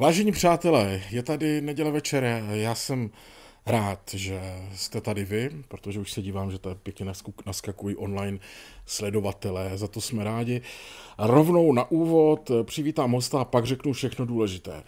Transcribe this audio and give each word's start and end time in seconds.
Vážení 0.00 0.32
přátelé, 0.32 1.02
je 1.10 1.22
tady 1.22 1.60
neděle 1.60 1.90
večer, 1.90 2.44
já 2.50 2.74
jsem 2.74 3.10
rád, 3.66 4.00
že 4.14 4.40
jste 4.74 5.00
tady 5.00 5.24
vy, 5.24 5.50
protože 5.68 6.00
už 6.00 6.12
se 6.12 6.22
dívám, 6.22 6.50
že 6.50 6.58
to 6.58 6.74
pěkně 6.74 7.06
naskakují 7.46 7.96
online 7.96 8.38
sledovatelé, 8.86 9.70
za 9.74 9.88
to 9.88 10.00
jsme 10.00 10.24
rádi. 10.24 10.62
Rovnou 11.18 11.72
na 11.72 11.90
úvod 11.90 12.50
přivítám 12.62 13.12
hosta 13.12 13.40
a 13.40 13.44
pak 13.44 13.66
řeknu 13.66 13.92
všechno 13.92 14.26
důležité. 14.26 14.82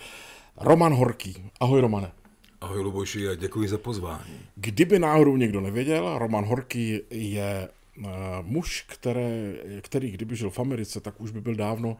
Roman 0.56 0.94
Horký. 0.94 1.50
Ahoj 1.60 1.80
Romane. 1.80 2.12
Ahoj 2.60 2.80
Luboši 2.80 3.28
a 3.28 3.34
děkuji 3.34 3.68
za 3.68 3.78
pozvání. 3.78 4.40
Kdyby 4.56 4.98
náhodou 4.98 5.36
někdo 5.36 5.60
nevěděl, 5.60 6.18
Roman 6.18 6.44
Horký 6.44 7.00
je 7.10 7.68
uh, 7.98 8.04
muž, 8.42 8.84
které, 8.88 9.54
který 9.80 10.10
kdyby 10.10 10.36
žil 10.36 10.50
v 10.50 10.58
Americe, 10.58 11.00
tak 11.00 11.20
už 11.20 11.30
by 11.30 11.40
byl 11.40 11.54
dávno 11.54 11.96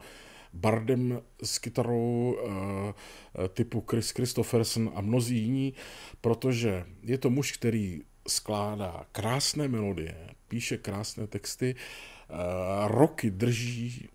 bardem 0.53 1.21
s 1.43 1.59
kytarou 1.59 2.33
uh, 2.33 3.47
typu 3.47 3.83
Chris 3.89 4.09
Christopherson 4.09 4.91
a 4.95 5.01
mnozí 5.01 5.37
jiní, 5.37 5.73
protože 6.21 6.85
je 7.03 7.17
to 7.17 7.29
muž, 7.29 7.51
který 7.51 8.01
skládá 8.27 9.05
krásné 9.11 9.67
melodie, 9.67 10.29
píše 10.47 10.77
krásné 10.77 11.27
texty, 11.27 11.75
uh, 11.75 12.37
roky 12.87 13.31
drží 13.31 14.09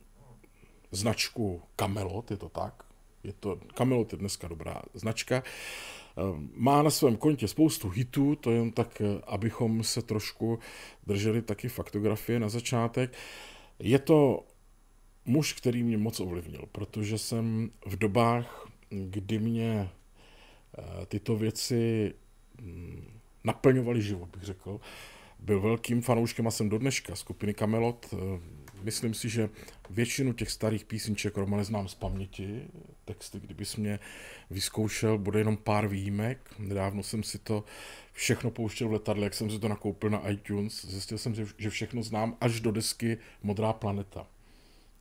značku 0.91 1.62
Camelot, 1.77 2.30
je 2.30 2.37
to 2.37 2.48
tak? 2.48 2.82
Je 3.24 3.32
to, 3.32 3.60
Camelot 3.74 4.12
je 4.12 4.18
dneska 4.18 4.48
dobrá 4.48 4.82
značka. 4.95 5.43
Má 6.55 6.82
na 6.82 6.91
svém 6.91 7.16
kontě 7.16 7.48
spoustu 7.48 7.88
hitů, 7.88 8.34
to 8.34 8.51
jen 8.51 8.73
tak, 8.73 9.02
abychom 9.27 9.84
se 9.84 10.02
trošku 10.02 10.59
drželi 11.07 11.43
taky 11.43 11.68
faktografie 11.68 12.41
na 12.41 12.48
začátek. 12.48 13.12
Je 13.79 13.98
to 13.98 14.46
muž, 15.28 15.52
který 15.52 15.82
mě 15.82 15.98
moc 15.98 16.20
ovlivnil, 16.20 16.64
protože 16.73 17.18
jsem 17.18 17.70
v 17.87 17.96
dobách, 17.96 18.68
kdy 18.91 19.38
mě 19.38 19.88
eh, 20.78 21.06
tyto 21.06 21.37
věci 21.37 22.14
hm, 22.60 23.04
naplňovaly 23.45 24.02
život, 24.02 24.29
bych 24.29 24.43
řekl, 24.43 24.80
byl 25.38 25.60
velkým 25.60 26.02
fanouškem 26.02 26.46
a 26.46 26.51
jsem 26.51 26.68
do 26.68 26.79
dneška 26.79 27.16
skupiny 27.16 27.54
Camelot. 27.54 28.07
Eh, 28.12 28.40
myslím 28.82 29.15
si, 29.15 29.29
že 29.29 29.48
většinu 29.90 30.32
těch 30.32 30.51
starých 30.51 30.85
písniček 30.85 31.37
Romane 31.37 31.65
znám 31.65 31.88
z 31.88 31.95
paměti. 31.95 32.63
Texty, 33.04 33.40
kdybys 33.40 33.76
mě 33.76 33.98
vyzkoušel, 34.51 35.18
bude 35.18 35.40
jenom 35.40 35.57
pár 35.57 35.88
výjimek. 35.88 36.54
Nedávno 36.59 37.02
jsem 37.02 37.23
si 37.23 37.38
to 37.38 37.65
všechno 38.13 38.51
pouštěl 38.51 38.88
v 38.88 38.92
letadle, 38.92 39.24
jak 39.24 39.35
jsem 39.35 39.51
si 39.51 39.59
to 39.59 39.68
nakoupil 39.68 40.10
na 40.10 40.29
iTunes. 40.29 40.85
Zjistil 40.85 41.18
jsem, 41.18 41.35
že 41.59 41.70
všechno 41.70 42.02
znám 42.02 42.37
až 42.40 42.60
do 42.60 42.73
desky 42.73 43.18
Modrá 43.42 43.73
planeta 43.73 44.26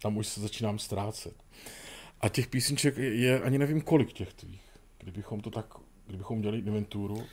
tam 0.01 0.17
už 0.17 0.27
se 0.27 0.41
začínám 0.41 0.79
ztrácet. 0.79 1.35
A 2.21 2.29
těch 2.29 2.47
písniček 2.47 2.97
je 2.97 3.41
ani 3.41 3.57
nevím 3.57 3.81
kolik 3.81 4.13
těch 4.13 4.33
tvých. 4.33 4.61
Kdybychom 4.97 5.41
to 5.41 5.49
tak, 5.49 5.65
kdybychom 6.07 6.37
udělali 6.37 6.59
inventuru. 6.59 7.25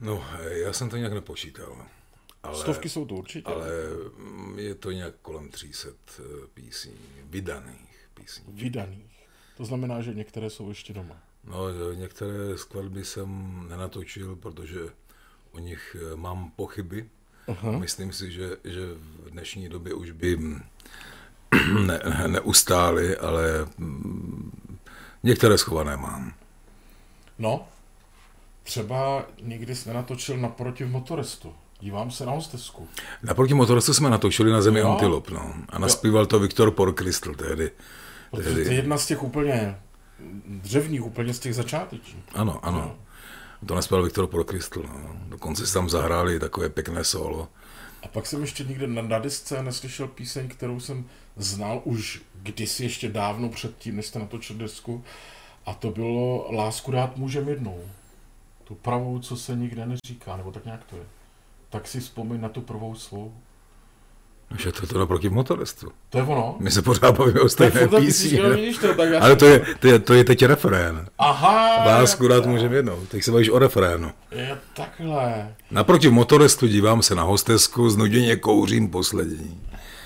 No, 0.00 0.24
já 0.48 0.72
jsem 0.72 0.90
to 0.90 0.96
nějak 0.96 1.12
nepočítal. 1.12 1.86
Ale, 2.42 2.58
Stovky 2.58 2.88
jsou 2.88 3.04
to 3.04 3.14
určitě. 3.14 3.50
Ale 3.50 3.68
je 4.56 4.74
to 4.74 4.90
nějak 4.90 5.14
kolem 5.22 5.48
300 5.48 5.88
eh, 5.88 6.22
písní, 6.54 6.94
vydaných 7.24 8.08
písní. 8.14 8.44
Vydaných. 8.48 9.26
To 9.56 9.64
znamená, 9.64 10.02
že 10.02 10.14
některé 10.14 10.50
jsou 10.50 10.68
ještě 10.68 10.92
doma. 10.92 11.22
No, 11.44 11.94
některé 11.94 12.58
skladby 12.58 13.04
jsem 13.04 13.60
nenatočil, 13.68 14.36
protože 14.36 14.80
o 15.52 15.58
nich 15.58 15.96
eh, 16.00 16.16
mám 16.16 16.50
pochyby. 16.50 17.08
Aha. 17.48 17.78
Myslím 17.78 18.12
si, 18.12 18.32
že, 18.32 18.56
že 18.64 18.94
v 18.94 19.30
dnešní 19.30 19.68
době 19.68 19.94
už 19.94 20.10
by 20.10 20.38
ne, 21.86 22.00
neustály, 22.26 23.16
ale 23.16 23.66
mm, 23.78 24.78
některé 25.22 25.58
schované 25.58 25.96
mám. 25.96 26.32
No, 27.38 27.68
třeba 28.62 29.24
nikdy 29.42 29.76
jsme 29.76 29.94
natočil 29.94 30.36
naproti 30.36 30.84
v 30.84 30.90
motorestu. 30.90 31.54
Dívám 31.80 32.10
se 32.10 32.26
na 32.26 32.32
hostesku. 32.32 32.88
Naproti 33.22 33.54
motorestu 33.54 33.94
jsme 33.94 34.10
natočili 34.10 34.52
na 34.52 34.62
zemi 34.62 34.80
no. 34.80 34.92
Antilop, 34.92 35.30
no. 35.30 35.54
A 35.68 35.78
naspíval 35.78 36.26
to 36.26 36.38
Viktor 36.38 36.70
Porkristl 36.70 37.34
tehdy. 37.34 37.70
Protože 38.30 38.48
tehdy. 38.48 38.64
to 38.64 38.70
je 38.70 38.76
jedna 38.76 38.98
z 38.98 39.06
těch 39.06 39.22
úplně 39.22 39.76
dřevních, 40.46 41.04
úplně 41.04 41.34
z 41.34 41.38
těch 41.38 41.54
začátečních. 41.54 42.24
Ano, 42.34 42.60
ano. 42.62 42.78
No. 42.78 42.96
To 43.66 43.74
naspíval 43.74 44.02
Viktor 44.04 44.26
Porkristl, 44.26 44.82
no. 44.82 45.16
Dokonce 45.28 45.66
si 45.66 45.74
tam 45.74 45.88
zahráli 45.88 46.38
takové 46.38 46.68
pěkné 46.68 47.04
solo. 47.04 47.48
A 48.02 48.08
pak 48.08 48.26
jsem 48.26 48.40
ještě 48.40 48.64
nikde 48.64 48.86
na, 48.86 49.02
na 49.02 49.18
disce 49.18 49.62
neslyšel 49.62 50.08
píseň, 50.08 50.48
kterou 50.48 50.80
jsem 50.80 51.04
znal 51.36 51.80
už 51.84 52.22
kdysi 52.34 52.82
ještě 52.82 53.08
dávno 53.08 53.48
předtím, 53.48 53.96
než 53.96 54.06
jste 54.06 54.18
natočil 54.18 54.56
desku. 54.56 55.04
A 55.66 55.74
to 55.74 55.90
bylo 55.90 56.52
Lásku 56.52 56.90
dát 56.90 57.16
můžem 57.16 57.48
jednou. 57.48 57.84
Tu 58.64 58.74
pravou, 58.74 59.18
co 59.18 59.36
se 59.36 59.56
nikde 59.56 59.86
neříká, 59.86 60.36
nebo 60.36 60.52
tak 60.52 60.64
nějak 60.64 60.84
to 60.84 60.96
je. 60.96 61.04
Tak 61.70 61.88
si 61.88 62.00
vzpomeň 62.00 62.40
na 62.40 62.48
tu 62.48 62.60
prvou 62.60 62.94
svou. 62.94 63.34
Že 64.58 64.72
to 64.72 64.78
je 64.82 64.88
to 64.88 64.98
naproti 64.98 65.28
motoristu. 65.28 65.88
To 66.10 66.18
je 66.18 66.24
ono? 66.24 66.56
My 66.58 66.70
se 66.70 66.82
pořád 66.82 67.18
bavíme 67.18 67.40
o 67.40 67.48
stejné 67.48 67.88
písni. 67.88 68.38
To, 68.80 68.94
tak 68.94 69.08
Ale 69.20 69.36
to 69.36 69.46
je, 69.46 69.62
to, 69.80 69.86
je, 69.86 69.98
to 69.98 70.14
je 70.14 70.24
teď 70.24 70.44
refrén. 70.44 71.06
Aha. 71.18 71.84
Lásku 71.84 72.28
dát 72.28 72.46
můžeme 72.46 72.76
jednou. 72.76 73.00
Teď 73.08 73.24
se 73.24 73.32
bavíš 73.32 73.48
o 73.48 73.58
refrénu. 73.58 74.12
Je 74.30 74.58
takhle. 74.74 75.54
Naproti 75.70 76.10
motoristu 76.10 76.66
dívám 76.66 77.02
se 77.02 77.14
na 77.14 77.22
hostesku, 77.22 77.90
znuděně 77.90 78.36
kouřím 78.36 78.88
poslední. 78.90 79.60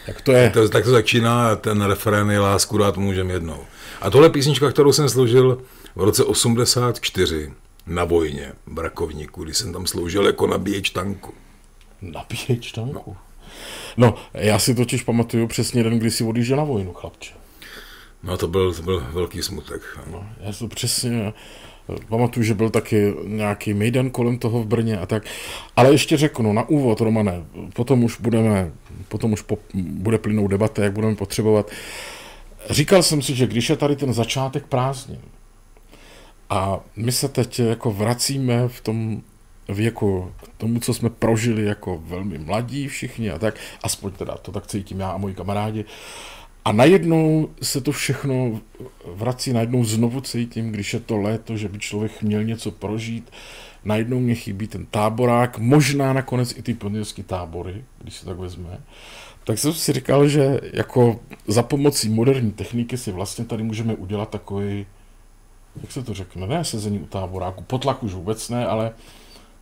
Tak 0.06 0.20
to 0.20 0.32
je. 0.32 0.50
To, 0.50 0.68
tak 0.68 0.84
to 0.84 0.90
začíná, 0.90 1.56
ten 1.56 1.82
refrén 1.82 2.30
je 2.30 2.40
Lásku 2.40 2.78
dát 2.78 2.96
můžeme 2.96 3.32
jednou. 3.32 3.64
A 4.00 4.10
tohle 4.10 4.30
písnička, 4.30 4.70
kterou 4.70 4.92
jsem 4.92 5.08
složil 5.08 5.62
v 5.96 6.02
roce 6.02 6.24
84 6.24 7.52
na 7.86 8.04
vojně 8.04 8.52
v 8.66 8.72
Brakovníku, 8.72 9.44
když 9.44 9.56
jsem 9.56 9.72
tam 9.72 9.86
sloužil 9.86 10.26
jako 10.26 10.46
nabíječ 10.46 10.90
tanku. 10.90 11.34
Nabíječ 12.02 12.72
tanku? 12.72 13.02
No. 13.10 13.16
No, 13.96 14.14
já 14.34 14.58
si 14.58 14.74
totiž 14.74 15.02
pamatuju 15.02 15.46
přesně 15.46 15.82
den, 15.82 15.98
kdy 15.98 16.10
si 16.10 16.24
odjížděl 16.24 16.56
na 16.56 16.64
vojnu, 16.64 16.92
chlapče. 16.92 17.34
No, 18.22 18.36
to 18.36 18.48
byl, 18.48 18.74
to 18.74 18.82
byl 18.82 19.06
velký 19.12 19.42
smutek. 19.42 19.82
No, 20.10 20.26
já 20.40 20.52
si 20.52 20.58
to 20.58 20.68
přesně 20.68 21.32
pamatuju, 22.08 22.44
že 22.44 22.54
byl 22.54 22.70
taky 22.70 23.14
nějaký 23.24 23.74
mejdan 23.74 24.10
kolem 24.10 24.38
toho 24.38 24.62
v 24.62 24.66
Brně 24.66 24.98
a 24.98 25.06
tak. 25.06 25.22
Ale 25.76 25.92
ještě 25.92 26.16
řeknu 26.16 26.52
na 26.52 26.68
úvod, 26.68 27.00
Romane, 27.00 27.44
potom 27.74 28.04
už 28.04 28.20
budeme, 28.20 28.72
potom 29.08 29.32
už 29.32 29.42
po, 29.42 29.58
bude 29.74 30.18
plynout 30.18 30.50
debata, 30.50 30.84
jak 30.84 30.92
budeme 30.92 31.14
potřebovat. 31.14 31.70
Říkal 32.70 33.02
jsem 33.02 33.22
si, 33.22 33.34
že 33.34 33.46
když 33.46 33.70
je 33.70 33.76
tady 33.76 33.96
ten 33.96 34.12
začátek 34.12 34.66
prázdnin 34.66 35.20
a 36.50 36.80
my 36.96 37.12
se 37.12 37.28
teď 37.28 37.58
jako 37.58 37.90
vracíme 37.90 38.68
v 38.68 38.80
tom 38.80 39.22
věku 39.68 40.32
k 40.44 40.48
tomu, 40.56 40.80
co 40.80 40.94
jsme 40.94 41.10
prožili 41.10 41.64
jako 41.64 42.02
velmi 42.06 42.38
mladí 42.38 42.88
všichni 42.88 43.30
a 43.30 43.38
tak, 43.38 43.54
aspoň 43.82 44.12
teda 44.12 44.36
to 44.36 44.52
tak 44.52 44.66
cítím 44.66 45.00
já 45.00 45.10
a 45.10 45.16
moji 45.16 45.34
kamarádi. 45.34 45.84
A 46.64 46.72
najednou 46.72 47.48
se 47.62 47.80
to 47.80 47.92
všechno 47.92 48.60
vrací, 49.14 49.52
najednou 49.52 49.84
znovu 49.84 50.20
cítím, 50.20 50.70
když 50.70 50.94
je 50.94 51.00
to 51.00 51.16
léto, 51.16 51.56
že 51.56 51.68
by 51.68 51.78
člověk 51.78 52.22
měl 52.22 52.44
něco 52.44 52.70
prožít. 52.70 53.30
Najednou 53.84 54.20
mě 54.20 54.34
chybí 54.34 54.68
ten 54.68 54.86
táborák, 54.86 55.58
možná 55.58 56.12
nakonec 56.12 56.56
i 56.56 56.62
ty 56.62 56.74
pionýrské 56.74 57.22
tábory, 57.22 57.84
když 57.98 58.14
se 58.14 58.26
tak 58.26 58.38
vezme. 58.38 58.80
Tak 59.44 59.58
jsem 59.58 59.72
si 59.72 59.92
říkal, 59.92 60.28
že 60.28 60.60
jako 60.72 61.20
za 61.46 61.62
pomocí 61.62 62.08
moderní 62.08 62.52
techniky 62.52 62.98
si 62.98 63.12
vlastně 63.12 63.44
tady 63.44 63.62
můžeme 63.62 63.94
udělat 63.94 64.30
takový, 64.30 64.86
jak 65.82 65.92
se 65.92 66.02
to 66.02 66.14
řekne, 66.14 66.46
ne 66.46 66.64
sezení 66.64 66.98
u 66.98 67.06
táboráku, 67.06 67.62
potlak 67.62 68.02
už 68.02 68.12
vůbec 68.12 68.48
ne, 68.48 68.66
ale 68.66 68.92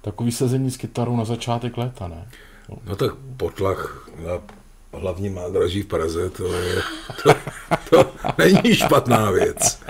takový 0.02 0.32
sezení 0.32 0.70
s 0.70 0.76
kytarou 0.76 1.16
na 1.16 1.24
začátek 1.24 1.76
léta, 1.76 2.08
ne? 2.08 2.28
No, 2.68 2.76
no 2.86 2.96
tak 2.96 3.14
potlach 3.36 4.08
na 4.26 4.40
hlavní 5.00 5.30
nádraží 5.30 5.82
v 5.82 5.86
Praze, 5.86 6.30
to 6.30 6.52
je, 6.52 6.74
to, 7.22 7.34
to 7.90 8.12
není 8.38 8.74
špatná 8.74 9.30
věc. 9.30 9.82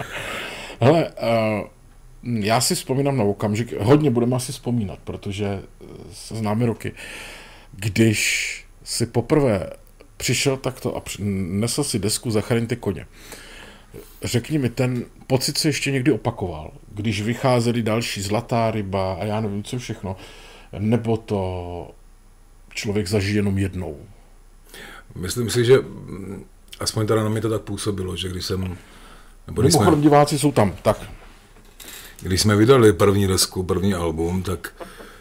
Hele, 0.81 1.11
uh, 1.11 1.67
já 2.45 2.61
si 2.61 2.75
vzpomínám 2.75 3.17
na 3.17 3.25
okamžik, 3.25 3.73
hodně 3.81 4.11
budeme 4.11 4.37
asi 4.37 4.53
vzpomínat, 4.53 4.99
protože 5.05 5.63
se 6.13 6.37
známe 6.37 6.67
roky, 6.67 6.93
když 7.73 8.65
si 8.85 9.07
poprvé 9.07 9.71
přišel 10.17 10.57
takto 10.57 10.97
a 10.97 11.03
nesl 11.19 11.85
si 11.85 11.99
desku 11.99 12.31
Zachraňte 12.31 12.77
koně. 12.77 13.07
Řekni 14.23 14.59
mi, 14.59 14.69
ten 14.69 15.05
pocit 15.27 15.59
se 15.59 15.69
ještě 15.69 15.91
někdy 15.91 16.13
opakoval, 16.13 16.71
když 16.95 17.23
vycházely 17.23 17.83
další 17.83 18.23
Zlatá 18.23 18.71
ryba 18.71 19.15
a 19.15 19.25
já 19.25 19.41
nevím 19.41 19.65
co 19.65 19.79
všechno, 19.79 20.17
nebo 20.79 21.17
to 21.17 21.91
člověk 22.75 23.09
zažije 23.09 23.39
jenom 23.39 23.59
jednou? 23.59 23.99
Myslím 25.15 25.51
si, 25.51 25.65
že 25.65 25.79
mm, 25.79 26.45
aspoň 26.81 27.07
teda 27.07 27.23
na 27.23 27.29
mě 27.29 27.41
to 27.41 27.51
tak 27.51 27.63
působilo, 27.63 28.17
že 28.17 28.29
když 28.29 28.45
jsem... 28.45 28.77
Nebo 29.47 29.63
když 29.63 29.75
jsme, 29.75 29.97
diváci 29.97 30.39
jsou 30.39 30.53
tam, 30.53 30.77
tak. 30.83 31.11
Když 32.21 32.41
jsme 32.41 32.57
vydali 32.57 32.93
první 32.93 33.27
desku, 33.27 33.63
první 33.63 33.95
album, 33.95 34.43
tak, 34.43 34.75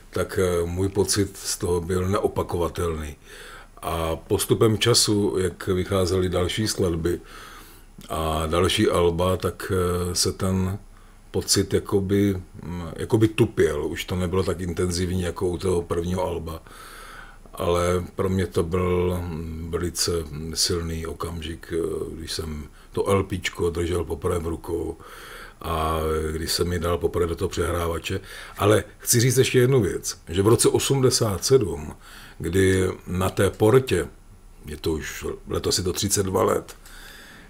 tak 0.10 0.40
eh, 0.40 0.66
můj 0.66 0.90
pocit 0.90 1.38
z 1.38 1.58
toho 1.58 1.82
byl 1.82 2.08
neopakovatelný. 2.08 3.16
A 3.82 4.16
postupem 4.16 4.78
času, 4.78 5.38
jak 5.40 5.68
vycházely 5.68 6.30
další 6.30 6.68
skladby, 6.68 7.20
a 8.10 8.48
další 8.48 8.90
alba, 8.90 9.38
tak 9.38 9.72
eh, 9.76 10.16
se 10.16 10.32
ten 10.32 10.80
pocit 11.32 11.74
jakoby, 11.74 12.42
mm, 12.64 12.84
jakoby 12.96 13.28
tupěl. 13.28 13.86
Už 13.86 14.06
to 14.06 14.16
nebylo 14.16 14.44
tak 14.44 14.62
intenzivní 14.62 15.22
jako 15.22 15.48
u 15.48 15.58
toho 15.58 15.82
prvního 15.82 16.26
alba. 16.26 16.64
Ale 17.54 18.04
pro 18.16 18.30
mě 18.30 18.48
to 18.48 18.64
byl 18.64 19.20
mm, 19.22 19.68
velice 19.72 20.12
silný 20.54 21.06
okamžik, 21.06 21.74
eh, 21.74 22.16
když 22.16 22.32
jsem 22.32 22.64
to 22.92 23.14
LPčko 23.14 23.70
držel 23.70 24.04
poprvé 24.04 24.40
v 24.40 24.48
rukou 24.48 24.98
a 25.62 26.00
když 26.32 26.52
jsem 26.52 26.68
mi 26.68 26.80
dal 26.80 26.98
poprvé 26.98 27.28
do 27.28 27.36
toho 27.36 27.50
přehrávače. 27.50 28.20
Ale 28.58 28.84
chci 28.98 29.20
říct 29.20 29.38
ještě 29.38 29.60
jednu 29.60 29.82
věc, 29.82 30.18
že 30.30 30.42
v 30.42 30.48
roce 30.48 30.70
87, 30.70 31.96
kdy 32.40 32.90
na 33.08 33.30
té 33.30 33.50
portě, 33.50 34.08
je 34.66 34.78
to 34.78 34.92
už 34.92 35.26
letos 35.48 35.78
je 35.78 35.84
to 35.84 35.94
32 35.94 36.44
let, 36.44 36.76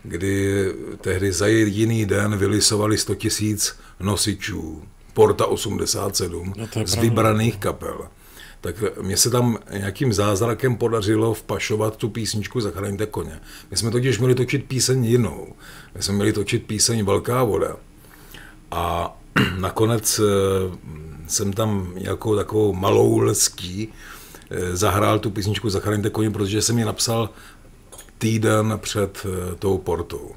kdy 0.03 0.65
tehdy 1.01 1.31
za 1.31 1.47
jediný 1.47 2.05
den 2.05 2.37
vylisovali 2.37 2.97
100 2.97 3.15
tisíc 3.15 3.75
nosičů 3.99 4.83
Porta 5.13 5.45
87 5.45 6.53
no 6.57 6.67
z 6.85 6.95
vybraných 6.95 7.57
kapel. 7.57 8.07
Tak 8.61 8.75
mně 9.01 9.17
se 9.17 9.29
tam 9.29 9.57
nějakým 9.77 10.13
zázrakem 10.13 10.75
podařilo 10.75 11.33
vpašovat 11.33 11.97
tu 11.97 12.09
písničku 12.09 12.61
Zachraňte 12.61 13.05
koně. 13.05 13.39
My 13.71 13.77
jsme 13.77 13.91
totiž 13.91 14.19
měli 14.19 14.35
točit 14.35 14.65
píseň 14.65 15.05
jinou. 15.05 15.47
My 15.95 16.03
jsme 16.03 16.15
měli 16.15 16.33
točit 16.33 16.65
píseň 16.65 17.05
Velká 17.05 17.43
voda. 17.43 17.75
A 18.71 19.17
nakonec 19.59 20.19
eh, 20.19 20.23
jsem 21.27 21.53
tam 21.53 21.93
nějakou 21.97 22.35
takovou 22.35 22.73
malou 22.73 23.17
leský 23.17 23.89
eh, 24.49 24.75
zahrál 24.75 25.19
tu 25.19 25.31
písničku 25.31 25.69
Zachraňte 25.69 26.09
koně, 26.09 26.31
protože 26.31 26.61
jsem 26.61 26.77
ji 26.77 26.85
napsal 26.85 27.29
týden 28.21 28.79
před 28.81 29.25
eh, 29.25 29.55
tou 29.55 29.77
portou. 29.77 30.31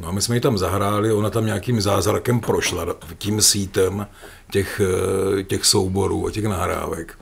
No 0.00 0.08
a 0.08 0.12
my 0.12 0.22
jsme 0.22 0.36
ji 0.36 0.40
tam 0.40 0.58
zahráli, 0.58 1.12
ona 1.12 1.30
tam 1.30 1.46
nějakým 1.46 1.80
zázrakem 1.80 2.40
prošla 2.40 2.86
tím 3.18 3.42
sítem 3.42 4.06
těch, 4.50 4.80
eh, 4.80 5.42
těch 5.42 5.64
souborů 5.64 6.26
a 6.26 6.30
těch 6.30 6.44
nahrávek. 6.44 7.18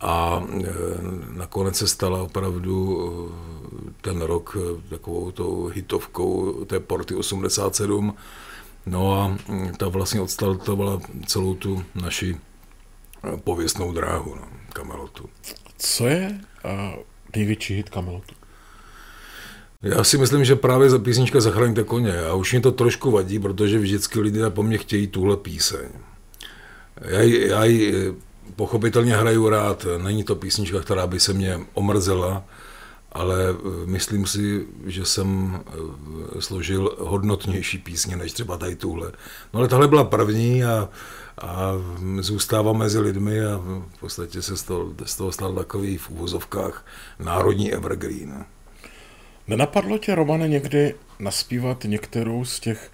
A 0.00 0.44
eh, 0.64 0.68
nakonec 1.30 1.76
se 1.76 1.88
stala 1.88 2.22
opravdu 2.22 3.32
ten 4.00 4.22
rok 4.22 4.56
takovou 4.88 5.30
tou 5.30 5.66
hitovkou 5.66 6.64
té 6.64 6.80
porty 6.80 7.14
87. 7.14 8.14
No 8.86 9.20
a 9.20 9.38
hm, 9.48 9.72
ta 9.78 9.88
vlastně 9.88 10.20
odstartovala 10.20 11.00
celou 11.26 11.54
tu 11.54 11.84
naši 11.94 12.36
pověstnou 13.44 13.92
dráhu, 13.92 14.34
no, 14.34 14.48
Kamelotu. 14.72 15.28
Co 15.78 16.06
je 16.06 16.40
uh, 16.64 17.02
největší 17.36 17.74
hit 17.74 17.90
Kamelotu? 17.90 18.34
Já 19.84 20.04
si 20.04 20.18
myslím, 20.18 20.44
že 20.44 20.56
právě 20.56 20.90
za 20.90 20.98
písnička 20.98 21.40
Zachraňte 21.40 21.84
koně. 21.84 22.20
A 22.20 22.34
už 22.34 22.52
mě 22.52 22.60
to 22.60 22.72
trošku 22.72 23.10
vadí, 23.10 23.38
protože 23.38 23.78
vždycky 23.78 24.20
lidé 24.20 24.50
po 24.50 24.62
mně 24.62 24.78
chtějí 24.78 25.06
tuhle 25.06 25.36
píseň. 25.36 25.88
Já 27.00 27.20
já 27.20 27.64
ji 27.64 28.14
pochopitelně 28.56 29.16
hraju 29.16 29.48
rád. 29.48 29.86
Není 30.02 30.24
to 30.24 30.36
písnička, 30.36 30.80
která 30.80 31.06
by 31.06 31.20
se 31.20 31.32
mě 31.32 31.60
omrzela, 31.74 32.44
ale 33.12 33.36
eh, 33.50 33.86
myslím 33.86 34.26
si, 34.26 34.66
že 34.86 35.04
jsem 35.04 35.60
eh, 35.66 36.40
složil 36.40 36.96
hodnotnější 36.98 37.78
písně 37.78 38.16
než 38.16 38.32
třeba 38.32 38.56
tady 38.56 38.76
tuhle. 38.76 39.12
No 39.52 39.58
ale 39.60 39.68
tahle 39.68 39.88
byla 39.88 40.04
první 40.04 40.64
a, 40.64 40.88
a 41.38 41.72
zůstává 42.20 42.72
mezi 42.72 42.98
lidmi 42.98 43.46
a 43.46 43.56
v 43.96 44.00
podstatě 44.00 44.42
se 44.42 44.56
z 44.56 44.62
toho, 44.62 44.92
z 45.04 45.16
toho 45.16 45.32
stal 45.32 45.54
takový 45.54 45.98
v 45.98 46.10
úvozovkách 46.10 46.86
národní 47.18 47.72
evergreen. 47.72 48.44
Nenapadlo 49.48 49.98
tě, 49.98 50.14
Romane, 50.14 50.48
někdy 50.48 50.94
naspívat 51.18 51.84
některou 51.84 52.44
z 52.44 52.60
těch 52.60 52.92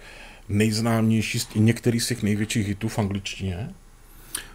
nejznámějších, 0.49 1.55
některý 1.55 1.99
z 1.99 2.07
těch 2.07 2.23
největších 2.23 2.67
hitů 2.67 2.87
v 2.87 2.99
angličtině? 2.99 3.69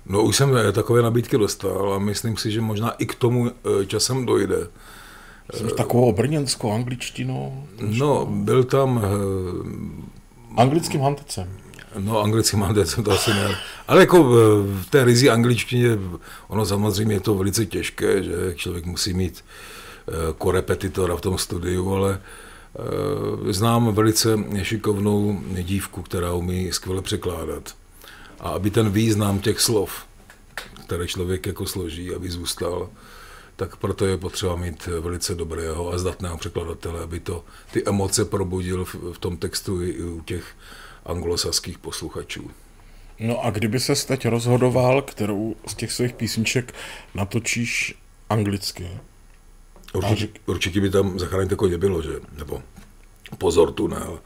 No 0.06 0.22
už 0.22 0.36
jsem 0.36 0.50
takové 0.72 1.02
nabídky 1.02 1.38
dostal 1.38 1.94
a 1.94 1.98
myslím 1.98 2.36
si, 2.36 2.50
že 2.50 2.60
možná 2.60 2.90
i 2.90 3.06
k 3.06 3.14
tomu 3.14 3.50
eh, 3.50 3.86
časem 3.86 4.26
dojde. 4.26 4.56
Jsem 5.54 5.70
takovou 5.70 6.12
brněnskou 6.12 6.72
angličtinou? 6.72 7.64
No, 7.80 8.26
byl 8.26 8.64
tam... 8.64 9.02
Eh, 9.04 10.16
Anglickým 10.56 11.00
hantecem. 11.00 11.48
No, 11.98 12.20
anglickým 12.20 12.60
hantecem 12.60 13.04
to 13.04 13.10
asi 13.10 13.30
ne. 13.30 13.56
Ale 13.88 14.00
jako 14.00 14.24
v 14.24 14.86
té 14.90 15.04
rizí 15.04 15.30
angličtině, 15.30 15.88
ono 16.48 16.66
samozřejmě 16.66 17.14
je 17.14 17.20
to 17.20 17.34
velice 17.34 17.66
těžké, 17.66 18.22
že 18.22 18.32
člověk 18.54 18.86
musí 18.86 19.14
mít 19.14 19.44
korepetitora 20.38 21.16
v 21.16 21.20
tom 21.20 21.38
studiu, 21.38 21.94
ale 21.94 22.20
eh, 22.20 23.52
znám 23.52 23.94
velice 23.94 24.38
šikovnou 24.62 25.40
dívku, 25.62 26.02
která 26.02 26.32
umí 26.32 26.72
skvěle 26.72 27.02
překládat. 27.02 27.74
A 28.40 28.48
aby 28.48 28.70
ten 28.70 28.90
význam 28.90 29.38
těch 29.38 29.60
slov, 29.60 30.06
které 30.84 31.06
člověk 31.06 31.46
jako 31.46 31.66
složí, 31.66 32.14
aby 32.14 32.30
zůstal, 32.30 32.88
tak 33.56 33.76
proto 33.76 34.06
je 34.06 34.16
potřeba 34.16 34.56
mít 34.56 34.86
velice 34.86 35.34
dobrého 35.34 35.92
a 35.92 35.98
zdatného 35.98 36.38
překladatele, 36.38 37.02
aby 37.02 37.20
to 37.20 37.44
ty 37.72 37.84
emoce 37.86 38.24
probudil 38.24 38.84
v, 38.84 38.94
v 39.12 39.18
tom 39.18 39.36
textu 39.36 39.82
i 39.82 40.02
u 40.04 40.20
těch 40.20 40.44
anglosaských 41.06 41.78
posluchačů. 41.78 42.50
No 43.18 43.44
a 43.44 43.50
kdyby 43.50 43.80
se 43.80 44.06
teď 44.06 44.26
rozhodoval, 44.26 45.02
kterou 45.02 45.56
z 45.66 45.74
těch 45.74 45.92
svých 45.92 46.12
písniček 46.12 46.74
natočíš 47.14 47.94
anglicky, 48.30 48.88
Určitě, 49.96 50.40
určitě 50.46 50.80
by 50.80 50.90
tam 50.90 51.18
Zachraňte 51.18 51.56
koně 51.56 51.78
bylo, 51.78 52.02
že? 52.02 52.10
Nebo 52.38 52.62
Pozor 53.38 53.72
tunel, 53.72 54.20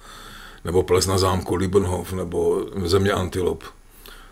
nebo 0.64 0.82
Ples 0.82 1.06
na 1.06 1.18
zámku 1.18 1.54
Liebenhof, 1.54 2.12
nebo 2.12 2.66
Země 2.84 3.12
antilop. 3.12 3.64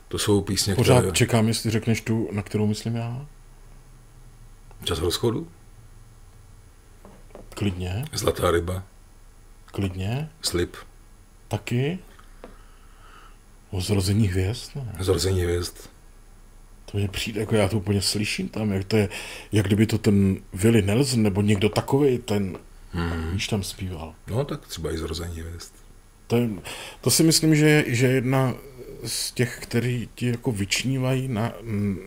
To 0.08 0.19
jsou 0.19 0.40
písně, 0.40 0.75
Pořád 0.75 0.99
které... 0.99 1.12
čekám, 1.12 1.49
jestli 1.49 1.70
řekneš 1.70 2.00
tu, 2.00 2.29
na 2.32 2.43
kterou 2.43 2.67
myslím 2.67 2.96
já. 2.96 3.26
Čas 4.85 4.99
rozchodu? 4.99 5.49
Klidně. 7.55 8.05
Zlatá 8.12 8.50
ryba. 8.50 8.82
Klidně. 9.67 10.31
Slip. 10.43 10.76
Taky. 11.49 11.99
O 13.70 13.81
zrození 13.81 14.29
hvězd? 14.29 14.70
Ne? 14.75 14.96
Zrození 15.00 15.40
hvězd. 15.40 15.76
To 16.90 16.99
mě 16.99 17.08
přijde, 17.08 17.40
jako 17.40 17.55
já 17.55 17.69
to 17.69 17.76
úplně 17.76 18.02
slyším 18.02 18.49
tam, 18.49 18.73
jak 18.73 18.85
to 18.85 18.96
je, 18.96 19.08
jak 19.52 19.67
kdyby 19.67 19.87
to 19.87 19.99
ten 19.99 20.37
Willy 20.52 20.82
Nelson 20.82 21.23
nebo 21.23 21.43
někdo 21.43 21.69
takový 21.69 22.19
ten, 22.19 22.58
hmm. 22.93 23.32
víš, 23.32 23.49
tam 23.49 23.62
zpíval. 23.62 24.14
No 24.26 24.44
tak 24.44 24.67
třeba 24.67 24.93
i 24.93 24.99
zrození 24.99 25.40
hvězd. 25.40 25.73
To, 26.26 26.37
je, 26.37 26.50
to 27.00 27.11
si 27.11 27.23
myslím, 27.23 27.55
že, 27.55 27.85
že 27.87 28.06
jedna 28.06 28.55
z 29.05 29.32
těch, 29.32 29.58
který 29.62 30.09
ti 30.14 30.26
jako 30.26 30.52
vyčnívají 30.52 31.28
na, 31.28 31.52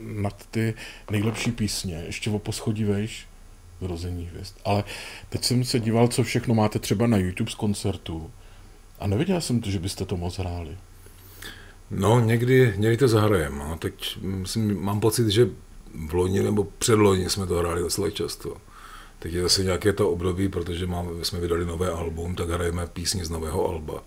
nad 0.03 0.45
ty 0.51 0.73
nejlepší 1.11 1.51
písně, 1.51 2.03
ještě 2.05 2.29
o 2.29 2.39
poschodí 2.39 2.83
vejš, 2.83 3.27
zrození 3.81 4.25
hvězd. 4.25 4.55
Ale 4.65 4.83
teď 5.29 5.43
jsem 5.43 5.63
se 5.63 5.79
díval, 5.79 6.07
co 6.07 6.23
všechno 6.23 6.53
máte 6.55 6.79
třeba 6.79 7.07
na 7.07 7.17
YouTube 7.17 7.51
z 7.51 7.55
koncertů 7.55 8.31
a 8.99 9.07
neviděl 9.07 9.41
jsem 9.41 9.61
to, 9.61 9.71
že 9.71 9.79
byste 9.79 10.05
to 10.05 10.17
moc 10.17 10.37
hráli. 10.37 10.77
No, 11.91 12.19
někdy, 12.19 12.73
někdy 12.77 12.97
to 12.97 13.07
zahrajeme. 13.07 13.57
No. 13.57 13.77
Teď 13.77 14.17
myslím, 14.21 14.81
mám 14.81 14.99
pocit, 14.99 15.29
že 15.29 15.49
v 16.07 16.13
loni 16.13 16.43
nebo 16.43 16.63
předloni 16.63 17.29
jsme 17.29 17.47
to 17.47 17.55
hráli 17.55 17.81
docela 17.81 18.09
často. 18.09 18.57
Teď 19.19 19.33
je 19.33 19.41
zase 19.41 19.63
nějaké 19.63 19.93
to 19.93 20.09
období, 20.11 20.49
protože 20.49 20.87
máme, 20.87 21.25
jsme 21.25 21.39
vydali 21.39 21.65
nové 21.65 21.89
album, 21.89 22.35
tak 22.35 22.49
hrajeme 22.49 22.87
písně 22.87 23.25
z 23.25 23.29
nového 23.29 23.69
alba. 23.69 24.03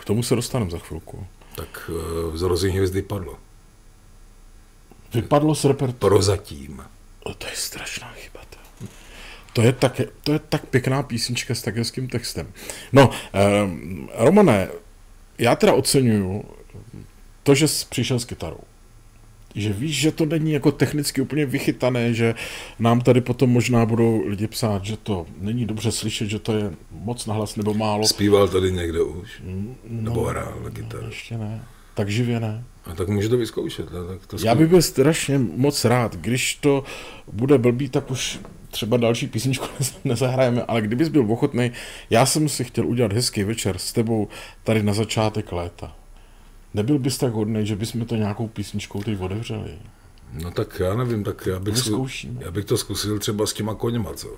K 0.00 0.04
tomu 0.04 0.22
se 0.22 0.34
dostaneme 0.34 0.70
za 0.70 0.78
chvilku. 0.78 1.26
Tak 1.56 1.90
uh, 2.28 2.36
Zrození 2.36 2.76
hvězdy 2.76 3.02
padlo. 3.02 3.36
Vypadlo 5.14 5.54
z 5.54 5.64
repertoáru? 5.64 6.14
Prozatím. 6.14 6.82
O, 7.24 7.34
to 7.34 7.46
je 7.46 7.56
strašná 7.56 8.12
chyba. 8.12 8.40
To. 8.50 8.86
To 9.52 9.62
je, 9.62 9.72
tak, 9.72 10.00
to 10.24 10.32
je 10.32 10.38
tak 10.38 10.66
pěkná 10.66 11.02
písnička 11.02 11.54
s 11.54 11.62
tak 11.62 11.76
hezkým 11.76 12.08
textem. 12.08 12.52
No, 12.92 13.10
um, 13.64 14.08
Romane, 14.14 14.68
já 15.38 15.56
teda 15.56 15.72
oceňuju 15.72 16.44
to, 17.48 17.54
že 17.54 17.68
jsi 17.68 17.86
přišel 17.88 18.18
s 18.18 18.24
kytarou. 18.24 18.60
Že 19.54 19.72
víš, 19.72 20.00
že 20.00 20.12
to 20.12 20.26
není 20.26 20.52
jako 20.52 20.72
technicky 20.72 21.20
úplně 21.20 21.46
vychytané, 21.46 22.14
že 22.14 22.34
nám 22.78 23.00
tady 23.00 23.20
potom 23.20 23.50
možná 23.50 23.86
budou 23.86 24.26
lidi 24.26 24.46
psát, 24.46 24.84
že 24.84 24.96
to 24.96 25.26
není 25.40 25.66
dobře 25.66 25.92
slyšet, 25.92 26.28
že 26.28 26.38
to 26.38 26.52
je 26.52 26.72
moc 26.90 27.26
nahlas 27.26 27.56
nebo 27.56 27.74
málo. 27.74 28.04
Zpíval 28.04 28.48
tady 28.48 28.72
někdo 28.72 29.06
už? 29.06 29.40
Mm, 29.44 29.74
no, 29.88 30.02
nebo 30.02 30.24
hrál 30.24 30.60
na 30.64 30.70
kytaru? 30.70 31.02
No, 31.02 31.08
ještě 31.08 31.38
ne. 31.38 31.64
Tak 31.94 32.08
živě 32.08 32.40
ne. 32.40 32.64
A 32.84 32.94
tak 32.94 33.08
může 33.08 33.28
to 33.28 33.36
vyzkoušet. 33.36 33.92
Ne? 33.92 33.98
Tak 34.08 34.26
to 34.26 34.36
Já 34.46 34.54
bych 34.54 34.68
byl 34.68 34.82
strašně 34.82 35.38
moc 35.38 35.84
rád, 35.84 36.16
když 36.16 36.54
to 36.54 36.84
bude 37.32 37.58
blbý, 37.58 37.88
tak 37.88 38.10
už 38.10 38.40
třeba 38.70 38.96
další 38.96 39.26
písničku 39.26 39.66
nezahrajeme, 40.04 40.62
ale 40.62 40.82
kdybys 40.82 41.08
byl 41.08 41.32
ochotný, 41.32 41.72
já 42.10 42.26
jsem 42.26 42.48
si 42.48 42.64
chtěl 42.64 42.86
udělat 42.86 43.12
hezký 43.12 43.44
večer 43.44 43.78
s 43.78 43.92
tebou 43.92 44.28
tady 44.64 44.82
na 44.82 44.92
začátek 44.92 45.52
léta. 45.52 45.98
Nebyl 46.74 46.98
bys 46.98 47.18
tak 47.18 47.32
hodný, 47.32 47.66
že 47.66 47.76
bychom 47.76 48.06
to 48.06 48.16
nějakou 48.16 48.48
písničkou 48.48 49.02
teď 49.02 49.20
otevřeli? 49.20 49.78
No 50.32 50.50
tak 50.50 50.80
já 50.80 50.96
nevím, 50.96 51.24
tak 51.24 51.46
já 51.46 51.58
bych, 51.58 51.78
zku, 51.78 52.06
já 52.38 52.50
bych 52.50 52.64
to 52.64 52.76
zkusil 52.76 53.18
třeba 53.18 53.46
s 53.46 53.52
těma 53.52 53.74
koněma, 53.74 54.14
co? 54.14 54.28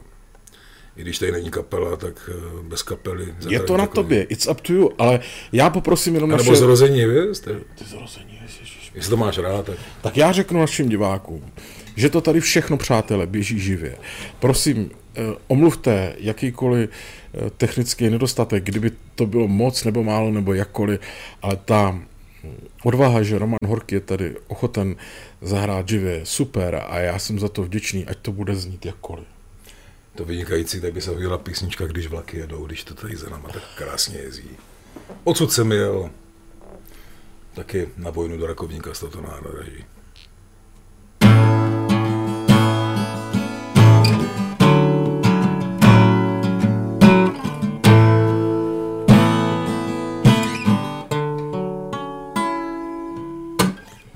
i 0.97 1.03
když 1.03 1.19
tady 1.19 1.33
není 1.33 1.51
kapela, 1.51 1.97
tak 1.97 2.31
eh, 2.33 2.63
bez 2.63 2.83
kapely. 2.83 3.35
Je 3.49 3.61
to 3.61 3.77
na 3.77 3.87
takový. 3.87 3.95
tobě, 3.95 4.23
it's 4.23 4.47
up 4.47 4.61
to 4.61 4.73
you, 4.73 4.91
ale 4.99 5.21
já 5.53 5.71
poprosím 5.71 6.15
jenom 6.15 6.31
naše... 6.31 6.45
Nebo 6.45 6.57
zrození 6.57 7.01
hvězd. 7.01 7.45
Ty 7.75 7.85
zrození 7.85 8.39
ježiš. 8.43 8.93
Jestli 8.95 9.11
to 9.11 9.17
máš 9.17 9.39
rád, 9.39 9.67
tak... 9.67 9.79
Tak 10.03 10.17
já 10.17 10.33
řeknu 10.33 10.61
našim 10.61 10.89
divákům, 10.89 11.53
že 11.97 12.11
to 12.11 12.21
tady 12.21 12.41
všechno, 12.41 12.77
přátelé, 12.77 13.27
běží 13.27 13.61
živě. 13.61 13.97
Prosím, 14.39 14.91
eh, 15.17 15.21
omluvte 15.47 16.15
jakýkoliv 16.19 16.91
eh, 16.91 17.51
technický 17.51 18.11
nedostatek, 18.11 18.65
kdyby 18.65 18.91
to 19.15 19.27
bylo 19.27 19.49
moc 19.49 19.85
nebo 19.85 20.05
málo 20.05 20.31
nebo 20.31 20.55
jakkoliv, 20.55 21.01
ale 21.43 21.57
ta 21.57 21.99
odvaha, 22.85 23.23
že 23.23 23.39
Roman 23.39 23.59
Horky 23.67 23.95
je 23.95 24.01
tady 24.01 24.37
ochoten 24.49 24.97
zahrát 25.43 25.89
živě, 25.89 26.21
super 26.25 26.83
a 26.89 26.99
já 26.99 27.19
jsem 27.19 27.39
za 27.39 27.49
to 27.49 27.63
vděčný, 27.63 28.07
ať 28.07 28.19
to 28.19 28.33
bude 28.33 28.57
znít 28.57 28.87
jakkoliv. 28.87 29.27
To 30.15 30.25
vynikající, 30.25 30.81
tak 30.81 30.93
by 30.93 31.01
se 31.01 31.11
hodila 31.11 31.39
písnička, 31.39 31.87
když 31.87 32.07
vlaky 32.07 32.37
jedou, 32.37 32.67
když 32.67 32.85
to 32.85 32.95
tady 32.95 33.17
za 33.17 33.31
náma 33.31 33.49
tak 33.49 33.63
krásně 33.77 34.19
jezdí. 34.19 34.51
Odsud 35.25 35.53
jsem 35.53 35.73
jel 35.73 36.11
taky 37.55 37.89
na 37.97 38.11
vojnu 38.11 38.37
do 38.37 38.47
Rakovníka 38.47 38.95
z 38.95 39.01
tohoto 39.01 39.21
nádraží. 39.21 39.85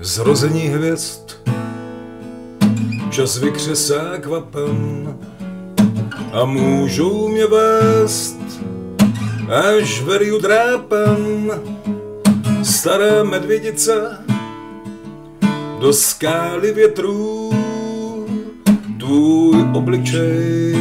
Zrození 0.05 0.61
hvězd 0.61 1.31
čas 3.09 3.37
vykřesá 3.37 4.17
kvapem 4.17 5.17
a 6.33 6.45
můžou 6.45 7.27
mě 7.27 7.45
vést 7.45 8.37
až 9.49 10.01
verju 10.01 10.39
drápem 10.39 11.51
staré 12.63 13.23
medvědice 13.23 14.17
do 15.79 15.93
skály 15.93 16.73
větrů 16.73 17.51
tvůj 18.99 19.65
obličej. 19.73 20.75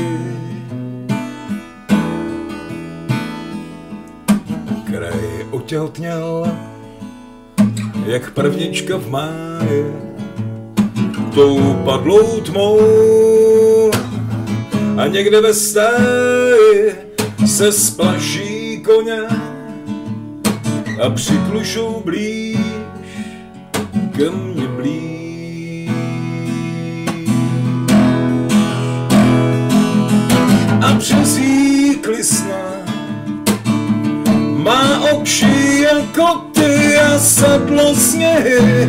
Kraj 4.87 5.47
otěhotněl 5.51 6.47
jak 8.07 8.31
prvnička 8.31 8.97
v 8.97 9.11
máji, 9.11 9.93
tou 11.35 11.75
padlou 11.85 12.41
tmou. 12.41 12.81
A 14.97 15.07
někde 15.07 15.41
ve 15.41 15.55
stáji 15.55 16.95
se 17.47 17.73
splaší 17.73 18.83
koně 18.85 19.21
a 21.03 21.11
přiklušou 21.11 22.03
blíž 22.05 22.59
ke 24.17 24.31
mně 24.31 24.67
blíž. 24.67 25.91
A 30.81 30.99
přes 30.99 31.39
klisna 32.01 32.64
má 34.65 35.01
oči 35.13 35.85
jako 35.85 36.41
ty 36.53 36.99
a 36.99 37.19
sadlo 37.19 37.95
sněhy, 37.95 38.89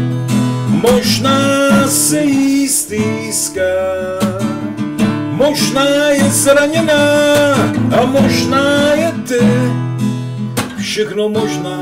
možná 0.68 1.88
se 1.88 2.22
jí 2.22 2.68
stýská. 2.68 3.76
Možná 5.32 6.10
je 6.10 6.30
zraněná 6.30 7.54
a 8.00 8.06
možná 8.06 8.94
je 8.94 9.12
ty, 9.28 9.46
všechno 10.80 11.30
možná, 11.30 11.80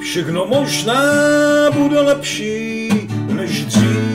všechno 0.00 0.46
možná 0.46 1.02
bude 1.70 2.00
lepší 2.00 2.90
než 3.28 3.64
dřív. 3.64 4.11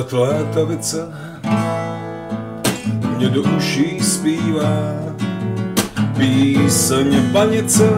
Let 0.00 0.12
létavice 0.12 1.08
mě 3.16 3.28
do 3.28 3.42
uší 3.42 4.00
zpívá. 4.00 4.94
Píseň 6.16 7.32
panice, 7.32 7.88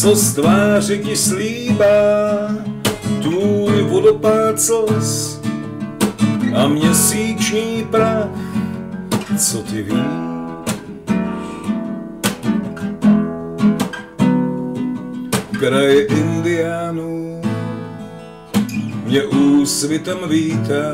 co 0.00 0.14
z 0.14 0.34
tváři 0.34 0.98
ti 0.98 1.16
slíbá. 1.16 1.84
Tvůj 3.22 3.82
vodopád 3.82 4.60
slz 4.60 5.40
a 6.54 6.68
měsíční 6.68 7.86
prach, 7.90 8.28
co 9.38 9.58
ty 9.58 9.82
víš. 9.82 9.98
Kraj 15.58 16.06
indiánů 16.10 17.37
mě 19.08 19.22
úsvitem 19.22 20.18
vítá 20.28 20.92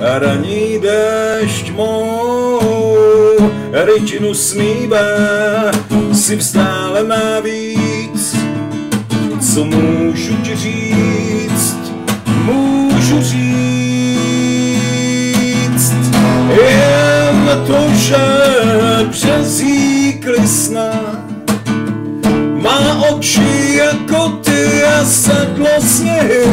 a 0.00 0.18
raní 0.18 0.78
déšť 0.78 1.72
mou 1.72 3.38
rytinu 3.72 4.34
smíbá, 4.34 4.98
si 6.12 6.36
vzdálená 6.36 7.40
víc, 7.40 8.36
co 9.40 9.64
můžu 9.64 10.36
ti 10.36 10.56
říct, 10.56 11.92
můžu 12.44 13.22
říct, 13.22 13.38
jen 16.48 17.62
to, 17.66 17.90
že 17.94 18.16
přes 19.10 19.60
jí 19.60 20.12
oči 23.10 23.76
jako 23.76 24.28
ty 24.28 24.84
a 24.84 25.04
sedlo 25.04 25.80
sněhy, 25.80 26.44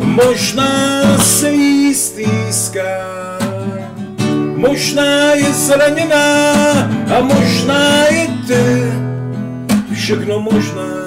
možná 0.00 1.02
se 1.18 1.50
jí 1.50 1.94
stýská. 1.94 3.40
Možná 4.56 5.32
je 5.32 5.52
zraněná 5.52 6.62
a 7.16 7.20
možná 7.20 8.04
je 8.04 8.28
ty, 8.46 8.92
všechno 9.94 10.40
možná. 10.40 11.00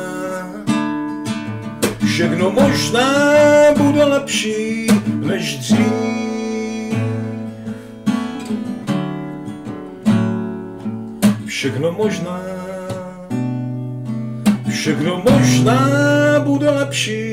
Všechno 2.05 2.51
možná 2.51 3.09
bude 3.77 4.03
lepší 4.03 4.87
než 5.19 5.57
dřív. 5.57 6.97
Všechno 11.45 11.91
možná 11.91 12.62
všechno 14.73 15.23
možná 15.31 15.79
bude 16.39 16.69
lepší 16.69 17.23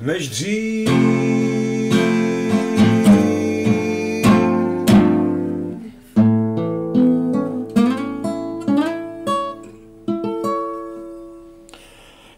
než 0.00 0.28
dřív. 0.28 0.88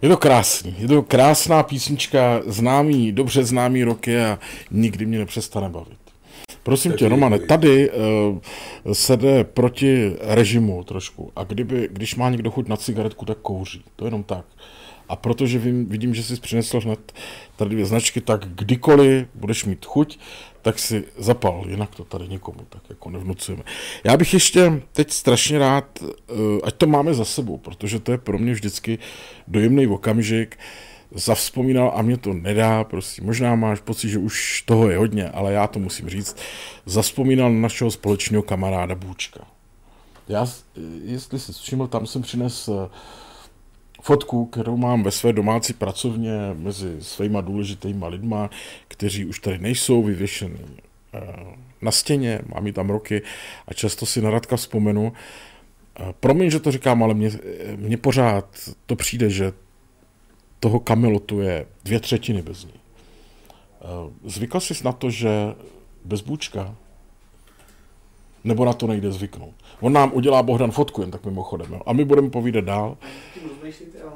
Je 0.02 0.08
to 0.10 0.16
krásný, 0.16 0.74
je 0.78 0.88
to 0.88 1.02
krásná 1.02 1.62
písnička, 1.62 2.42
známý, 2.46 3.12
dobře 3.12 3.44
známý 3.44 3.84
roky 3.84 4.20
a 4.20 4.38
nikdy 4.70 5.06
mě 5.06 5.18
nepřestane 5.18 5.68
bavit. 5.68 6.03
Prosím 6.64 6.92
tě, 6.92 7.08
Romane, 7.08 7.38
tady 7.38 7.90
uh, 7.90 8.38
se 8.92 9.16
jde 9.16 9.44
proti 9.44 10.12
režimu 10.20 10.84
trošku 10.84 11.32
a 11.36 11.44
kdyby, 11.44 11.88
když 11.92 12.14
má 12.14 12.30
někdo 12.30 12.50
chuť 12.50 12.68
na 12.68 12.76
cigaretku, 12.76 13.24
tak 13.24 13.38
kouří. 13.38 13.84
To 13.96 14.04
je 14.04 14.06
jenom 14.06 14.22
tak. 14.22 14.44
A 15.08 15.16
protože 15.16 15.58
vím, 15.58 15.86
vidím, 15.86 16.14
že 16.14 16.22
jsi 16.22 16.40
přinesl 16.40 16.80
hned 16.80 17.12
tady 17.56 17.70
dvě 17.70 17.86
značky, 17.86 18.20
tak 18.20 18.48
kdykoliv 18.48 19.26
budeš 19.34 19.64
mít 19.64 19.86
chuť, 19.86 20.18
tak 20.62 20.78
si 20.78 21.04
zapal, 21.18 21.64
jinak 21.68 21.94
to 21.94 22.04
tady 22.04 22.28
nikomu 22.28 22.58
tak 22.68 22.82
jako 22.88 23.10
nevnucujeme. 23.10 23.62
Já 24.04 24.16
bych 24.16 24.34
ještě 24.34 24.82
teď 24.92 25.10
strašně 25.10 25.58
rád, 25.58 26.02
uh, 26.02 26.08
ať 26.64 26.74
to 26.74 26.86
máme 26.86 27.14
za 27.14 27.24
sebou, 27.24 27.58
protože 27.58 28.00
to 28.00 28.12
je 28.12 28.18
pro 28.18 28.38
mě 28.38 28.52
vždycky 28.52 28.98
dojemný 29.48 29.86
okamžik, 29.86 30.58
uh, 30.58 30.93
zavzpomínal 31.14 31.92
a 31.96 32.02
mě 32.02 32.16
to 32.16 32.32
nedá, 32.32 32.84
prostě 32.84 33.22
možná 33.22 33.54
máš 33.54 33.80
pocit, 33.80 34.08
že 34.08 34.18
už 34.18 34.62
toho 34.62 34.90
je 34.90 34.98
hodně, 34.98 35.28
ale 35.28 35.52
já 35.52 35.66
to 35.66 35.78
musím 35.78 36.08
říct, 36.08 36.36
zavzpomínal 36.86 37.52
na 37.52 37.60
našeho 37.60 37.90
společného 37.90 38.42
kamaráda 38.42 38.94
Bůčka. 38.94 39.40
Já, 40.28 40.46
jestli 41.04 41.38
jsi 41.38 41.52
všiml, 41.52 41.86
tam 41.86 42.06
jsem 42.06 42.22
přinesl 42.22 42.90
fotku, 44.02 44.46
kterou 44.46 44.76
mám 44.76 45.02
ve 45.02 45.10
své 45.10 45.32
domácí 45.32 45.72
pracovně 45.72 46.32
mezi 46.54 46.96
svýma 47.00 47.40
důležitýma 47.40 48.08
lidma, 48.08 48.50
kteří 48.88 49.24
už 49.24 49.38
tady 49.38 49.58
nejsou, 49.58 50.02
vyvěšený 50.02 50.58
na 51.82 51.90
stěně, 51.90 52.40
mám 52.54 52.66
ji 52.66 52.72
tam 52.72 52.90
roky 52.90 53.22
a 53.68 53.74
často 53.74 54.06
si 54.06 54.22
na 54.22 54.30
Radka 54.30 54.56
vzpomenu. 54.56 55.12
Promiň, 56.20 56.50
že 56.50 56.60
to 56.60 56.72
říkám, 56.72 57.02
ale 57.02 57.14
mně 57.76 57.96
pořád 57.96 58.46
to 58.86 58.96
přijde, 58.96 59.30
že 59.30 59.52
toho 60.64 60.80
kamelotu 60.80 61.40
je 61.40 61.66
dvě 61.84 62.00
třetiny 62.00 62.42
bez 62.42 62.64
ní. 62.64 62.72
Zvykl 64.24 64.60
jsi 64.60 64.84
na 64.84 64.92
to, 64.92 65.10
že 65.10 65.54
bez 66.04 66.20
bůčka 66.20 66.74
nebo 68.44 68.64
na 68.64 68.72
to 68.72 68.86
nejde 68.86 69.12
zvyknout. 69.12 69.54
On 69.80 69.92
nám 69.92 70.10
udělá 70.14 70.42
Bohdan 70.42 70.70
fotku 70.70 71.00
jen 71.00 71.10
tak 71.10 71.24
mimochodem. 71.24 71.72
Jo. 71.72 71.80
A 71.86 71.92
my 71.92 72.04
budeme 72.04 72.30
povídat 72.30 72.64
dál. 72.64 72.96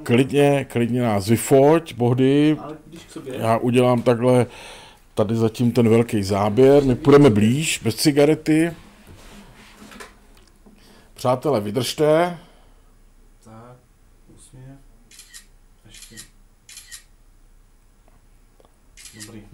Klidně, 0.02 0.66
klidně 0.70 1.02
nás 1.02 1.28
vyfoť, 1.28 1.94
Bohdy. 1.94 2.56
Já 3.24 3.56
udělám 3.58 4.02
takhle 4.02 4.46
tady 5.14 5.36
zatím 5.36 5.72
ten 5.72 5.88
velký 5.88 6.22
záběr. 6.22 6.84
My 6.84 6.94
půjdeme 6.94 7.30
blíž, 7.30 7.80
bez 7.84 7.94
cigarety. 7.94 8.72
Přátelé, 11.14 11.60
vydržte. 11.60 12.38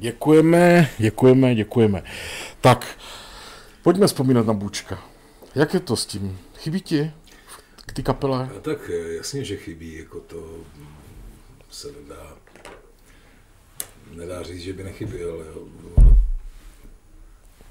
Děkujeme, 0.05 0.91
děkujeme, 0.99 1.55
děkujeme. 1.55 2.03
Tak, 2.61 2.99
Pojďme 3.83 4.07
vzpomínat 4.07 4.47
na 4.47 4.53
Bučka. 4.53 5.05
Jak 5.55 5.75
je 5.75 5.81
to 5.81 5.97
s 5.97 6.07
tím? 6.07 6.39
Chybí 6.57 6.81
ti 6.81 7.13
k 7.87 7.93
té 7.93 8.03
kapele? 8.03 8.51
A 8.57 8.61
tak 8.61 8.91
eh, 8.91 9.15
jasně, 9.15 9.45
že 9.45 9.57
chybí, 9.57 9.99
jako 9.99 10.21
to 10.21 10.61
se 11.71 11.93
nedá, 11.93 12.37
nedá 14.11 14.43
říct, 14.43 14.61
že 14.61 14.73
by 14.73 14.85
nechyběl. 14.85 15.45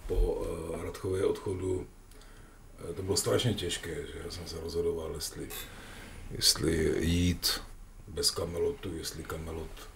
Po 0.07 0.15
uh, 0.15 0.83
Radchově 0.83 1.25
odchodu 1.25 1.75
uh, 1.75 2.95
to 2.95 3.01
bylo 3.01 3.17
strašně 3.17 3.53
těžké, 3.53 3.95
že 3.95 4.13
já 4.25 4.31
jsem 4.31 4.47
se 4.47 4.55
rozhodoval, 4.61 5.11
jestli, 5.15 5.47
jestli 6.31 6.95
jít 7.05 7.61
bez 8.07 8.31
kamelotu, 8.31 8.97
jestli 8.97 9.23
kamelot 9.23 9.89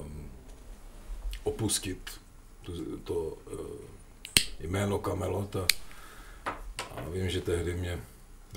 um, 0.00 0.21
opustit 1.44 2.10
to, 2.62 2.72
to 3.04 3.14
uh, 3.14 3.58
jméno 4.60 4.98
Kamelot 4.98 5.56
a, 5.56 5.66
a 6.96 7.08
vím, 7.12 7.30
že 7.30 7.40
tehdy 7.40 7.74
mě 7.74 8.00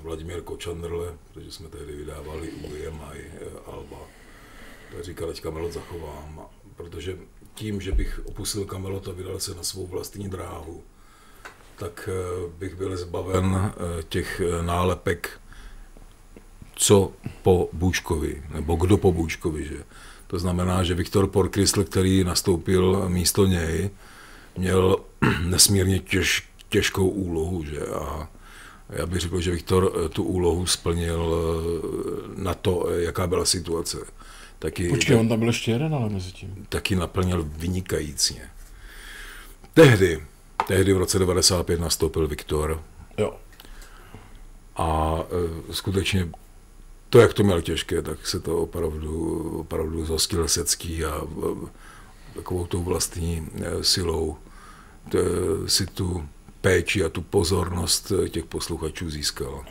Vladimír 0.03 0.41
Kočandrle, 0.41 1.17
protože 1.33 1.51
jsme 1.51 1.69
tehdy 1.69 1.95
vydávali 1.95 2.49
UIM 2.49 3.01
a 3.01 3.13
i 3.13 3.21
e, 3.21 3.71
Alba, 3.71 3.97
tak 4.91 5.03
říkal, 5.03 5.29
ať 5.29 5.41
Kamelot 5.41 5.73
zachovám, 5.73 6.45
protože 6.75 7.17
tím, 7.53 7.81
že 7.81 7.91
bych 7.91 8.19
opustil 8.25 8.65
Kamelot 8.65 9.07
a 9.07 9.11
vydal 9.11 9.39
se 9.39 9.55
na 9.55 9.63
svou 9.63 9.87
vlastní 9.87 10.29
dráhu, 10.29 10.83
tak 11.75 12.09
e, 12.11 12.49
bych 12.57 12.75
byl 12.75 12.97
zbaven 12.97 13.55
e, 13.55 14.03
těch 14.03 14.41
nálepek, 14.61 15.41
co 16.75 17.13
po 17.43 17.69
Bůčkovi, 17.73 18.43
nebo 18.49 18.75
kdo 18.75 18.97
po 18.97 19.11
Bůčkovi, 19.11 19.65
že? 19.65 19.83
To 20.35 20.39
znamená, 20.39 20.83
že 20.83 20.93
Viktor 20.95 21.27
Porkrysl, 21.27 21.83
který 21.83 22.23
nastoupil 22.23 23.09
místo 23.09 23.45
něj, 23.45 23.89
měl 24.57 24.97
nesmírně 25.41 25.99
těž, 25.99 26.49
těžkou 26.69 27.07
úlohu, 27.07 27.63
že 27.63 27.79
a 27.79 28.29
já 28.89 29.05
bych 29.05 29.21
řekl, 29.21 29.41
že 29.41 29.51
Viktor 29.51 29.91
eh, 30.05 30.09
tu 30.09 30.23
úlohu 30.23 30.65
splnil 30.65 31.35
eh, 31.35 32.41
na 32.43 32.53
to, 32.53 32.89
eh, 32.89 33.01
jaká 33.01 33.27
byla 33.27 33.45
situace. 33.45 33.97
Taky, 34.59 34.89
Počkej, 34.89 35.17
on 35.17 35.29
tam 35.29 35.39
byl 35.39 35.47
ještě 35.47 35.71
jeden, 35.71 35.95
ale 35.95 36.09
mezi 36.09 36.31
tím. 36.31 36.65
Taky 36.69 36.95
naplnil 36.95 37.49
vynikajícně. 37.57 38.49
Tehdy, 39.73 40.23
tehdy 40.67 40.93
v 40.93 40.97
roce 40.97 41.19
95 41.19 41.79
nastoupil 41.79 42.27
Viktor. 42.27 42.83
Jo. 43.17 43.35
A 44.75 45.19
e, 45.69 45.73
skutečně 45.73 46.27
to, 47.15 47.21
jak 47.21 47.33
to 47.33 47.43
měl 47.43 47.61
těžké, 47.61 48.01
tak 48.01 48.27
se 48.27 48.39
to 48.39 48.57
opravdu, 48.57 49.39
opravdu 49.59 50.05
zhostil 50.05 50.47
Secký 50.47 51.05
a 51.05 51.21
takovou 52.35 52.65
tou 52.65 52.83
vlastní 52.83 53.47
silou 53.81 54.37
si 55.67 55.85
tu 55.85 56.27
péči 56.61 57.03
a 57.03 57.09
tu 57.09 57.21
pozornost 57.21 58.11
těch 58.29 58.45
posluchačů 58.45 59.09
získal. 59.09 59.65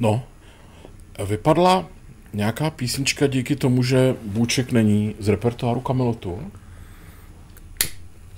No, 0.00 0.24
vypadla 1.26 1.88
nějaká 2.32 2.70
písnička 2.70 3.26
díky 3.26 3.56
tomu, 3.56 3.82
že 3.82 4.16
Bůček 4.22 4.72
není 4.72 5.14
z 5.18 5.28
repertoáru 5.28 5.80
Kamelotu? 5.80 6.52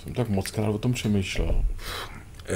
Jsem 0.02 0.14
tak 0.14 0.28
moc 0.28 0.50
krát 0.50 0.68
o 0.68 0.78
tom 0.78 0.92
přemýšlel. 0.92 1.64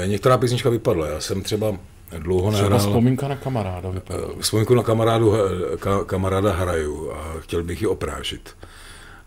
Některá 0.07 0.39
písnička 0.39 0.71
vypadla. 0.71 1.09
Já 1.09 1.21
jsem 1.21 1.43
třeba 1.43 1.79
dlouho 2.19 2.51
nehrál... 2.51 2.69
Třeba 2.69 2.91
vzpomínka 2.91 3.29
na 3.29 3.37
kamaráda. 3.37 3.93
Eh, 4.11 4.15
vzpomínku 4.41 4.75
na 4.75 4.83
kamarádu, 4.83 5.33
ka, 5.79 6.05
kamaráda 6.05 6.53
hraju 6.53 7.13
a 7.13 7.41
chtěl 7.41 7.63
bych 7.63 7.81
ji 7.81 7.87
oprášit 7.87 8.55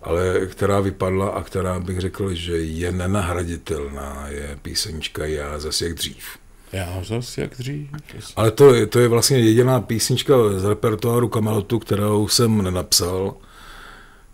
ale 0.03 0.47
která 0.47 0.79
vypadla 0.79 1.29
a 1.29 1.43
která 1.43 1.79
bych 1.79 1.99
řekl, 1.99 2.33
že 2.33 2.57
je 2.57 2.91
nenahraditelná, 2.91 4.25
je 4.27 4.57
písnička 4.61 5.25
Já 5.25 5.59
zase 5.59 5.85
jak 5.85 5.93
dřív. 5.93 6.25
Já 6.71 7.03
zase 7.03 7.41
jak 7.41 7.57
dřív. 7.57 7.89
Ale 8.35 8.51
to, 8.51 8.87
to 8.87 8.99
je 8.99 9.07
vlastně 9.07 9.39
jediná 9.39 9.81
písnička 9.81 10.33
z 10.57 10.65
repertoáru 10.65 11.29
Kamelotu, 11.29 11.79
kterou 11.79 12.27
jsem 12.27 12.61
nenapsal. 12.61 13.33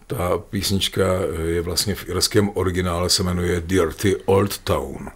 Ta 0.07 0.38
písnička 0.38 1.03
je 1.45 1.62
vlastně 1.62 1.95
v 1.95 2.10
irském 2.10 2.49
originále, 2.53 3.10
se 3.10 3.23
jmenuje 3.23 3.62
Dirty 3.62 4.15
Old 4.15 4.57
Town, 4.57 5.10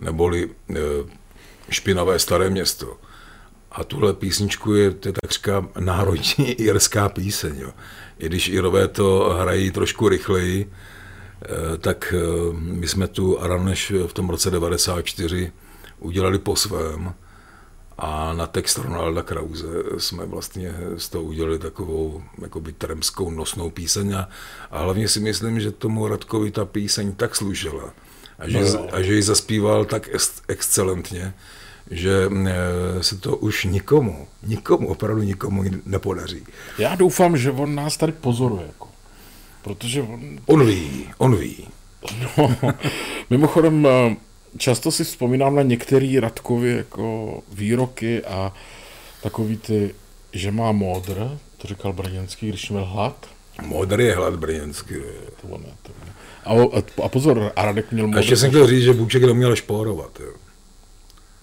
neboli 0.00 0.50
e, 0.70 0.74
špinavé 1.70 2.18
staré 2.18 2.50
město. 2.50 2.96
A 3.72 3.84
tuhle 3.84 4.14
písničku 4.14 4.74
je, 4.74 4.90
to 4.90 5.08
je 5.08 5.12
takřka 5.22 5.68
národní 5.78 6.50
irská 6.52 7.08
píseň. 7.08 7.58
Jo 7.58 7.72
i 8.18 8.26
když 8.26 8.48
Irové 8.48 8.88
to 8.88 9.36
hrají 9.40 9.70
trošku 9.70 10.08
rychleji, 10.08 10.72
eh, 11.42 11.78
tak 11.78 12.14
eh, 12.16 12.52
my 12.52 12.88
jsme 12.88 13.08
tu 13.08 13.40
Araneš 13.40 13.92
v 14.06 14.12
tom 14.12 14.28
roce 14.28 14.50
94 14.50 15.52
udělali 15.98 16.38
po 16.38 16.56
svém 16.56 17.14
a 17.98 18.32
na 18.32 18.46
text 18.46 18.78
Ronalda 18.78 19.22
Krause 19.22 19.66
jsme 19.98 20.26
vlastně 20.26 20.74
z 20.96 21.08
toho 21.08 21.24
udělali 21.24 21.58
takovou 21.58 22.22
jakoby 22.42 22.72
tremskou 22.72 23.30
nosnou 23.30 23.70
píseň 23.70 24.12
a, 24.12 24.28
a 24.70 24.78
hlavně 24.78 25.08
si 25.08 25.20
myslím, 25.20 25.60
že 25.60 25.70
tomu 25.70 26.08
Radkovi 26.08 26.50
ta 26.50 26.64
píseň 26.64 27.12
tak 27.12 27.36
služila 27.36 27.94
a 28.38 28.48
že, 28.48 28.60
no. 28.60 28.94
a 28.94 29.02
že 29.02 29.14
ji 29.14 29.22
zaspíval 29.22 29.84
tak 29.84 30.08
excelentně, 30.48 31.34
že 31.90 32.28
eh, 32.46 33.02
se 33.02 33.16
to 33.16 33.36
už 33.36 33.64
nikomu, 33.64 34.28
nikomu, 34.42 34.88
opravdu 34.88 35.22
nikomu 35.22 35.64
nepodaří. 35.86 36.46
Já 36.78 36.94
doufám, 36.94 37.36
že 37.36 37.50
on 37.50 37.74
nás 37.74 37.96
tady 37.96 38.12
pozoruje. 38.12 38.66
Jako. 38.66 38.88
Protože 39.62 40.02
on... 40.02 40.38
On 40.46 40.66
ví, 40.66 41.08
on 41.18 41.36
ví. 41.36 41.68
No, 42.38 42.56
mimochodem, 43.30 43.86
eh, 43.86 44.16
často 44.58 44.92
si 44.92 45.04
vzpomínám 45.04 45.54
na 45.54 45.62
některé 45.62 46.20
Radkovy 46.20 46.76
jako 46.76 47.42
výroky 47.52 48.24
a 48.24 48.52
takový 49.22 49.56
ty, 49.56 49.94
že 50.32 50.50
má 50.50 50.72
modr, 50.72 51.38
to 51.58 51.68
říkal 51.68 51.92
Brněnský, 51.92 52.48
když 52.48 52.70
měl 52.70 52.84
hlad. 52.84 53.26
Modr 53.62 54.00
je 54.00 54.16
hlad 54.16 54.36
Brněnský. 54.36 54.94
To 55.40 55.48
on, 55.48 55.62
to 55.82 55.92
on. 56.02 56.15
A, 56.46 56.54
a 57.02 57.08
pozor, 57.08 57.52
a 57.56 57.64
Radek 57.64 57.92
měl 57.92 58.06
modr. 58.06 58.18
A 58.18 58.20
ještě 58.20 58.36
jsem 58.36 58.50
chtěl 58.50 58.66
říct, 58.66 58.82
že 58.82 58.92
Bůček 58.92 59.22
měl 59.22 59.56
špórovat. 59.56 60.20
Jo. 60.20 60.32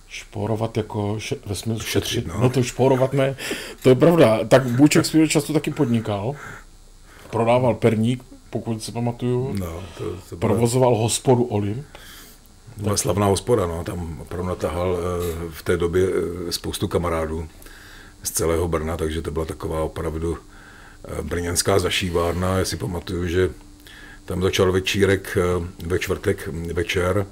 Šporovat 0.08 0.78
jako 0.78 1.16
še, 1.20 1.36
ve 1.46 1.56
smyslu 1.56 1.84
šetřit. 1.84 2.28
No. 2.28 2.40
no 2.40 2.50
to 2.50 2.64
šporovat 2.64 3.14
ne, 3.14 3.36
to 3.84 3.90
je 3.90 3.96
pravda. 3.96 4.40
Tak 4.48 4.66
Bůček 4.66 5.06
svýho 5.06 5.28
často 5.28 5.54
taky 5.54 5.72
podnikal. 5.72 6.36
Prodával 7.30 7.74
perník, 7.74 8.24
pokud 8.50 8.84
se 8.84 8.92
pamatuju. 8.92 9.56
No, 9.60 9.84
to, 9.98 10.04
to 10.30 10.36
bylo... 10.36 10.40
Provozoval 10.40 10.96
hospodu 10.96 11.44
Olim. 11.44 11.86
Byla 12.78 12.98
slavná 12.98 13.26
hospoda, 13.26 13.68
no. 13.68 13.84
Tam 13.84 14.18
opravdu 14.22 14.50
natahal 14.50 14.98
eh, 14.98 15.50
v 15.50 15.64
té 15.64 15.78
době 15.78 16.08
eh, 16.08 16.52
spoustu 16.52 16.88
kamarádů 16.88 17.48
z 18.24 18.32
celého 18.32 18.68
Brna, 18.68 18.98
takže 18.98 19.22
to 19.22 19.32
byla 19.32 19.46
taková 19.46 19.84
opravdu 19.84 20.38
eh, 20.38 21.22
brněnská 21.22 21.80
zašívárna. 21.80 22.58
Já 22.58 22.66
si 22.66 22.78
pamatuju, 22.78 23.28
že 23.28 23.50
tam 24.26 24.42
začal 24.42 24.72
večírek 24.72 25.38
ve 25.86 26.00
čtvrtek 26.00 26.50
večer, 26.74 27.26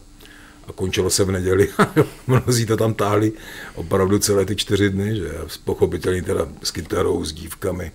a 0.68 0.72
končilo 0.72 1.10
se 1.10 1.24
v 1.24 1.32
neděli. 1.32 1.70
Mnozí 2.28 2.66
to 2.66 2.78
tam 2.78 2.94
táhli 2.94 3.34
opravdu 3.76 4.20
celé 4.20 4.46
ty 4.46 4.56
čtyři 4.56 4.90
dny, 4.90 5.16
že 5.16 5.32
pochopitelně 5.64 6.22
teda 6.22 6.48
s 6.64 6.72
kytarou, 6.72 7.24
s 7.24 7.34
dívkami. 7.34 7.92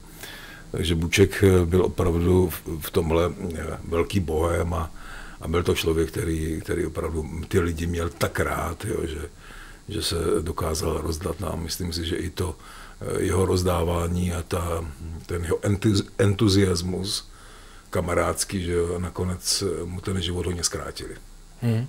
Takže 0.71 0.95
Buček 0.95 1.45
eh, 1.45 1.67
byl 1.67 1.85
opravdu 1.85 2.51
v 2.81 2.91
tomhle 2.91 3.31
eh, 3.55 3.79
velký 3.89 4.21
bohem 4.21 4.75
a, 4.75 4.91
a 5.41 5.49
byl 5.49 5.63
to 5.63 5.75
člověk, 5.75 6.09
který, 6.09 6.61
který 6.61 6.87
opravdu 6.87 7.25
ty 7.49 7.61
lidi 7.61 7.87
měl 7.87 8.09
tak 8.09 8.41
rád, 8.41 8.85
jo, 8.85 9.07
že, 9.07 9.21
že 9.89 10.03
se 10.03 10.17
dokázal 10.41 11.01
rozdat 11.01 11.41
nám. 11.41 11.63
Myslím 11.63 11.93
si, 11.93 12.07
že 12.07 12.17
i 12.17 12.31
to 12.31 12.57
eh, 13.01 13.23
jeho 13.23 13.47
rozdávání 13.47 14.33
a 14.33 14.43
ta, 14.43 14.85
ten 15.27 15.43
jeho 15.43 15.59
entuziasmus 16.19 17.29
kamarádský, 17.97 18.65
že 18.65 18.73
jo, 18.73 18.99
nakonec 18.99 19.65
mu 19.85 20.01
ten 20.01 20.23
život 20.23 20.47
hodně 20.47 20.65
zkrátili. 20.65 21.17
Hmm. 21.63 21.87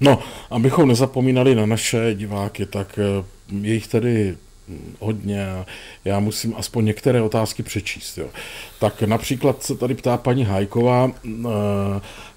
No, 0.00 0.22
abychom 0.50 0.88
nezapomínali 0.88 1.54
na 1.54 1.66
naše 1.66 2.14
diváky, 2.14 2.66
tak 2.66 2.98
eh, 2.98 3.24
je 3.50 3.74
jich 3.74 3.86
tady 3.88 4.36
hodně. 5.00 5.46
Já 6.04 6.20
musím 6.20 6.54
aspoň 6.56 6.84
některé 6.84 7.22
otázky 7.22 7.62
přečíst. 7.62 8.18
Jo. 8.18 8.28
Tak 8.78 9.02
například 9.02 9.62
se 9.62 9.76
tady 9.76 9.94
ptá 9.94 10.16
paní 10.16 10.44
Hajková, 10.44 11.10
eh, 11.10 11.50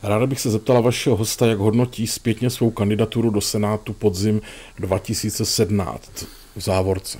ráda 0.03 0.25
bych 0.25 0.39
se 0.39 0.49
zeptala 0.49 0.81
vašeho 0.81 1.15
hosta, 1.15 1.45
jak 1.45 1.59
hodnotí 1.59 2.07
zpětně 2.07 2.49
svou 2.49 2.71
kandidaturu 2.71 3.29
do 3.29 3.41
Senátu 3.41 3.93
podzim 3.93 4.41
2017 4.79 6.25
v 6.55 6.61
závorce. 6.61 7.17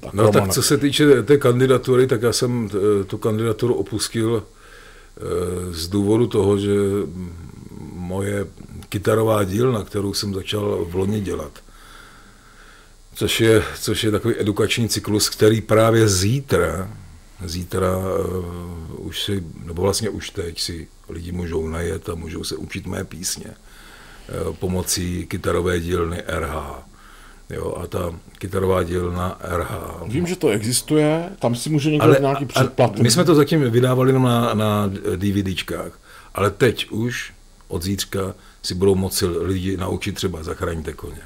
Tak, 0.00 0.12
no 0.12 0.22
Romane. 0.22 0.40
tak 0.40 0.54
co 0.54 0.62
se 0.62 0.78
týče 0.78 1.22
té 1.22 1.36
kandidatury, 1.36 2.06
tak 2.06 2.22
já 2.22 2.32
jsem 2.32 2.70
eh, 2.72 3.04
tu 3.04 3.18
kandidaturu 3.18 3.74
opustil 3.74 4.42
eh, 4.42 5.22
z 5.72 5.88
důvodu 5.88 6.26
toho, 6.26 6.58
že 6.58 6.72
moje 7.92 8.46
kytarová 8.88 9.44
dílna, 9.44 9.84
kterou 9.84 10.14
jsem 10.14 10.34
začal 10.34 10.84
v 10.84 10.94
loni 10.94 11.20
dělat, 11.20 11.52
což 13.14 13.40
je, 13.40 13.62
což 13.80 14.04
je 14.04 14.10
takový 14.10 14.34
edukační 14.38 14.88
cyklus, 14.88 15.28
který 15.28 15.60
právě 15.60 16.08
zítra, 16.08 16.90
zítra 17.44 17.98
uh, 17.98 19.06
už 19.06 19.22
si, 19.22 19.44
nebo 19.64 19.82
vlastně 19.82 20.10
už 20.10 20.30
teď 20.30 20.60
si 20.60 20.88
lidi 21.08 21.32
můžou 21.32 21.68
najet 21.68 22.08
a 22.08 22.14
můžou 22.14 22.44
se 22.44 22.56
učit 22.56 22.86
mé 22.86 23.04
písně 23.04 23.46
uh, 23.46 24.54
pomocí 24.56 25.26
kytarové 25.26 25.80
dílny 25.80 26.22
RH. 26.26 26.89
Jo, 27.50 27.74
a 27.82 27.86
ta 27.86 28.14
kytarová 28.38 28.82
dílna 28.82 29.38
RH. 29.42 30.02
Vím, 30.06 30.26
že 30.26 30.36
to 30.36 30.48
existuje, 30.48 31.30
tam 31.38 31.54
si 31.54 31.70
může 31.70 31.90
někdo 31.90 32.04
ale, 32.04 32.18
nějaký 32.20 32.46
předplat. 32.46 32.98
My 32.98 33.10
jsme 33.10 33.24
to 33.24 33.34
zatím 33.34 33.70
vydávali 33.70 34.08
jenom 34.08 34.22
na, 34.22 34.54
na 34.54 34.90
DVDčkách, 35.16 35.98
ale 36.34 36.50
teď 36.50 36.90
už 36.90 37.32
od 37.68 37.82
zítřka 37.82 38.34
si 38.62 38.74
budou 38.74 38.94
moci 38.94 39.26
lidi 39.26 39.76
naučit 39.76 40.12
třeba 40.12 40.42
zachraňte 40.42 40.92
koně 40.92 41.20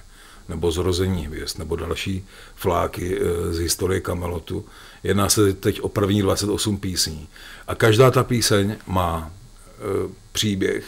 nebo 0.49 0.71
Zrození 0.71 1.27
hvězd, 1.27 1.59
nebo 1.59 1.77
další 1.77 2.25
fláky 2.55 3.19
eh, 3.21 3.53
z 3.53 3.59
historie 3.59 4.01
Kamelotu. 4.01 4.65
Jedná 5.03 5.29
se 5.29 5.53
teď 5.53 5.81
o 5.81 5.89
první 5.89 6.23
28 6.23 6.79
písní. 6.79 7.29
A 7.67 7.75
každá 7.75 8.11
ta 8.11 8.25
píseň 8.25 8.77
má 8.87 9.31
eh, 9.31 10.13
příběh. 10.33 10.85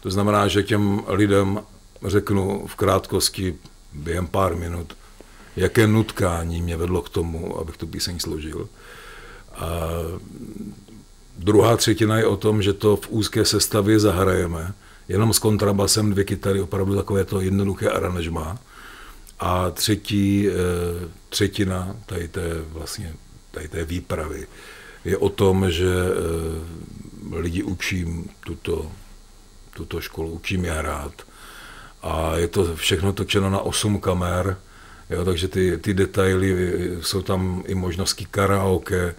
To 0.00 0.10
znamená, 0.10 0.48
že 0.48 0.62
těm 0.62 1.02
lidem 1.08 1.60
řeknu 2.06 2.66
v 2.66 2.74
krátkosti 2.74 3.54
během 3.94 4.26
pár 4.26 4.56
minut, 4.56 4.96
jaké 5.56 5.86
nutkání 5.86 6.62
mě 6.62 6.76
vedlo 6.76 7.02
k 7.02 7.08
tomu, 7.08 7.58
abych 7.58 7.76
tu 7.76 7.86
píseň 7.86 8.18
složil. 8.18 8.68
A 9.54 9.80
druhá 11.38 11.76
třetina 11.76 12.18
je 12.18 12.26
o 12.26 12.36
tom, 12.36 12.62
že 12.62 12.72
to 12.72 12.96
v 12.96 13.08
úzké 13.10 13.44
sestavě 13.44 14.00
zahrajeme 14.00 14.74
jenom 15.08 15.32
s 15.32 15.38
kontrabasem, 15.38 16.10
dvě 16.10 16.24
kytary, 16.24 16.60
opravdu 16.60 16.96
takové 16.96 17.24
to 17.24 17.40
jednoduché 17.40 17.88
aranžma. 17.88 18.58
A 19.40 19.70
třetí 19.70 20.48
e, 20.48 20.52
třetina 21.28 21.96
tady 22.06 22.28
té, 22.28 22.42
vlastně, 22.68 23.14
tady 23.50 23.68
té 23.68 23.84
výpravy 23.84 24.46
je 25.04 25.16
o 25.16 25.28
tom, 25.28 25.70
že 25.70 25.94
e, 25.94 27.36
lidi 27.36 27.62
učím 27.62 28.30
tuto, 28.40 28.92
tuto 29.74 30.00
školu, 30.00 30.30
učím 30.30 30.64
je 30.64 30.72
hrát. 30.72 31.12
A 32.02 32.36
je 32.36 32.48
to 32.48 32.76
všechno 32.76 33.12
točeno 33.12 33.50
na 33.50 33.60
8 33.60 34.00
kamer, 34.00 34.56
jo, 35.10 35.24
takže 35.24 35.48
ty, 35.48 35.78
ty 35.78 35.94
detaily, 35.94 36.54
jsou 37.02 37.22
tam 37.22 37.62
i 37.66 37.74
možnosti 37.74 38.26
karaoke, 38.30 39.14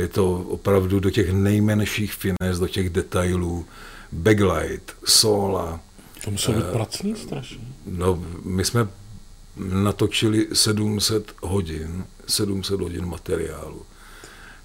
je 0.00 0.08
to 0.08 0.34
opravdu 0.34 1.00
do 1.00 1.10
těch 1.10 1.32
nejmenších 1.32 2.14
fines, 2.14 2.58
do 2.58 2.68
těch 2.68 2.90
detailů 2.90 3.66
backlight, 4.12 4.96
sola. 5.04 5.80
To 6.24 6.30
muselo 6.30 6.56
být 6.56 6.66
pracný 6.66 7.16
strašně. 7.16 7.58
No, 7.86 8.24
my 8.44 8.64
jsme 8.64 8.88
natočili 9.56 10.46
700 10.52 11.32
hodin, 11.42 12.04
700 12.26 12.80
hodin 12.80 13.06
materiálu. 13.06 13.82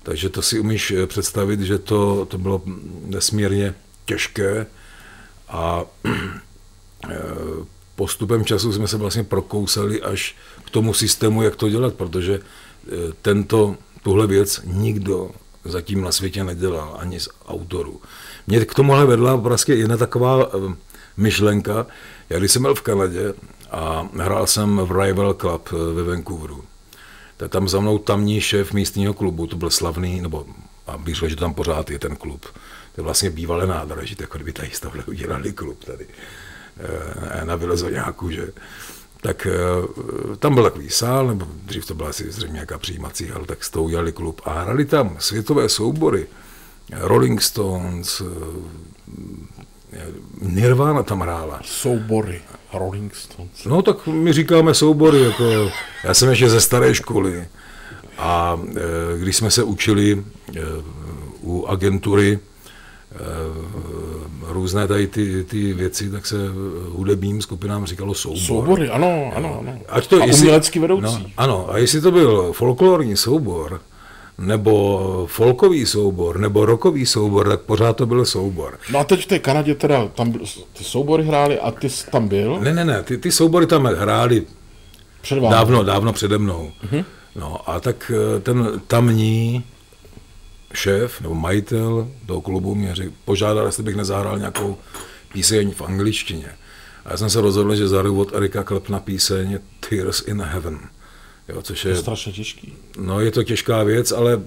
Takže 0.03 0.29
to 0.29 0.41
si 0.41 0.59
umíš 0.59 0.91
eh, 0.91 1.07
představit, 1.07 1.59
že 1.59 1.77
to, 1.77 2.25
to 2.25 2.37
bylo 2.37 2.61
nesmírně 3.05 3.75
těžké 4.05 4.65
a 5.49 5.83
eh, 6.05 6.11
postupem 7.95 8.45
času 8.45 8.73
jsme 8.73 8.87
se 8.87 8.97
vlastně 8.97 9.23
prokousali 9.23 10.01
až 10.01 10.35
k 10.65 10.69
tomu 10.69 10.93
systému, 10.93 11.41
jak 11.41 11.55
to 11.55 11.69
dělat, 11.69 11.93
protože 11.93 12.39
tento, 13.21 13.75
tuhle 14.03 14.27
věc 14.27 14.61
nikdo 14.65 15.31
zatím 15.65 16.01
na 16.01 16.11
světě 16.11 16.43
nedělal, 16.43 16.97
ani 16.99 17.19
z 17.19 17.29
autorů. 17.47 18.01
Mě 18.47 18.65
k 18.65 18.73
tomuhle 18.73 19.05
vedla 19.05 19.37
prostě 19.37 19.73
jedna 19.73 19.97
taková 19.97 20.45
eh, 20.45 20.75
myšlenka. 21.17 21.85
Já 22.29 22.39
když 22.39 22.51
jsem 22.51 22.61
byl 22.61 22.75
v 22.75 22.81
Kanadě 22.81 23.33
a 23.71 24.07
hrál 24.19 24.47
jsem 24.47 24.77
v 24.77 25.01
Rival 25.01 25.33
Club 25.33 25.69
eh, 25.71 25.93
ve 25.93 26.03
Vancouveru, 26.03 26.63
tak 27.37 27.51
tam 27.51 27.69
za 27.69 27.79
mnou 27.79 27.97
tamní 27.97 28.41
šéf 28.41 28.73
místního 28.73 29.13
klubu, 29.13 29.47
to 29.47 29.55
byl 29.55 29.69
slavný, 29.69 30.21
nebo 30.21 30.45
a 30.87 30.97
bych 30.97 31.15
řekl, 31.15 31.29
že 31.29 31.35
tam 31.35 31.53
pořád 31.53 31.89
je 31.89 31.99
ten 31.99 32.15
klub. 32.15 32.45
To 32.95 33.01
je 33.01 33.03
vlastně 33.03 33.29
bývalé 33.29 33.67
nádraží, 33.67 34.15
jako 34.19 34.37
kdyby 34.37 34.53
tady 34.53 34.69
stavili 34.73 35.03
udělali 35.03 35.53
klub 35.53 35.83
tady 35.83 36.07
eh, 36.09 36.42
na 37.43 37.55
Vilezoňáku, 37.55 38.31
že 38.31 38.47
tak 39.21 39.47
tam 40.39 40.53
byl 40.53 40.63
takový 40.63 40.89
sál, 40.89 41.27
nebo 41.27 41.47
dřív 41.65 41.85
to 41.85 41.95
byla 41.95 42.09
asi 42.09 42.31
zřejmě 42.31 42.53
nějaká 42.53 42.77
přijímací 42.77 43.27
hal, 43.27 43.45
tak 43.45 43.63
s 43.63 43.69
tou 43.69 43.83
udělali 43.83 44.11
klub 44.11 44.41
a 44.45 44.61
hrali 44.61 44.85
tam 44.85 45.15
světové 45.19 45.69
soubory 45.69 46.27
Rolling 46.91 47.41
Stones, 47.41 48.21
eh, 49.93 50.07
Nirvana 50.41 51.03
tam 51.03 51.21
hrála. 51.21 51.59
Soubory. 51.63 52.41
Rolling 52.73 53.15
Stones. 53.15 53.65
No 53.65 53.81
tak 53.81 54.07
my 54.07 54.33
říkáme 54.33 54.73
soubory, 54.73 55.21
jako 55.21 55.71
já 56.03 56.13
jsem 56.13 56.29
ještě 56.29 56.49
ze 56.49 56.61
staré 56.61 56.95
školy 56.95 57.47
a 58.17 58.59
když 59.19 59.35
jsme 59.35 59.51
se 59.51 59.63
učili 59.63 60.23
u 61.41 61.65
agentury 61.65 62.39
různé 64.47 64.87
tady 64.87 65.07
ty, 65.07 65.43
ty 65.43 65.73
věci, 65.73 66.09
tak 66.09 66.25
se 66.25 66.37
hudebním 66.89 67.41
skupinám 67.41 67.85
říkalo 67.85 68.13
soubor. 68.13 68.39
Soubory, 68.39 68.89
ano, 68.89 69.31
ano, 69.35 69.57
ano. 69.59 69.79
Ať 69.89 70.07
to, 70.07 70.21
a 70.21 70.25
jestli, 70.25 70.41
umělecký 70.41 70.79
vedoucí. 70.79 71.23
No, 71.23 71.29
ano, 71.37 71.73
a 71.73 71.77
jestli 71.77 72.01
to 72.01 72.11
byl 72.11 72.53
folklorní 72.53 73.17
soubor, 73.17 73.81
nebo 74.37 75.25
folkový 75.29 75.85
soubor, 75.85 76.39
nebo 76.39 76.65
rokový 76.65 77.05
soubor, 77.05 77.47
tak 77.47 77.61
pořád 77.61 77.97
to 77.97 78.05
byl 78.05 78.25
soubor. 78.25 78.79
No 78.91 78.99
a 78.99 79.03
teď 79.03 79.23
v 79.23 79.25
té 79.25 79.39
Kanadě 79.39 79.75
teda 79.75 80.07
tam 80.07 80.33
ty 80.73 80.83
soubory 80.83 81.23
hráli 81.23 81.59
a 81.59 81.71
ty 81.71 81.89
jsi 81.89 82.11
tam 82.11 82.27
byl? 82.27 82.59
Ne, 82.59 82.73
ne, 82.73 82.85
ne, 82.85 83.03
ty, 83.03 83.17
ty 83.17 83.31
soubory 83.31 83.67
tam 83.67 83.85
hráli 83.85 84.45
Před 85.21 85.39
dávno, 85.39 85.83
dávno 85.83 86.13
přede 86.13 86.37
mnou. 86.37 86.71
Uh-huh. 86.91 87.05
No 87.35 87.69
a 87.69 87.79
tak 87.79 88.11
eh, 88.15 88.39
ten 88.39 88.81
tamní 88.87 89.63
šéf 90.73 91.21
nebo 91.21 91.35
majitel 91.35 92.07
toho 92.25 92.41
klubu 92.41 92.75
mě 92.75 92.95
řek, 92.95 93.11
požádal, 93.25 93.65
jestli 93.65 93.83
bych 93.83 93.95
nezahrál 93.95 94.39
nějakou 94.39 94.77
píseň 95.33 95.71
v 95.71 95.81
angličtině. 95.81 96.49
A 97.05 97.11
já 97.11 97.17
jsem 97.17 97.29
se 97.29 97.41
rozhodl, 97.41 97.75
že 97.75 97.87
zahraju 97.87 98.19
od 98.19 98.35
Erika 98.35 98.63
Klepna 98.63 98.99
píseň 98.99 99.59
Tears 99.89 100.27
in 100.27 100.41
Heaven. 100.41 100.79
Jo, 101.49 101.61
což 101.61 101.85
je, 101.85 101.91
je 101.91 101.97
strašně 101.97 102.31
těžký. 102.31 102.73
No, 102.97 103.19
je 103.19 103.31
to 103.31 103.43
těžká 103.43 103.83
věc, 103.83 104.11
ale 104.11 104.41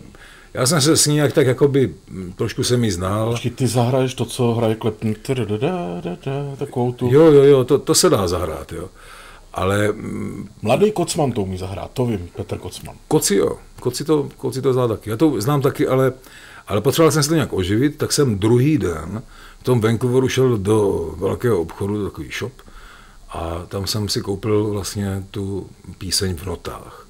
já 0.55 0.67
jsem 0.67 0.81
se 0.81 0.97
s 0.97 1.07
ní 1.07 1.17
jak 1.17 1.33
tak 1.33 1.47
jakoby, 1.47 1.95
trošku 2.37 2.65
jsem 2.65 2.85
ji 2.85 2.91
znal. 2.91 3.31
Počkej, 3.31 3.51
ty 3.51 3.67
zahraješ 3.67 4.15
to, 4.15 4.25
co 4.25 4.55
hraje 4.55 4.75
Klepn, 4.75 5.13
takovou 6.59 6.93
tu... 6.93 7.13
Jo, 7.13 7.25
jo, 7.25 7.43
jo, 7.43 7.65
to, 7.65 7.79
to 7.79 7.95
se 7.95 8.11
dá 8.11 8.29
zahrát, 8.29 8.73
jo. 8.73 8.89
Ale... 9.57 9.95
Mladý 10.63 10.93
Kocman 10.93 11.33
to 11.33 11.43
umí 11.43 11.59
zahrát, 11.59 11.91
to 11.91 12.07
vím, 12.07 12.29
Petr 12.37 12.59
Kocman. 12.59 12.97
Koci 13.09 13.37
jo, 13.37 13.59
Koci 13.81 14.05
to, 14.05 14.29
Koci 14.37 14.63
to 14.63 14.73
zná 14.73 14.89
taky. 14.89 15.11
Já 15.11 15.17
to 15.17 15.41
znám 15.41 15.63
taky, 15.63 15.89
ale, 15.89 16.13
ale 16.67 16.81
potřeboval 16.81 17.13
jsem 17.13 17.23
se 17.23 17.29
to 17.29 17.35
nějak 17.35 17.53
oživit, 17.53 17.99
tak 17.99 18.13
jsem 18.13 18.39
druhý 18.39 18.79
den 18.79 19.23
v 19.61 19.63
tom 19.63 19.81
Vancouveru 19.81 20.29
šel 20.29 20.59
do 20.59 21.11
velkého 21.19 21.61
obchodu, 21.61 21.99
do 21.99 22.05
takový 22.05 22.31
shop, 22.39 22.53
a 23.29 23.67
tam 23.69 23.87
jsem 23.87 24.09
si 24.09 24.21
koupil 24.21 24.71
vlastně 24.71 25.25
tu 25.31 25.71
píseň 25.99 26.37
v 26.37 26.47
notách. 26.47 27.07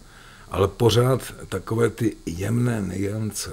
Ale 0.51 0.69
pořád 0.69 1.21
takové 1.49 1.91
ty 1.91 2.17
jemné 2.27 2.85
niance, 2.97 3.51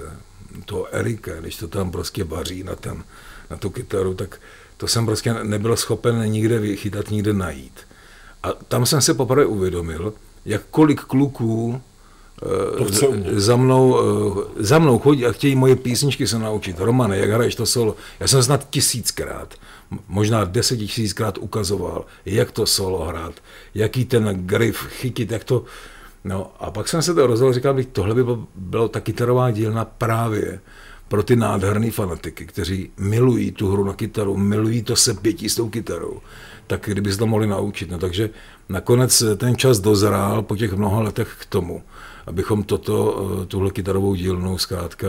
to 0.64 0.94
Erika, 0.94 1.32
když 1.40 1.56
to 1.56 1.68
tam 1.68 1.90
prostě 1.90 2.24
vaří 2.24 2.62
na, 2.62 2.74
ten, 2.74 3.04
na 3.50 3.56
tu 3.56 3.70
kytaru, 3.70 4.14
tak 4.14 4.40
to 4.76 4.86
jsem 4.86 5.06
prostě 5.06 5.34
nebyl 5.34 5.76
schopen 5.76 6.22
nikde 6.22 6.58
vychytat, 6.58 7.10
nikde 7.10 7.32
najít. 7.32 7.80
A 8.44 8.52
tam 8.68 8.86
jsem 8.86 9.00
se 9.00 9.14
poprvé 9.14 9.46
uvědomil, 9.46 10.12
jak 10.44 10.62
kolik 10.70 11.00
kluků 11.00 11.80
Eh, 12.42 13.40
za 13.40 13.56
mnou, 13.56 13.98
eh, 13.98 14.64
za 14.64 14.78
mnou 14.78 14.98
chodí 14.98 15.26
a 15.26 15.32
chtějí 15.32 15.56
moje 15.56 15.76
písničky 15.76 16.26
se 16.26 16.38
naučit. 16.38 16.78
Romane, 16.78 17.18
jak 17.18 17.30
hraješ 17.30 17.54
to 17.54 17.66
solo? 17.66 17.96
Já 18.20 18.28
jsem 18.28 18.42
snad 18.42 18.70
tisíckrát, 18.70 19.54
možná 20.08 20.44
deset 20.44 20.76
tisíckrát 20.76 21.38
ukazoval, 21.38 22.04
jak 22.26 22.50
to 22.50 22.66
solo 22.66 23.04
hrát, 23.04 23.34
jaký 23.74 24.04
ten 24.04 24.46
grif 24.46 24.76
chytit, 24.76 25.30
jak 25.30 25.44
to... 25.44 25.64
No 26.24 26.52
a 26.60 26.70
pak 26.70 26.88
jsem 26.88 27.02
se 27.02 27.14
to 27.14 27.26
rozhodl, 27.26 27.52
říkal 27.52 27.74
bych, 27.74 27.86
tohle 27.86 28.14
by 28.14 28.22
bylo 28.54 28.88
ta 28.88 29.00
kytarová 29.00 29.50
dílna 29.50 29.84
právě 29.84 30.60
pro 31.08 31.22
ty 31.22 31.36
nádherný 31.36 31.90
fanatiky, 31.90 32.46
kteří 32.46 32.90
milují 32.98 33.52
tu 33.52 33.72
hru 33.72 33.84
na 33.84 33.92
kytaru, 33.92 34.36
milují 34.36 34.82
to 34.82 34.96
se 34.96 35.14
pětí 35.14 35.48
s 35.48 35.54
tou 35.54 35.68
kytarou, 35.68 36.20
tak 36.66 36.80
kdyby 36.84 37.12
se 37.12 37.18
to 37.18 37.26
mohli 37.26 37.46
naučit. 37.46 37.90
No, 37.90 37.98
takže 37.98 38.30
nakonec 38.68 39.22
ten 39.36 39.56
čas 39.56 39.80
dozrál 39.80 40.42
po 40.42 40.56
těch 40.56 40.72
mnoha 40.72 41.00
letech 41.00 41.36
k 41.40 41.46
tomu, 41.46 41.82
abychom 42.26 42.62
toto, 42.62 43.26
eh, 43.42 43.46
tuhle 43.46 43.70
kytarovou 43.70 44.14
dílnu 44.14 44.58
zkrátka 44.58 45.08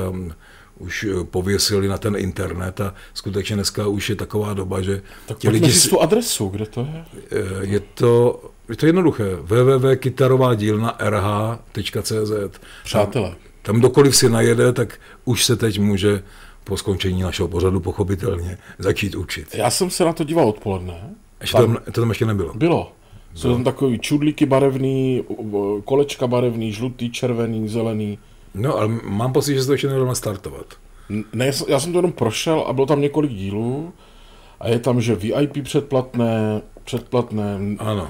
už 0.79 1.03
eh, 1.03 1.23
pověsili 1.23 1.87
na 1.87 1.97
ten 1.97 2.15
internet 2.15 2.81
a 2.81 2.93
skutečně 3.13 3.55
dneska 3.55 3.87
už 3.87 4.09
je 4.09 4.15
taková 4.15 4.53
doba, 4.53 4.81
že 4.81 5.01
tak 5.25 5.37
ti 5.37 5.49
lidi... 5.49 5.71
Si... 5.71 5.89
tu 5.89 6.01
adresu, 6.01 6.47
kde 6.47 6.65
to 6.65 6.81
je? 6.81 7.05
Eh, 7.31 7.45
je 7.61 7.79
to, 7.79 8.43
je 8.69 8.75
to 8.75 8.85
jednoduché. 8.85 9.35
www.kytarová 9.41 10.55
rh.cz 10.99 12.59
Přátelé. 12.83 13.29
Tam, 13.29 13.37
tam 13.61 13.81
dokoliv 13.81 14.15
si 14.15 14.29
najede, 14.29 14.73
tak 14.73 14.99
už 15.25 15.45
se 15.45 15.55
teď 15.55 15.79
může 15.79 16.23
po 16.63 16.77
skončení 16.77 17.21
našeho 17.21 17.47
pořadu 17.47 17.79
pochopitelně 17.79 18.57
začít 18.79 19.15
učit. 19.15 19.55
Já 19.55 19.69
jsem 19.69 19.89
se 19.89 20.05
na 20.05 20.13
to 20.13 20.23
díval 20.23 20.49
odpoledne. 20.49 21.15
Ještě 21.41 21.57
tam, 21.57 21.77
to 21.85 22.01
tam 22.01 22.09
ještě 22.09 22.25
nebylo. 22.25 22.53
Bylo. 22.53 22.91
Jsou 23.33 23.51
tam 23.53 23.63
takový 23.63 23.99
čudlíky 23.99 24.45
barevný, 24.45 25.23
kolečka 25.85 26.27
barevný, 26.27 26.71
žlutý, 26.71 27.11
červený, 27.11 27.67
zelený. 27.67 28.19
No, 28.53 28.77
ale 28.77 28.87
mám 29.03 29.33
pocit, 29.33 29.53
že 29.53 29.61
se 29.61 29.67
to 29.67 29.71
ještě 29.71 29.87
nedalo 29.87 30.15
startovat. 30.15 30.65
Ne, 31.33 31.51
já 31.67 31.79
jsem 31.79 31.91
to 31.91 31.97
jenom 31.97 32.11
prošel 32.11 32.59
a 32.67 32.73
bylo 32.73 32.85
tam 32.85 33.01
několik 33.01 33.31
dílů 33.31 33.93
a 34.59 34.67
je 34.67 34.79
tam, 34.79 35.01
že 35.01 35.15
VIP 35.15 35.63
předplatné, 35.63 36.61
předplatné. 36.83 37.59
Ano. 37.79 38.09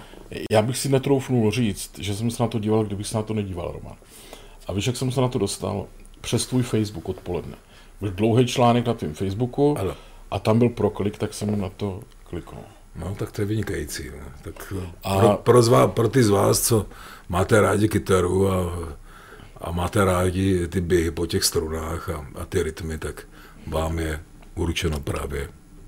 Já 0.51 0.61
bych 0.61 0.77
si 0.77 0.89
netroufnul 0.89 1.51
říct, 1.51 1.99
že 1.99 2.15
jsem 2.15 2.31
se 2.31 2.43
na 2.43 2.49
to 2.49 2.59
díval, 2.59 2.83
kdybych 2.83 3.07
se 3.07 3.17
na 3.17 3.23
to 3.23 3.33
nedíval, 3.33 3.71
Roman. 3.71 3.95
A 4.67 4.73
víš, 4.73 4.87
jak 4.87 4.97
jsem 4.97 5.11
se 5.11 5.21
na 5.21 5.27
to 5.27 5.39
dostal? 5.39 5.85
Přes 6.21 6.45
tvůj 6.45 6.63
Facebook 6.63 7.09
odpoledne. 7.09 7.55
Byl 8.01 8.11
dlouhý 8.11 8.45
článek 8.45 8.85
na 8.87 8.93
tvém 8.93 9.13
Facebooku 9.13 9.75
ano. 9.79 9.93
a 10.31 10.39
tam 10.39 10.59
byl 10.59 10.69
proklik, 10.69 11.17
tak 11.17 11.33
jsem 11.33 11.61
na 11.61 11.69
to 11.69 11.99
kliknul. 12.23 12.63
No, 12.95 13.15
tak 13.19 13.31
to 13.31 13.41
je 13.41 13.45
vynikající. 13.45 14.03
No. 14.11 14.25
Tak 14.41 14.73
a... 15.03 15.19
pro, 15.19 15.39
pro, 15.43 15.61
zvá, 15.61 15.87
pro 15.87 16.07
ty 16.07 16.23
z 16.23 16.29
vás, 16.29 16.61
co 16.61 16.85
máte 17.29 17.61
rádi 17.61 17.87
kytaru 17.89 18.51
a 18.51 18.71
a 19.61 19.71
máte 19.71 20.05
rádi 20.05 20.67
ty 20.67 20.81
běhy 20.81 21.11
po 21.11 21.25
těch 21.25 21.43
strunách 21.43 22.09
a, 22.09 22.25
a 22.35 22.45
ty 22.45 22.63
rytmy, 22.63 22.97
tak 22.97 23.23
vám 23.67 23.99
je 23.99 24.19
určeno 24.55 24.99
právě 24.99 25.47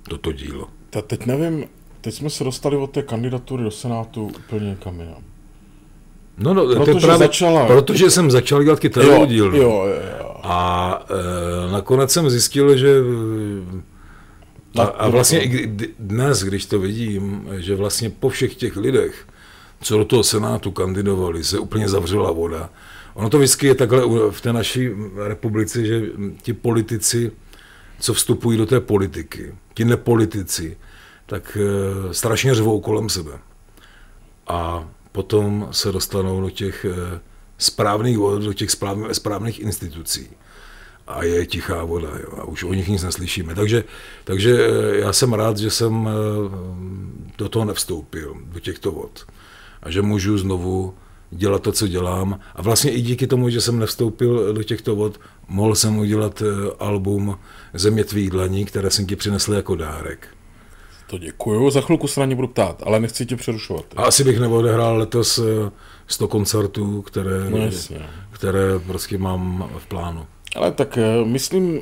toto 0.10 0.32
dílo. 0.32 0.68
Ta 0.90 1.02
teď 1.02 1.26
nevím, 1.26 1.66
teď 2.02 2.14
jsme 2.14 2.30
se 2.30 2.44
dostali 2.44 2.78
od 2.78 2.92
té 2.92 3.02
kandidatury 3.02 3.64
do 3.64 3.72
Senátu 3.72 4.26
úplně 4.26 4.70
někam 4.70 5.00
jinam. 5.00 5.24
No, 6.38 6.54
no, 6.54 6.76
protože, 6.76 6.94
to 6.94 7.00
právě, 7.00 7.28
začala... 7.28 7.68
protože 7.68 8.12
jsem 8.12 8.32
začal 8.32 8.64
dělat 8.64 8.80
kytarovou 8.80 9.26
dílnu. 9.26 9.58
Jo, 9.58 9.86
jo, 9.86 10.02
jo. 10.20 10.36
A 10.44 11.06
e, 11.70 11.72
nakonec 11.72 12.12
jsem 12.12 12.30
zjistil, 12.30 12.78
že 12.78 13.02
a, 14.76 14.84
a 14.84 15.10
vlastně 15.10 15.44
i 15.44 15.68
dnes, 16.00 16.44
když 16.44 16.66
to 16.66 16.80
vidím, 16.80 17.50
že 17.58 17.76
vlastně 17.76 18.10
po 18.10 18.30
všech 18.30 18.56
těch 18.56 18.78
lidech, 18.78 19.28
co 19.82 19.98
do 19.98 20.06
toho 20.06 20.24
Senátu 20.24 20.72
kandidovali, 20.72 21.44
se 21.44 21.60
úplně 21.60 21.90
zavřela 21.90 22.32
voda 22.32 22.70
Ono 23.18 23.30
to 23.30 23.38
vždycky 23.38 23.68
je 23.68 23.76
takhle 23.76 24.32
v 24.32 24.42
té 24.42 24.54
naší 24.54 24.90
republice, 25.28 25.86
že 25.86 26.02
ti 26.42 26.54
politici, 26.54 27.32
co 28.00 28.14
vstupují 28.14 28.58
do 28.58 28.66
té 28.66 28.80
politiky, 28.80 29.56
ti 29.74 29.86
nepolitici, 29.86 30.78
tak 31.26 31.58
e, 31.58 32.14
strašně 32.14 32.56
řvou 32.56 32.80
kolem 32.80 33.10
sebe. 33.10 33.32
A 34.48 34.90
potom 35.12 35.68
se 35.72 35.92
dostanou 35.92 36.42
do 36.42 36.50
těch 36.50 36.86
e, 36.86 37.20
správných, 37.58 38.18
do 38.18 38.54
těch 38.54 38.70
správných 39.12 39.60
institucí. 39.60 40.30
A 41.08 41.24
je 41.24 41.46
tichá 41.46 41.84
voda, 41.84 42.10
jo, 42.24 42.38
a 42.38 42.44
už 42.44 42.64
o 42.64 42.74
nich 42.74 42.88
nic 42.88 43.04
neslyšíme. 43.04 43.56
Takže, 43.56 43.84
takže 44.24 44.68
e, 44.68 44.98
já 44.98 45.14
jsem 45.14 45.34
rád, 45.34 45.58
že 45.58 45.70
jsem 45.70 46.10
do 47.38 47.50
toho 47.50 47.66
nevstoupil, 47.66 48.36
do 48.46 48.60
těchto 48.60 48.92
vod. 48.92 49.26
A 49.84 49.92
že 49.92 50.02
můžu 50.02 50.38
znovu 50.38 50.94
dělat 51.32 51.62
to, 51.62 51.72
co 51.72 51.88
dělám. 51.88 52.40
A 52.56 52.62
vlastně 52.62 52.92
i 52.92 53.02
díky 53.02 53.28
tomu, 53.28 53.50
že 53.50 53.62
jsem 53.62 53.80
nevstoupil 53.80 54.54
do 54.54 54.64
těchto 54.64 54.96
vod, 54.96 55.20
mohl 55.48 55.76
jsem 55.76 55.98
udělat 55.98 56.42
eh, 56.42 56.72
album 56.80 57.40
Země 57.74 58.04
tvých 58.04 58.30
dlaní, 58.30 58.66
které 58.66 58.90
jsem 58.90 59.06
ti 59.06 59.16
přinesl 59.16 59.54
jako 59.54 59.76
dárek. 59.76 60.28
To 61.10 61.18
děkuju, 61.18 61.70
za 61.70 61.82
chvilku 61.82 62.08
se 62.08 62.20
na 62.20 62.26
ně 62.26 62.36
budu 62.36 62.48
ptát, 62.48 62.84
ale 62.86 63.00
nechci 63.00 63.26
tě 63.26 63.36
přerušovat. 63.36 63.86
A 63.96 64.04
asi 64.04 64.24
bych 64.24 64.40
neodehrál 64.40 64.98
letos 64.98 65.40
100 66.08 66.26
eh, 66.26 66.28
koncertů, 66.28 67.02
které, 67.02 67.50
no 67.50 67.70
které 68.32 68.80
prostě 68.80 69.18
mám 69.18 69.70
v 69.78 69.86
plánu. 69.86 70.26
Ale 70.58 70.72
tak 70.72 70.98
eh, 70.98 71.26
myslím, 71.26 71.82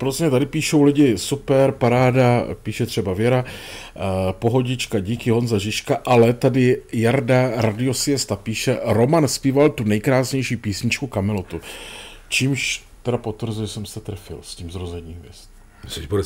Prostě 0.00 0.30
tady 0.30 0.46
píšou 0.46 0.82
lidi, 0.82 1.18
super, 1.18 1.72
paráda, 1.72 2.46
píše 2.62 2.86
třeba 2.86 3.12
Věra, 3.14 3.44
uh, 3.44 4.02
pohodička, 4.32 5.00
díky 5.00 5.30
Honza 5.30 5.58
Žižka, 5.58 6.00
ale 6.04 6.32
tady 6.32 6.82
Jarda 6.92 7.50
Radiosiesta 7.56 8.36
píše, 8.36 8.78
Roman 8.84 9.28
zpíval 9.28 9.68
tu 9.68 9.84
nejkrásnější 9.84 10.56
písničku 10.56 11.06
Kamelotu. 11.06 11.60
Čímž 12.28 12.82
teda 13.02 13.18
potvrzuje, 13.18 13.66
že 13.66 13.72
jsem 13.72 13.86
se 13.86 14.00
trefil 14.00 14.38
s 14.42 14.54
tím 14.54 14.70
zrozením 14.70 15.16
hvězd. 15.18 15.50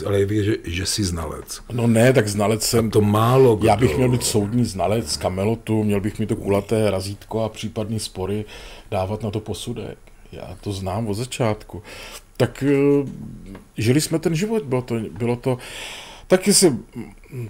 Ale 0.06 0.18
je 0.18 0.26
vidět, 0.26 0.44
že, 0.44 0.56
že 0.64 0.86
jsi 0.86 1.04
znalec. 1.04 1.60
No 1.72 1.86
ne, 1.86 2.12
tak 2.12 2.28
znalec 2.28 2.62
jsem. 2.62 2.86
A 2.86 2.90
to 2.90 3.00
málo 3.00 3.56
kdo. 3.56 3.66
Já 3.66 3.76
bych 3.76 3.96
měl 3.96 4.08
být 4.08 4.24
soudní 4.24 4.64
znalec 4.64 5.12
z 5.12 5.16
Kamelotu, 5.16 5.84
měl 5.84 6.00
bych 6.00 6.18
mi 6.18 6.26
to 6.26 6.36
kulaté 6.36 6.90
razítko 6.90 7.42
a 7.42 7.48
případní 7.48 8.00
spory 8.00 8.44
dávat 8.90 9.22
na 9.22 9.30
to 9.30 9.40
posudek. 9.40 9.98
Já 10.34 10.56
to 10.60 10.72
znám 10.72 11.06
od 11.06 11.14
začátku 11.14 11.82
tak 12.36 12.62
eh, 12.62 13.10
žili 13.78 14.00
jsme 14.00 14.18
ten 14.18 14.34
život, 14.34 14.62
bylo 14.62 14.82
to, 14.82 14.94
bylo 15.00 15.36
to 15.36 15.58
Taky 16.26 16.54
si 16.54 16.72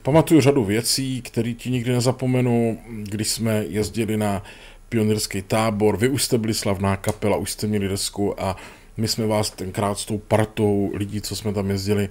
pamatuju 0.02 0.40
řadu 0.40 0.64
věcí, 0.64 1.22
které 1.22 1.52
ti 1.52 1.70
nikdy 1.70 1.92
nezapomenu, 1.92 2.78
když 2.88 3.28
jsme 3.28 3.64
jezdili 3.68 4.16
na 4.16 4.42
pionýrský 4.88 5.42
tábor, 5.42 5.96
vy 5.96 6.08
už 6.08 6.22
jste 6.22 6.38
byli 6.38 6.54
slavná 6.54 6.96
kapela, 6.96 7.36
už 7.36 7.50
jste 7.50 7.66
měli 7.66 7.88
desku 7.88 8.42
a 8.42 8.56
my 8.96 9.08
jsme 9.08 9.26
vás 9.26 9.50
tenkrát 9.50 9.98
s 9.98 10.04
tou 10.04 10.18
partou 10.18 10.90
lidí, 10.94 11.20
co 11.20 11.36
jsme 11.36 11.52
tam 11.52 11.70
jezdili, 11.70 12.08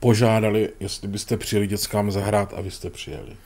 požádali, 0.00 0.70
jestli 0.80 1.08
byste 1.08 1.36
přijeli 1.36 1.66
dětskám 1.66 2.10
zahrát 2.10 2.54
a 2.56 2.60
vy 2.60 2.70
jste 2.70 2.90
přijeli. 2.90 3.36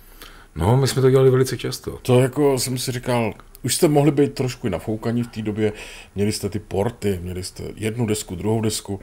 No, 0.55 0.77
my 0.77 0.89
jsme 0.89 1.03
to 1.03 1.11
dělali 1.11 1.31
velice 1.31 1.57
často. 1.57 1.99
To 2.03 2.21
jako 2.21 2.59
jsem 2.59 2.79
si 2.79 2.93
říkal, 2.93 3.35
už 3.67 3.75
jste 3.75 3.89
mohli 3.89 4.13
být 4.13 4.35
trošku 4.35 4.69
nafoukaní 4.69 5.23
v 5.23 5.29
té 5.29 5.43
době, 5.43 5.73
měli 6.15 6.33
jste 6.33 6.49
ty 6.49 6.59
porty, 6.59 7.19
měli 7.23 7.43
jste 7.43 7.65
jednu 7.75 8.07
desku, 8.07 8.35
druhou 8.35 8.61
desku 8.61 9.01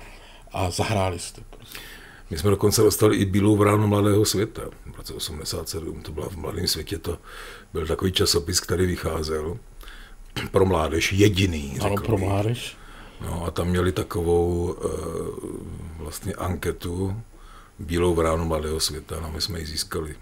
a 0.51 0.71
zahráli 0.71 1.19
jste. 1.19 1.41
Prostě. 1.49 1.79
My 2.29 2.37
jsme 2.37 2.49
dokonce 2.49 2.81
dostali 2.81 3.17
i 3.17 3.25
Bílou 3.25 3.55
vránu 3.55 3.87
Mladého 3.87 4.25
světa 4.25 4.61
v 4.93 4.97
roce 4.97 5.13
87, 5.13 6.01
to 6.01 6.11
byla 6.11 6.29
v 6.29 6.35
Mladém 6.35 6.67
světě, 6.67 6.97
to 6.97 7.17
byl 7.73 7.87
takový 7.87 8.11
časopis, 8.11 8.59
který 8.59 8.85
vycházel 8.85 9.57
pro 10.51 10.65
mládež, 10.65 11.13
jediný. 11.13 11.77
Ano, 11.81 11.95
pro 11.95 12.17
mládež. 12.17 12.77
No 13.21 13.45
a 13.45 13.51
tam 13.51 13.67
měli 13.67 13.91
takovou 13.91 14.75
e, 14.75 14.87
vlastně 16.03 16.33
anketu 16.33 17.21
Bílou 17.79 18.15
vránu 18.15 18.45
Mladého 18.45 18.79
světa, 18.79 19.19
no 19.21 19.31
my 19.31 19.41
jsme 19.41 19.59
ji 19.59 19.65
získali. 19.65 20.15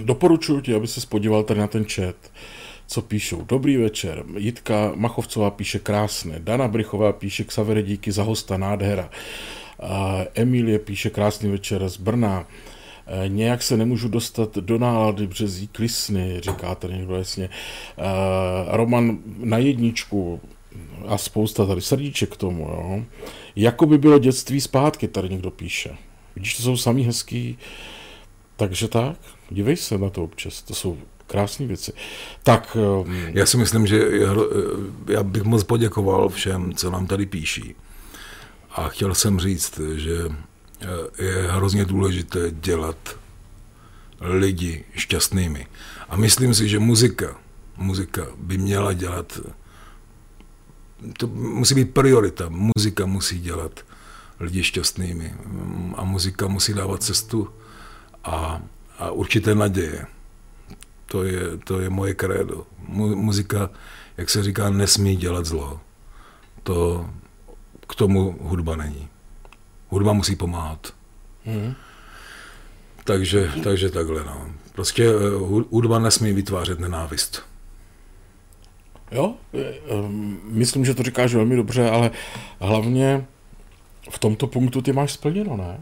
Doporučuji 0.00 0.60
ti, 0.60 0.74
aby 0.74 0.86
se 0.86 1.06
podíval 1.06 1.42
tady 1.42 1.60
na 1.60 1.66
ten 1.66 1.84
chat 1.84 2.16
co 2.88 3.02
píšou. 3.02 3.44
Dobrý 3.44 3.76
večer. 3.76 4.24
Jitka 4.36 4.92
Machovcová 4.94 5.50
píše 5.50 5.78
krásné. 5.78 6.38
Dana 6.38 6.68
Brychová 6.68 7.12
píše 7.12 7.44
Xavere 7.44 7.82
díky 7.82 8.12
za 8.12 8.22
hosta 8.22 8.56
nádhera. 8.56 9.10
Emilie 10.34 10.78
píše 10.78 11.10
krásný 11.10 11.50
večer 11.50 11.88
z 11.88 11.96
Brna. 11.96 12.46
E, 13.06 13.28
nějak 13.28 13.62
se 13.62 13.76
nemůžu 13.76 14.08
dostat 14.08 14.56
do 14.56 14.78
nálady 14.78 15.26
březí 15.26 15.68
klisny, 15.68 16.40
říká 16.40 16.74
tady 16.74 16.94
někdo 16.94 17.16
jasně. 17.16 17.44
E, 17.44 17.50
Roman 18.76 19.18
na 19.38 19.58
jedničku 19.58 20.40
a 21.06 21.18
spousta 21.18 21.66
tady 21.66 21.80
srdíček 21.80 22.30
k 22.32 22.36
tomu. 22.36 22.68
Jo. 22.68 23.04
Jako 23.56 23.86
by 23.86 23.98
bylo 23.98 24.18
dětství 24.18 24.60
zpátky, 24.60 25.08
tady 25.08 25.28
někdo 25.28 25.50
píše. 25.50 25.96
Vidíš, 26.36 26.56
to 26.56 26.62
jsou 26.62 26.76
samý 26.76 27.04
hezký. 27.04 27.58
Takže 28.56 28.88
tak, 28.88 29.16
dívej 29.50 29.76
se 29.76 29.98
na 29.98 30.10
to 30.10 30.24
občas. 30.24 30.62
To 30.62 30.74
jsou 30.74 30.98
krásné 31.28 31.66
věci. 31.66 31.92
Tak, 32.42 32.76
ehm, 32.76 33.14
já 33.28 33.46
si 33.46 33.56
myslím, 33.56 33.86
že 33.86 34.08
já 35.06 35.22
bych 35.22 35.42
moc 35.42 35.64
poděkoval 35.64 36.28
všem, 36.28 36.74
co 36.74 36.90
nám 36.90 37.06
tady 37.06 37.26
píší. 37.26 37.74
A 38.70 38.88
chtěl 38.88 39.14
jsem 39.14 39.40
říct, 39.40 39.80
že 39.94 40.16
eh, 40.80 41.24
je 41.24 41.50
hrozně 41.50 41.84
důležité 41.84 42.50
dělat 42.50 42.96
lidi 44.20 44.84
šťastnými. 44.94 45.66
A 46.08 46.16
myslím 46.16 46.54
si, 46.54 46.68
že 46.68 46.78
muzika, 46.78 47.36
muzika 47.76 48.26
by 48.36 48.58
měla 48.58 48.92
dělat, 48.92 49.40
to 51.18 51.26
musí 51.26 51.74
být 51.74 51.94
priorita, 51.94 52.48
muzika 52.48 53.06
musí 53.06 53.40
dělat 53.40 53.84
lidi 54.40 54.64
šťastnými 54.64 55.34
a 55.96 56.04
muzika 56.04 56.48
musí 56.48 56.74
dávat 56.74 57.02
cestu 57.02 57.48
a, 58.24 58.62
a 58.98 59.10
určité 59.10 59.54
naděje. 59.54 60.06
To 61.08 61.24
je, 61.24 61.58
to 61.64 61.80
je 61.80 61.90
moje 61.90 62.14
krédo. 62.14 62.66
Mu, 62.88 63.16
muzika, 63.16 63.70
jak 64.16 64.30
se 64.30 64.42
říká, 64.42 64.70
nesmí 64.70 65.16
dělat 65.16 65.46
zlo. 65.46 65.80
To 66.62 67.10
k 67.88 67.94
tomu 67.94 68.36
hudba 68.40 68.76
není. 68.76 69.08
Hudba 69.88 70.12
musí 70.12 70.36
pomáhat. 70.36 70.94
Hmm. 71.44 71.74
Takže, 73.04 73.52
takže 73.64 73.90
takhle, 73.90 74.24
no. 74.24 74.50
Prostě 74.72 75.04
eh, 75.04 75.14
hudba 75.70 75.98
nesmí 75.98 76.32
vytvářet 76.32 76.80
nenávist. 76.80 77.42
Jo, 79.10 79.34
myslím, 80.44 80.84
že 80.84 80.94
to 80.94 81.02
říkáš 81.02 81.34
velmi 81.34 81.56
dobře, 81.56 81.90
ale 81.90 82.10
hlavně 82.60 83.26
v 84.10 84.18
tomto 84.18 84.46
punktu 84.46 84.82
ty 84.82 84.92
máš 84.92 85.12
splněno, 85.12 85.56
ne? 85.56 85.80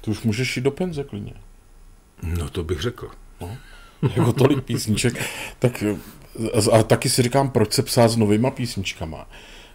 Ty 0.00 0.10
už 0.10 0.22
můžeš 0.22 0.56
jít 0.56 0.62
do 0.62 0.70
penze 0.70 1.04
klidně. 1.04 1.34
No 2.22 2.50
to 2.50 2.64
bych 2.64 2.80
řekl. 2.80 3.10
No, 3.40 3.56
jako 4.16 4.32
tolik 4.32 4.64
písniček. 4.64 5.24
Tak, 5.58 5.84
a 6.72 6.82
taky 6.82 7.10
si 7.10 7.22
říkám, 7.22 7.50
proč 7.50 7.72
se 7.72 7.82
psát 7.82 8.08
s 8.08 8.16
novýma 8.16 8.50
písničkama, 8.50 9.28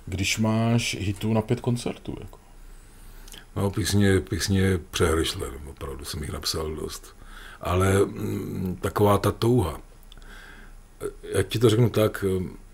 když 0.06 0.38
máš 0.38 0.98
hitů 1.00 1.34
na 1.34 1.42
pět 1.42 1.62
koncertů. 1.62 2.18
Jako. 2.22 2.40
No, 3.56 3.72
písně, 3.72 4.20
písně 4.20 4.80
přehryšle, 4.92 5.48
opravdu 5.70 6.06
jsem 6.06 6.22
jich 6.22 6.32
napsal 6.32 6.76
dost. 6.76 7.16
Ale 7.62 7.96
m, 7.96 8.10
mm, 8.10 8.78
taková 8.82 9.18
ta 9.18 9.32
touha, 9.32 9.80
jak 11.34 11.48
ti 11.48 11.60
to 11.60 11.70
řeknu 11.70 11.90
tak, 11.90 12.26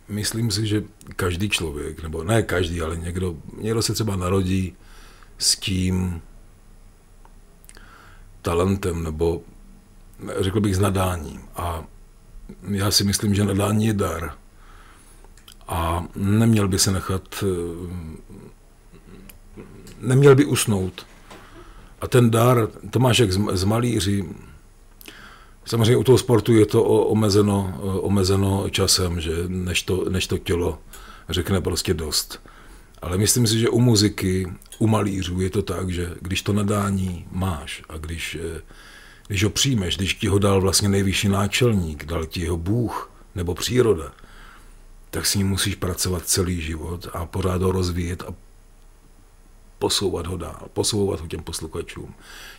myslím 0.08 0.52
si, 0.52 0.68
že 0.68 0.84
každý 1.16 1.50
člověk, 1.50 2.04
nebo 2.04 2.24
ne 2.24 2.44
každý, 2.44 2.82
ale 2.82 2.98
někdo, 2.98 3.36
někdo 3.58 3.82
se 3.82 3.94
třeba 3.94 4.16
narodí 4.16 4.76
s 5.38 5.56
tím 5.56 6.22
talentem, 8.42 9.04
nebo 9.04 9.42
řekl 10.40 10.60
bych 10.60 10.76
s 10.76 10.80
nadáním. 10.80 11.42
A 11.56 11.84
já 12.68 12.92
si 12.92 13.04
myslím, 13.04 13.36
že 13.36 13.44
nadání 13.44 13.86
je 13.86 13.94
dar. 13.94 14.34
A 15.68 16.06
neměl 16.16 16.68
by 16.68 16.80
se 16.80 16.92
nechat, 16.92 17.44
neměl 20.00 20.36
by 20.36 20.46
usnout. 20.46 21.06
A 22.02 22.08
ten 22.08 22.32
dar, 22.32 22.68
to 22.90 23.00
máš 23.00 23.20
jak 23.20 23.32
z 23.32 23.64
malíři, 23.64 24.26
Samozřejmě 25.66 25.98
u 25.98 26.04
toho 26.04 26.18
sportu 26.18 26.54
je 26.54 26.66
to 26.66 26.84
omezeno, 26.84 27.80
omezeno 28.02 28.70
časem, 28.70 29.22
že 29.22 29.32
než 29.48 29.84
to, 29.84 30.10
než 30.10 30.28
to 30.28 30.38
tělo 30.38 30.80
řekne 31.30 31.62
prostě 31.62 31.94
dost. 31.94 32.42
Ale 33.02 33.18
myslím 33.18 33.48
si, 33.48 33.60
že 33.60 33.70
u 33.70 33.80
muziky, 33.80 34.48
u 34.80 34.88
malířů 34.88 35.42
je 35.42 35.50
to 35.50 35.62
tak, 35.62 35.90
že 35.90 36.10
když 36.22 36.42
to 36.42 36.54
nadání 36.54 37.26
máš 37.32 37.84
a 37.90 37.98
když, 37.98 38.38
eh, 38.42 38.62
když 39.28 39.44
ho 39.44 39.50
přijmeš, 39.50 39.98
když 39.98 40.14
ti 40.14 40.28
ho 40.28 40.40
dal 40.40 40.62
vlastně 40.62 40.90
nejvyšší 40.90 41.30
náčelník, 41.30 42.06
dal 42.06 42.26
ti 42.26 42.48
ho 42.48 42.58
Bůh 42.58 43.12
nebo 43.36 43.56
příroda, 43.56 44.12
tak 45.10 45.26
s 45.26 45.36
ním 45.36 45.48
musíš 45.48 45.76
pracovat 45.76 46.26
celý 46.26 46.62
život 46.62 47.08
a 47.14 47.26
pořád 47.26 47.62
ho 47.62 47.72
rozvíjet 47.72 48.24
a 48.24 48.34
posouvat 49.80 50.28
ho 50.28 50.38
dál, 50.38 50.68
posouvat 50.74 51.20
ho 51.20 51.28
těm 51.28 51.44
posluchačům, 51.44 52.14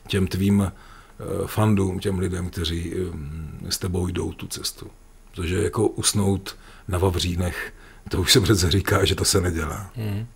těm 0.08 0.26
tvým 0.26 0.72
Eh, 1.20 1.46
fandům, 1.46 1.98
těm 1.98 2.18
lidem, 2.18 2.50
kteří 2.50 2.92
eh, 2.94 3.70
s 3.70 3.78
tebou 3.78 4.06
jdou 4.08 4.32
tu 4.32 4.46
cestu. 4.46 4.90
Protože 5.30 5.62
jako 5.62 5.88
usnout 5.88 6.56
na 6.88 6.98
Vavřínech, 6.98 7.72
to 8.10 8.20
už 8.20 8.32
se 8.32 8.40
přece 8.40 8.70
říká, 8.70 9.04
že 9.04 9.14
to 9.14 9.24
se 9.24 9.40
nedělá. 9.40 9.90
Hmm. 9.94 10.26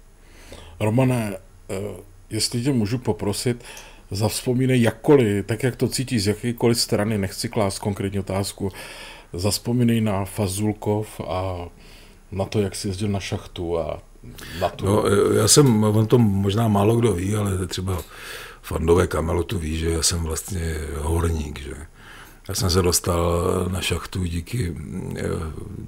Romane, 0.81 1.37
eh, 1.71 1.75
jestli 2.31 2.63
tě 2.63 2.73
můžu 2.73 2.99
poprosit, 2.99 3.65
zavzpomínej 4.11 4.83
jakkoliv, 4.83 5.47
tak 5.47 5.63
jak 5.63 5.77
to 5.77 5.89
cítíš 5.89 6.23
z 6.23 6.27
jakékoliv 6.27 6.81
strany, 6.81 7.19
nechci 7.19 7.49
klást 7.49 7.79
konkrétní 7.79 8.19
otázku, 8.19 8.73
zaspomínej 9.33 10.01
na 10.01 10.25
Fazulkov 10.25 11.21
a 11.21 11.69
na 12.33 12.45
to, 12.45 12.61
jak 12.61 12.77
jsi 12.77 12.89
jezdil 12.89 13.09
na 13.09 13.21
šachtu 13.21 13.79
a 13.79 14.03
na 14.61 14.69
tu... 14.69 14.87
No, 14.87 15.05
já 15.37 15.49
jsem, 15.49 15.85
on 15.85 16.07
to 16.07 16.19
možná 16.19 16.69
málo 16.69 16.97
kdo 16.97 17.13
ví, 17.13 17.37
ale 17.37 17.67
třeba 17.67 18.03
fandové 18.63 19.07
kamelotu 19.07 19.59
ví, 19.59 19.79
že 19.79 19.91
já 19.91 20.03
jsem 20.03 20.23
vlastně 20.23 20.75
horník, 20.97 21.61
že 21.61 21.75
já 22.49 22.55
jsem 22.55 22.71
se 22.71 22.83
dostal 22.83 23.43
na 23.73 23.81
šachtu 23.81 24.25
díky 24.25 24.77
eh, 25.17 25.23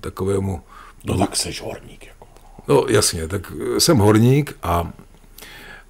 takovému... 0.00 0.62
No 1.04 1.18
tak 1.18 1.36
jsi 1.36 1.52
horník. 1.62 2.06
Jako. 2.06 2.26
No 2.68 2.84
jasně, 2.88 3.28
tak 3.28 3.52
jsem 3.78 3.98
horník 3.98 4.56
a 4.62 4.92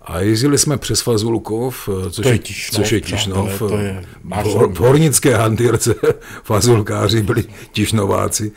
a 0.05 0.21
jezdili 0.21 0.59
jsme 0.59 0.77
přes 0.77 1.01
Fazulkov, 1.01 1.88
eh, 1.88 2.11
což, 2.11 2.27
je, 2.27 2.38
Tišnov, 2.38 2.83
což 2.83 2.93
je 2.93 3.01
Tišnov. 3.01 3.59
To 3.59 3.79
je 3.79 4.05
v, 4.25 4.73
v 4.73 4.77
hornické 4.77 5.37
hantýrce 5.37 5.95
fazulkáři 6.43 7.23
byli 7.23 7.45
Tišnováci. 7.73 8.53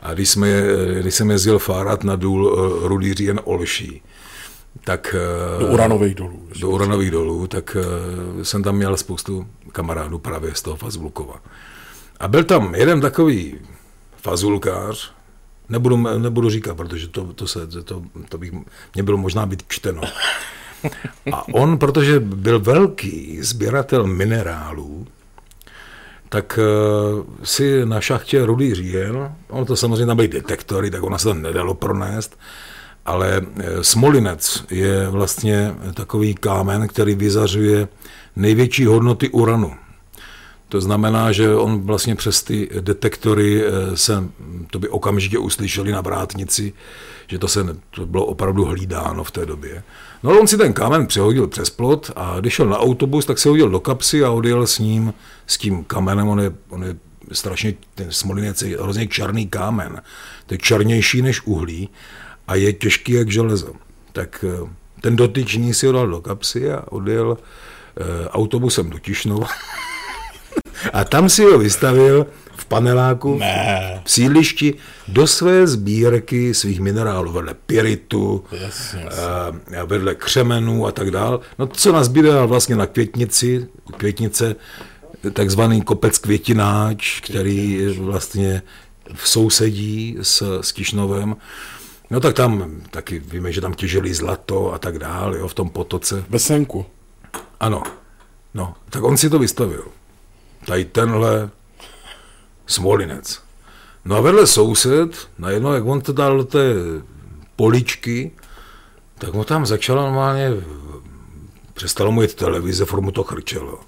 A 0.00 0.14
když, 0.14 0.28
jsme, 0.28 0.48
když 1.00 1.14
jsem 1.14 1.30
jezdil 1.30 1.58
fárat 1.58 2.04
na 2.04 2.16
důl 2.16 2.56
eh, 2.84 2.88
Rudý 2.88 3.14
Říjen 3.14 3.40
Olší, 3.44 4.02
tak... 4.84 5.14
Do 5.58 5.66
uranových 5.66 6.14
dolů. 6.14 6.48
Do 6.60 6.70
uranových 6.70 7.10
dolů, 7.10 7.46
tak 7.46 7.76
jsem 8.42 8.62
tam 8.62 8.76
měl 8.76 8.96
spoustu 8.96 9.46
kamarádů 9.72 10.18
právě 10.18 10.54
z 10.54 10.62
toho 10.62 10.76
Fazulkova. 10.76 11.40
A 12.20 12.28
byl 12.28 12.44
tam 12.44 12.74
jeden 12.74 13.00
takový 13.00 13.58
fazulkář, 14.16 15.12
nebudu, 15.68 15.96
nebudu 15.96 16.50
říkat, 16.50 16.76
protože 16.76 17.08
to, 17.08 17.32
to, 17.32 17.46
se, 17.46 17.66
to, 17.66 18.02
to 18.28 18.38
bych, 18.38 18.52
mě 18.94 19.02
bylo 19.02 19.16
možná 19.16 19.46
být 19.46 19.62
čteno. 19.68 20.02
A 21.32 21.48
on, 21.54 21.78
protože 21.78 22.20
byl 22.20 22.60
velký 22.60 23.38
sběratel 23.42 24.06
minerálů, 24.06 25.06
tak 26.28 26.58
uh, 26.58 27.24
si 27.44 27.86
na 27.86 28.00
šachtě 28.00 28.46
rudý 28.46 28.74
říjen, 28.74 29.34
on 29.48 29.64
to 29.64 29.76
samozřejmě 29.76 30.06
tam 30.06 30.16
byly 30.16 30.28
detektory, 30.28 30.90
tak 30.90 31.02
ona 31.02 31.18
se 31.18 31.24
to 31.24 31.34
nedalo 31.34 31.74
pronést, 31.74 32.38
ale 33.06 33.40
eh, 33.58 33.84
Smolinec 33.84 34.64
je 34.70 35.08
vlastně 35.08 35.74
takový 35.94 36.34
kámen, 36.34 36.88
který 36.88 37.14
vyzařuje 37.14 37.88
největší 38.36 38.84
hodnoty 38.84 39.28
uranu. 39.28 39.74
To 40.68 40.80
znamená, 40.80 41.32
že 41.32 41.54
on 41.54 41.80
vlastně 41.80 42.14
přes 42.14 42.42
ty 42.42 42.68
detektory 42.80 43.64
eh, 43.64 43.96
se, 43.96 44.24
to 44.70 44.78
by 44.78 44.88
okamžitě 44.88 45.38
uslyšeli 45.38 45.92
na 45.92 46.00
vrátnici, 46.00 46.72
že 47.28 47.38
to, 47.38 47.48
se, 47.48 47.76
to 47.90 48.06
bylo 48.06 48.24
opravdu 48.26 48.64
hlídáno 48.64 49.24
v 49.24 49.30
té 49.30 49.46
době. 49.46 49.82
No 50.22 50.30
ale 50.30 50.40
on 50.40 50.46
si 50.46 50.56
ten 50.56 50.72
kámen 50.72 51.06
přehodil 51.06 51.46
přes 51.46 51.70
plot 51.70 52.10
a 52.16 52.40
když 52.40 52.54
šel 52.54 52.66
na 52.66 52.78
autobus, 52.78 53.26
tak 53.26 53.38
se 53.38 53.48
hodil 53.48 53.68
do 53.68 53.80
kapsy 53.80 54.24
a 54.24 54.30
odjel 54.30 54.66
s 54.66 54.78
ním, 54.78 55.14
s 55.46 55.58
tím 55.58 55.84
kamenem, 55.84 56.28
on 56.28 56.40
je, 56.40 56.52
on 56.68 56.84
je 56.84 56.96
strašně, 57.32 57.74
ten 57.94 58.06
smolinec 58.10 58.62
je 58.62 58.78
hrozně 58.78 59.06
černý 59.06 59.48
kámen, 59.48 60.02
to 60.46 60.54
je 60.54 60.58
černější 60.58 61.22
než 61.22 61.46
uhlí 61.46 61.88
a 62.48 62.54
je 62.54 62.72
těžký 62.72 63.12
jak 63.12 63.30
železo. 63.30 63.72
Tak 64.12 64.44
eh, 64.48 64.68
ten 65.00 65.16
dotyčný 65.16 65.74
si 65.74 65.86
ho 65.86 65.92
dal 65.92 66.08
do 66.08 66.20
kapsy 66.20 66.72
a 66.72 66.84
odjel 66.92 67.38
eh, 67.38 68.28
autobusem 68.28 68.90
do 68.90 68.98
Tišnova. 68.98 69.46
a 70.92 71.04
tam 71.04 71.28
si 71.28 71.44
ho 71.44 71.58
vystavil 71.58 72.26
v 72.56 72.64
paneláku 72.64 73.38
ne. 73.38 74.00
v 74.04 74.10
sídlišti 74.10 74.74
do 75.08 75.26
své 75.26 75.66
sbírky 75.66 76.54
svých 76.54 76.80
minerálů, 76.80 77.32
vedle 77.32 77.54
piritu, 77.66 78.44
yes, 78.52 78.94
yes. 78.94 79.18
A 79.18 79.84
vedle 79.84 80.14
křemenů 80.14 80.86
a 80.86 80.92
tak 80.92 81.10
dál. 81.10 81.40
No 81.58 81.66
co 81.66 81.92
nazbíral 81.92 82.48
vlastně 82.48 82.76
na 82.76 82.86
květnici, 82.86 83.66
květnice, 83.96 84.56
takzvaný 85.32 85.82
kopec 85.82 86.18
květináč, 86.18 87.20
který 87.20 87.86
vlastně 87.98 88.62
v 89.14 89.28
sousedí 89.28 90.18
s, 90.22 90.60
s 90.60 90.72
Tišnovem. 90.72 91.36
No 92.10 92.20
tak 92.20 92.34
tam 92.34 92.80
taky 92.90 93.18
víme, 93.18 93.52
že 93.52 93.60
tam 93.60 93.74
těžili 93.74 94.14
zlato 94.14 94.72
a 94.72 94.78
tak 94.78 94.98
dále, 94.98 95.38
jo, 95.38 95.48
v 95.48 95.54
tom 95.54 95.70
potoce. 95.70 96.24
Besenku. 96.30 96.86
Ano. 97.60 97.82
No, 98.54 98.74
tak 98.90 99.02
on 99.02 99.16
si 99.16 99.30
to 99.30 99.38
vystavil. 99.38 99.84
Tady 100.66 100.84
tenhle 100.84 101.50
Smolinec. 102.66 103.40
No 104.04 104.16
a 104.16 104.20
vedle 104.20 104.46
soused, 104.46 105.28
najednou, 105.38 105.72
jak 105.72 105.84
on 105.84 106.00
to 106.00 106.12
dal 106.12 106.36
do 106.36 106.44
té 106.44 106.74
poličky, 107.56 108.32
tak 109.18 109.34
mu 109.34 109.44
tam 109.44 109.66
začala 109.66 110.02
normálně, 110.02 110.50
přestalo 111.74 112.12
mu 112.12 112.22
jít 112.22 112.34
televize, 112.34 112.84
formu 112.84 113.10
to 113.10 113.24
chrčelo 113.24 113.80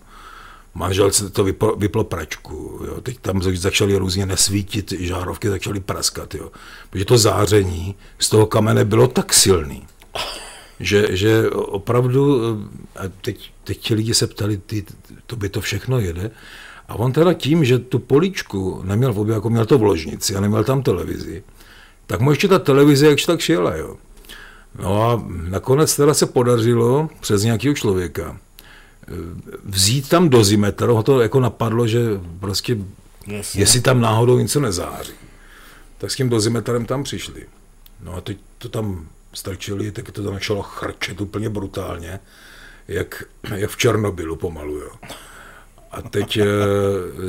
manželce 0.75 1.31
to 1.31 1.45
vyplo, 1.45 1.77
vyplo 1.77 2.05
pračku, 2.05 2.81
jo. 2.87 3.01
teď 3.01 3.19
tam 3.19 3.43
začaly 3.43 3.97
různě 3.97 4.27
nesvítit, 4.27 4.93
žárovky 4.93 5.49
začaly 5.49 5.81
praskat, 5.81 6.35
jo. 6.35 6.51
protože 6.91 7.05
to 7.05 7.19
záření 7.19 7.95
z 8.19 8.29
toho 8.29 8.47
kamene 8.47 8.85
bylo 8.85 9.09
tak 9.09 9.33
silný, 9.33 9.87
že, 10.81 11.17
že 11.17 11.51
opravdu, 11.51 12.41
a 12.97 13.03
teď, 13.21 13.51
teď 13.65 13.79
ti 13.79 13.95
lidi 13.95 14.15
se 14.15 14.27
ptali, 14.27 14.57
ty, 14.57 14.85
to 15.27 15.37
by 15.37 15.49
to 15.49 15.61
všechno 15.61 15.99
jede, 15.99 16.31
a 16.89 16.95
on 16.95 17.13
teda 17.13 17.33
tím, 17.33 17.65
že 17.65 17.79
tu 17.79 17.99
poličku 17.99 18.81
neměl 18.85 19.13
v 19.13 19.19
obě, 19.19 19.35
jako 19.35 19.51
měl 19.51 19.67
to 19.67 19.79
v 19.79 19.83
ložnici 19.83 20.37
a 20.37 20.41
neměl 20.41 20.65
tam 20.65 20.83
televizi, 20.83 21.43
tak 22.07 22.21
mu 22.21 22.31
ještě 22.31 22.49
ta 22.49 22.59
televize 22.59 23.07
jakž 23.07 23.25
tak 23.25 23.41
šila, 23.41 23.77
jo. 23.77 23.97
No 24.79 25.03
a 25.03 25.25
nakonec 25.49 25.97
teda 25.97 26.15
se 26.15 26.27
podařilo 26.27 27.09
přes 27.21 27.43
nějakého 27.43 27.75
člověka, 27.75 28.39
vzít 29.65 30.09
tam 30.09 30.29
dozimetr, 30.29 30.87
ho 30.87 31.03
to 31.03 31.21
jako 31.21 31.41
napadlo, 31.41 31.87
že 31.87 32.01
prostě, 32.41 32.77
Jasně. 33.27 33.63
jestli 33.63 33.81
tam 33.81 34.01
náhodou 34.01 34.39
něco 34.39 34.61
nezáří. 34.61 35.13
Tak 35.99 36.11
s 36.11 36.17
tím 36.17 36.29
dozimetrem 36.29 36.87
tam 36.87 37.05
přišli. 37.05 37.47
No 38.03 38.15
a 38.15 38.21
teď 38.21 38.39
to 38.59 38.69
tam 38.69 39.09
strčili, 39.33 39.93
tak 39.93 40.11
to 40.11 40.23
tam 40.23 40.35
začalo 40.35 40.63
chrčet 40.63 41.21
úplně 41.21 41.49
brutálně, 41.49 42.21
jak, 42.89 43.25
jak 43.55 43.71
v 43.71 43.77
Černobylu 43.77 44.37
pomalu, 44.37 44.75
jo. 44.79 44.91
A 45.95 46.03
teď 46.03 46.37
e, 46.37 46.47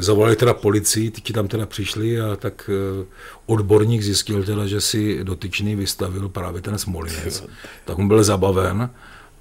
zavolali 0.01 0.36
teda 0.36 0.53
policii, 0.53 1.11
ti 1.11 1.34
tam 1.34 1.47
teda 1.47 1.66
přišli 1.66 2.22
a 2.22 2.36
tak 2.36 2.70
e, 2.70 3.05
odborník 3.45 4.01
zjistil 4.01 4.43
teda, 4.43 4.68
že 4.68 4.82
si 4.82 5.24
dotyčný 5.24 5.76
vystavil 5.76 6.30
právě 6.30 6.61
ten 6.61 6.78
Smolinec. 6.78 7.43
Tak 7.86 7.99
on 7.99 8.07
byl 8.07 8.24
zabaven 8.24 8.89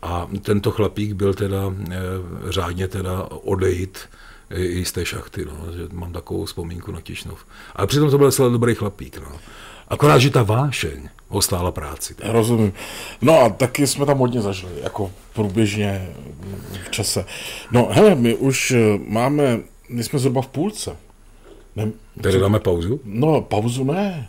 a 0.02 0.28
tento 0.42 0.70
chlapík 0.70 1.12
byl 1.12 1.34
teda 1.34 1.74
e, 1.90 1.96
řádně 2.48 2.88
teda 2.88 3.22
odejít 3.30 3.98
i 4.50 4.84
z 4.84 4.92
té 4.92 5.04
šachty, 5.04 5.44
no, 5.44 5.72
že 5.72 5.88
mám 5.92 6.12
takovou 6.12 6.44
vzpomínku 6.44 6.92
na 6.92 7.00
Tišnov. 7.00 7.46
Ale 7.76 7.86
přitom 7.86 8.10
to 8.10 8.18
byl 8.18 8.32
celý 8.32 8.52
dobrý 8.52 8.74
chlapík. 8.74 9.18
No. 9.18 9.38
Akorát, 9.94 10.18
že 10.18 10.30
ta 10.30 10.42
vášeň 10.42 11.08
ho 11.28 11.42
stála 11.42 11.70
práci. 11.70 12.14
Tak. 12.14 12.30
Rozumím. 12.32 12.72
No 13.22 13.40
a 13.40 13.48
taky 13.48 13.86
jsme 13.86 14.06
tam 14.06 14.18
hodně 14.18 14.40
zažili, 14.40 14.72
jako 14.82 15.10
průběžně 15.32 16.08
v 16.86 16.90
čase. 16.90 17.24
No 17.70 17.88
hele, 17.90 18.14
my 18.14 18.34
už 18.34 18.74
máme, 19.06 19.60
my 19.88 20.04
jsme 20.04 20.18
zhruba 20.18 20.42
v 20.42 20.46
půlce. 20.46 20.96
Ne, 21.76 21.90
Tady 22.22 22.40
dáme 22.40 22.60
pauzu? 22.60 23.00
No, 23.04 23.40
pauzu 23.40 23.84
ne. 23.84 24.28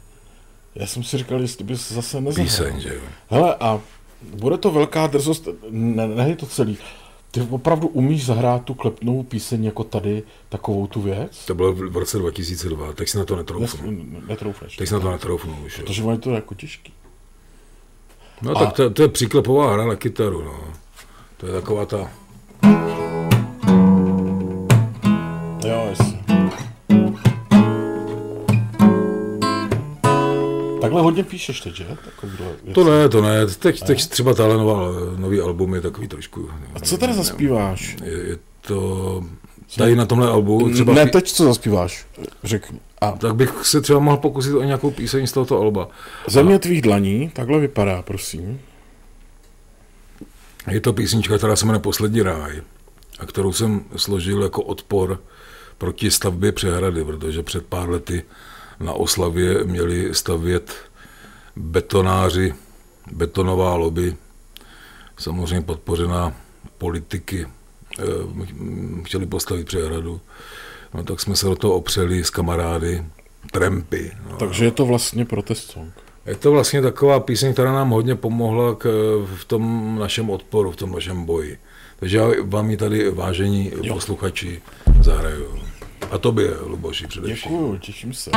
Já 0.76 0.88
jsem 0.88 1.04
si 1.04 1.18
říkal, 1.18 1.42
jestli 1.42 1.64
bys 1.64 1.92
zase 1.92 2.22
nezahrál. 2.22 2.46
Píseň, 2.46 2.80
že 2.82 2.96
jo. 2.96 3.02
Hele, 3.30 3.56
a 3.60 3.80
bude 4.34 4.58
to 4.58 4.72
velká 4.72 5.08
drzost, 5.08 5.48
ne, 5.70 6.08
ne 6.08 6.30
je 6.30 6.36
to 6.36 6.46
celý. 6.46 6.78
Ty 7.36 7.42
opravdu 7.50 7.88
umíš 7.88 8.26
zahrát 8.26 8.64
tu 8.64 8.74
klepnou 8.74 9.24
píseň 9.24 9.64
jako 9.64 9.84
tady, 9.84 10.24
takovou 10.50 10.88
tu 10.88 11.02
věc? 11.02 11.46
To 11.46 11.56
bylo 11.56 11.74
v 11.74 11.98
roce 11.98 12.18
2002, 12.18 12.94
teď 12.94 13.10
si 13.10 13.18
na 13.18 13.26
to 13.26 13.36
netroufnu. 13.36 13.96
Netroufneš. 14.28 14.76
Teď 14.76 14.88
si 14.88 14.94
na 14.94 15.00
to 15.00 15.12
netroufnu 15.12 15.58
už. 15.66 15.78
Protože 15.78 16.04
je 16.04 16.18
to 16.18 16.32
jako 16.32 16.56
těžký. 16.56 16.94
No 18.42 18.52
A... 18.52 18.60
tak 18.60 18.74
to, 18.74 18.90
to, 18.90 19.02
je 19.02 19.08
příklepová 19.08 19.74
hra 19.74 19.86
na 19.86 19.96
kytaru, 19.96 20.44
no. 20.44 20.60
To 21.38 21.48
je 21.48 21.54
taková 21.54 21.86
ta... 21.86 22.12
Takhle 30.86 31.02
hodně 31.02 31.24
píšeš 31.24 31.62
teď, 31.62 31.76
že? 31.76 31.88
To 32.74 32.84
ne, 32.84 33.10
to 33.10 33.22
ne. 33.22 33.46
Teď, 33.46 33.84
teď 33.84 34.08
třeba 34.08 34.34
tahle 34.34 34.58
nová, 34.58 34.92
nový 35.18 35.42
album 35.42 35.74
je 35.74 35.82
takový 35.82 36.08
trošku... 36.08 36.50
A 36.76 36.80
co 36.80 36.98
teda 36.98 37.14
zaspíváš? 37.14 37.98
Je, 38.04 38.12
je 38.12 38.38
to... 38.62 39.24
Tady 39.78 39.96
na 39.96 40.06
tomhle 40.06 40.28
albu 40.28 40.70
třeba... 40.74 40.94
Ne, 40.94 41.06
teď 41.06 41.32
co 41.32 41.44
zaspíváš, 41.44 42.06
řekni. 42.44 42.80
A. 43.02 43.12
Tak 43.12 43.36
bych 43.36 43.66
se 43.66 43.82
třeba 43.82 44.00
mohl 44.00 44.18
pokusit 44.18 44.54
o 44.54 44.64
nějakou 44.64 44.92
píseň 44.92 45.28
z 45.28 45.32
tohoto 45.32 45.62
alba. 45.62 45.88
Země 46.28 46.56
a... 46.56 46.60
tvých 46.60 46.82
dlaní, 46.82 47.30
takhle 47.30 47.60
vypadá, 47.60 48.02
prosím. 48.02 48.60
Je 50.72 50.82
to 50.82 50.94
písnička, 50.94 51.38
která 51.38 51.56
se 51.56 51.66
jmenuje 51.66 51.82
Poslední 51.82 52.22
ráj 52.22 52.62
a 53.20 53.26
kterou 53.26 53.54
jsem 53.54 53.86
složil 53.96 54.44
jako 54.44 54.62
odpor 54.62 55.20
proti 55.78 56.12
stavbě 56.12 56.52
přehrady, 56.52 57.04
protože 57.04 57.44
před 57.44 57.66
pár 57.66 57.90
lety 57.90 58.24
na 58.80 58.94
oslavě 58.94 59.64
měli 59.64 60.16
stavět 60.16 60.74
betonáři, 61.56 62.54
betonová 63.12 63.76
lobby, 63.76 64.16
samozřejmě 65.18 65.62
podpořená 65.62 66.34
politiky, 66.78 67.48
eh, 68.00 68.04
chtěli 69.04 69.26
postavit 69.26 69.68
přehradu. 69.68 70.22
No 70.94 71.04
tak 71.04 71.20
jsme 71.20 71.36
se 71.36 71.46
do 71.46 71.56
toho 71.56 71.74
opřeli 71.74 72.24
s 72.24 72.30
kamarády, 72.30 73.06
trampy. 73.52 74.12
No. 74.30 74.38
Takže 74.38 74.66
je 74.66 74.72
to 74.72 74.86
vlastně 74.86 75.26
protest 75.26 75.72
song. 75.72 75.94
Je 76.26 76.36
to 76.36 76.52
vlastně 76.52 76.82
taková 76.82 77.20
píseň, 77.20 77.54
která 77.54 77.72
nám 77.72 77.90
hodně 77.90 78.16
pomohla 78.16 78.76
k, 78.76 78.86
v 79.36 79.46
tom 79.46 79.96
našem 80.00 80.30
odporu, 80.30 80.72
v 80.72 80.76
tom 80.76 80.92
našem 80.92 81.26
boji. 81.26 81.58
Takže 82.00 82.18
já 82.18 82.28
vám 82.44 82.70
ji 82.70 82.78
tady, 82.78 83.10
vážení 83.10 83.72
jo. 83.84 83.94
posluchači, 83.94 84.62
zahraju. 85.02 85.65
A 86.12 86.18
tobě, 86.18 86.54
Luboši, 86.62 87.08
především. 87.08 87.52
Děkuju, 87.52 87.78
těším 87.78 88.14
se. 88.14 88.32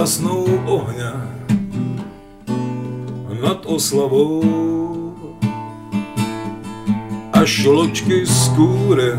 Zhasnou 0.00 0.48
ohňa 0.64 1.12
nad 3.36 3.60
oslavou, 3.68 4.40
až 7.36 7.68
loďky 7.68 8.24
z 8.24 8.48
kůry 8.56 9.12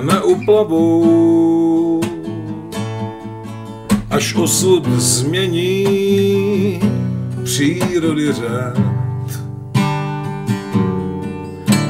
neuplavou, 0.00 2.00
až 4.08 4.34
osud 4.34 4.88
změní 4.96 6.80
přírody 7.44 8.32
řád. 8.32 8.80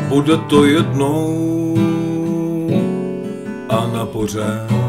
Bude 0.08 0.36
to 0.50 0.66
jednou 0.66 1.78
a 3.70 3.86
na 3.86 4.06
pořád 4.06 4.87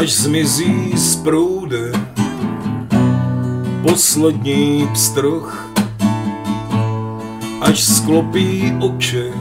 až 0.00 0.12
zmizí 0.12 0.92
z 0.96 1.16
proudy 1.16 1.92
poslední 3.82 4.88
pstroch, 4.92 5.72
až 7.60 7.84
sklopí 7.84 8.72
oči 8.80 9.32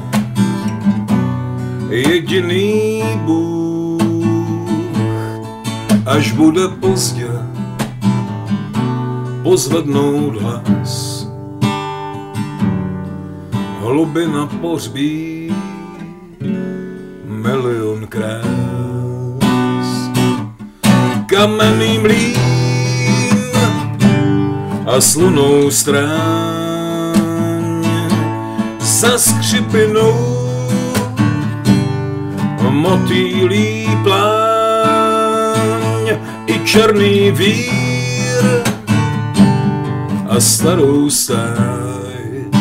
jediný 1.90 3.04
Bůh, 3.26 4.02
až 6.06 6.32
bude 6.32 6.68
pozdě 6.68 7.30
pozvednout 9.44 10.42
hlas. 10.42 11.28
Hlubina 13.80 14.46
pohřbí 14.46 15.29
kamenný 21.40 22.04
mlín 22.04 22.36
a 24.84 25.00
slunou 25.00 25.72
stráň 25.72 26.04
za 28.80 29.16
skřipinou 29.18 30.20
motýlí 32.70 33.88
pláň 34.04 35.00
i 36.48 36.60
černý 36.68 37.32
vír 37.32 38.44
a 40.28 40.40
starou 40.40 41.10
stáj, 41.10 42.52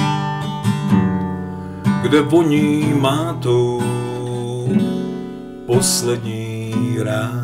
kde 2.03 2.21
voní 2.23 2.95
mátou 2.95 3.83
poslední 5.67 6.75
rád. 7.03 7.38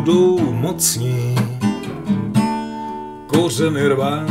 Budou 0.00 0.52
mocní 0.52 1.34
kořeny 3.26 3.88
rvát, 3.88 4.30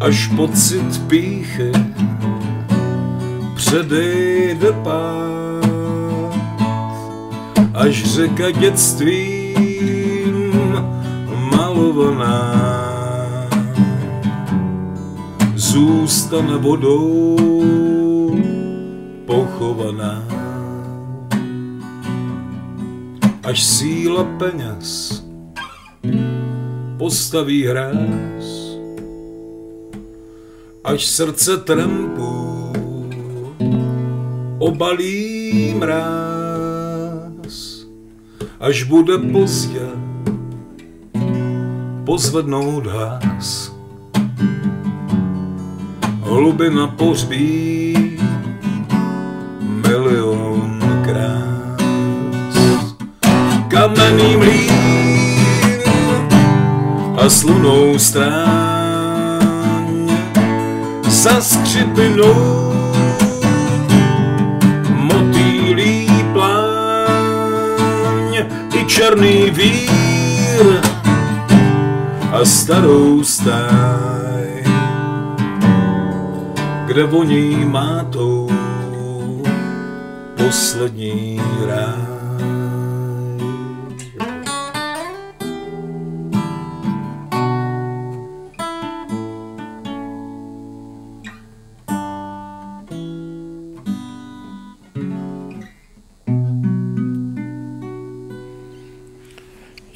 až 0.00 0.26
pocit 0.36 1.06
píchy 1.06 1.72
předejde 3.56 4.72
pát, 4.72 5.64
až 7.74 8.04
řeka 8.04 8.50
dětstvím 8.50 10.34
malovaná 11.50 12.54
zůstane 15.54 16.56
vodou 16.56 17.53
až 23.54 23.62
síla 23.62 24.24
peněz 24.24 25.22
postaví 26.98 27.66
hráz, 27.66 28.46
až 30.84 31.06
srdce 31.06 31.56
trempů 31.56 32.72
obalí 34.58 35.74
mráz, 35.78 37.54
až 38.60 38.82
bude 38.82 39.18
pozdě 39.18 39.86
pozvednout 42.04 42.86
hlas. 42.86 43.74
Hlubina 46.20 46.86
pohřbí 46.86 47.93
a 57.24 57.30
slunou 57.30 57.98
stráň 57.98 59.88
za 61.08 61.40
skřipinou 61.40 62.72
motýlí 64.88 66.08
pláň 66.32 67.64
i 68.74 68.84
černý 68.84 69.50
vír 69.50 70.80
a 72.32 72.44
starou 72.44 73.24
stáj, 73.24 74.64
kde 76.86 77.04
voní 77.04 77.64
mátou 77.64 78.50
poslední 80.36 81.40
ráj. 81.66 82.03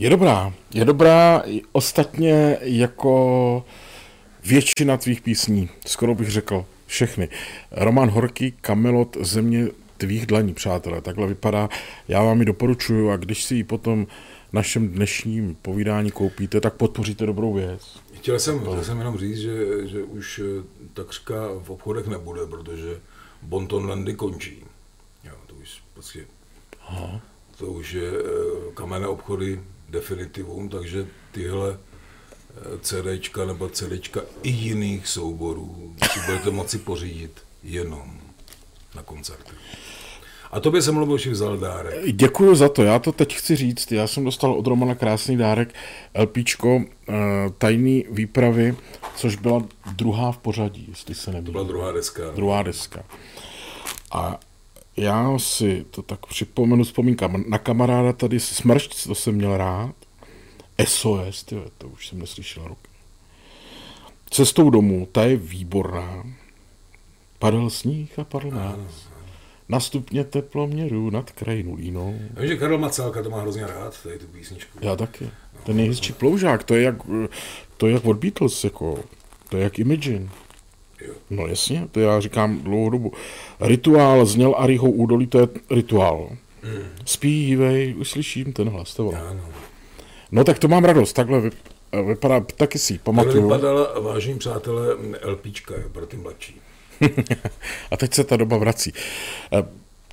Je 0.08 0.10
dobrá. 0.10 0.52
Je 0.74 0.84
dobrá 0.84 1.42
ostatně 1.72 2.58
jako 2.60 3.64
většina 4.44 4.96
tvých 4.96 5.20
písní, 5.20 5.68
skoro 5.86 6.14
bych 6.14 6.30
řekl 6.30 6.64
všechny. 6.86 7.28
Roman 7.70 8.10
Horký, 8.10 8.52
Kamelot, 8.52 9.16
Země 9.20 9.68
tvých 9.96 10.26
dlaní, 10.26 10.54
přátelé. 10.54 11.00
Takhle 11.00 11.26
vypadá. 11.26 11.68
Já 12.08 12.22
vám 12.22 12.40
ji 12.40 12.44
doporučuju 12.44 13.10
a 13.10 13.16
když 13.16 13.44
si 13.44 13.54
ji 13.54 13.64
potom 13.64 14.06
našem 14.52 14.88
dnešním 14.88 15.54
povídání 15.62 16.10
koupíte, 16.10 16.60
tak 16.60 16.74
podpoříte 16.74 17.26
dobrou 17.26 17.54
věc. 17.54 18.00
Chtěl 18.14 18.38
jsem, 18.38 18.60
chtěl 18.60 18.84
jsem 18.84 18.98
jenom 18.98 19.18
říct, 19.18 19.38
že, 19.38 19.88
že 19.88 20.02
už 20.02 20.40
eh, 20.44 20.62
takřka 20.94 21.34
v 21.62 21.70
obchodech 21.70 22.06
nebude, 22.06 22.46
protože 22.46 23.00
Bontonlandy 23.42 24.14
končí. 24.14 24.64
Jo, 25.24 25.32
to 25.46 25.54
už 25.54 25.82
prostě, 25.94 26.26
Aha. 26.88 27.20
to 27.58 27.66
už 27.66 27.92
je 27.92 28.10
eh, 28.10 28.72
kamenné 28.74 29.06
obchody 29.06 29.60
definitivum, 29.88 30.68
takže 30.68 31.06
tyhle 31.32 31.76
eh, 31.76 32.78
CDčka 32.80 33.44
nebo 33.44 33.68
CDčka 33.68 34.20
i 34.42 34.50
jiných 34.50 35.06
souborů 35.06 35.94
si 36.12 36.20
budete 36.26 36.50
moci 36.50 36.78
pořídit 36.78 37.32
jenom 37.62 38.20
na 38.94 39.02
koncerty. 39.02 39.52
A 40.52 40.60
tobě 40.60 40.82
jsem 40.82 40.96
Luboši 40.96 41.30
vzal 41.30 41.56
dárek. 41.56 42.12
Děkuji 42.12 42.54
za 42.54 42.68
to, 42.68 42.82
já 42.82 42.98
to 42.98 43.12
teď 43.12 43.36
chci 43.36 43.56
říct. 43.56 43.92
Já 43.92 44.06
jsem 44.06 44.24
dostal 44.24 44.52
od 44.52 44.66
Romana 44.66 44.94
krásný 44.94 45.36
dárek, 45.36 45.74
LPčko 46.18 46.80
eh, 47.08 47.14
tajný 47.58 48.04
výpravy, 48.10 48.76
což 49.16 49.36
byla 49.36 49.62
druhá 49.92 50.32
v 50.32 50.38
pořadí, 50.38 50.86
jestli 50.88 51.14
se 51.14 51.30
nemýlím. 51.30 51.46
To 51.46 51.52
byla 51.52 51.64
druhá 51.64 51.92
deska. 51.92 52.22
Druhá 52.36 52.62
deska. 52.62 53.04
A 54.12 54.40
já 54.98 55.38
si 55.38 55.86
to 55.90 56.02
tak 56.02 56.26
připomenu, 56.26 56.84
vzpomínkám 56.84 57.44
na 57.48 57.58
kamaráda 57.58 58.12
tady 58.12 58.40
Smršť, 58.40 59.06
to 59.06 59.14
jsem 59.14 59.34
měl 59.34 59.56
rád. 59.56 59.94
SOS, 60.84 61.44
tyjo, 61.44 61.64
to 61.78 61.88
už 61.88 62.08
jsem 62.08 62.18
neslyšel 62.18 62.68
rok. 62.68 62.78
Cestou 64.30 64.70
domů, 64.70 65.08
ta 65.12 65.24
je 65.24 65.36
výborná. 65.36 66.26
Padal 67.38 67.70
sníh 67.70 68.18
a 68.18 68.24
padl 68.24 68.50
nás. 68.50 69.08
Na 69.68 69.80
stupně 69.80 70.24
teploměru 70.24 71.10
nad 71.10 71.30
krajinu 71.30 71.74
línou. 71.74 72.18
Já 72.34 72.40
vím, 72.40 72.50
že 72.50 72.56
Karel 72.56 72.78
Macálka 72.78 73.22
to 73.22 73.30
má 73.30 73.40
hrozně 73.40 73.66
rád, 73.66 74.02
tady 74.02 74.18
tu 74.18 74.26
písničku. 74.26 74.78
Já 74.80 74.96
taky. 74.96 75.30
Ten 75.64 75.76
nejhezčí 75.76 76.12
ploužák, 76.12 76.64
to 76.64 76.74
je 76.74 76.82
jak, 76.82 76.94
to 77.76 77.86
je 77.86 77.92
jak 77.92 78.04
od 78.04 78.16
Beatles, 78.16 78.64
jako, 78.64 78.98
to 79.48 79.56
je 79.56 79.62
jak 79.62 79.78
Imagine. 79.78 80.28
Jo. 81.00 81.14
No 81.30 81.46
jasně, 81.46 81.88
to 81.90 82.00
já 82.00 82.20
říkám 82.20 82.58
dlouhou 82.58 82.90
dobu. 82.90 83.12
Rituál 83.60 84.26
zněl 84.26 84.54
Ariho 84.58 84.90
údolí, 84.90 85.26
to 85.26 85.38
je 85.38 85.48
rituál. 85.70 86.28
Mm. 86.62 86.84
Spívej, 87.04 87.94
uslyším 87.98 88.52
ten 88.52 88.68
hlas, 88.68 88.94
to 88.94 89.02
no. 89.02 89.40
no 90.32 90.44
tak 90.44 90.58
to 90.58 90.68
mám 90.68 90.84
radost, 90.84 91.12
takhle 91.12 91.40
vy, 91.40 91.50
vypadá, 92.06 92.40
taky 92.40 92.78
si 92.78 92.98
pamatuju. 92.98 93.48
Takhle 93.48 93.70
vypadala, 93.70 94.00
vážení 94.00 94.38
přátelé, 94.38 94.96
LPčka 95.24 95.74
pro 95.92 96.06
ty 96.06 96.16
mladší. 96.16 96.60
A 97.90 97.96
teď 97.96 98.14
se 98.14 98.24
ta 98.24 98.36
doba 98.36 98.56
vrací. 98.56 98.92
Eh, 99.52 99.64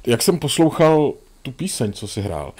jak 0.07 0.21
jsem 0.21 0.39
poslouchal 0.39 1.13
tu 1.41 1.51
píseň, 1.51 1.93
co 1.93 2.07
si 2.07 2.21
hrál, 2.21 2.53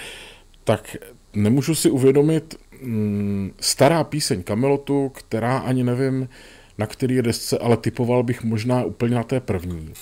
tak 0.63 0.97
nemůžu 1.33 1.75
si 1.75 1.89
uvědomit 1.89 2.55
mm, 2.81 3.53
stará 3.59 4.03
píseň 4.03 4.43
Kamelotu, 4.43 5.09
která 5.09 5.57
ani 5.57 5.83
nevím, 5.83 6.29
na 6.77 6.87
který 6.87 7.21
desce, 7.21 7.57
ale 7.57 7.77
typoval 7.77 8.23
bych 8.23 8.43
možná 8.43 8.83
úplně 8.83 9.15
na 9.15 9.23
té 9.23 9.39
první. 9.39 9.93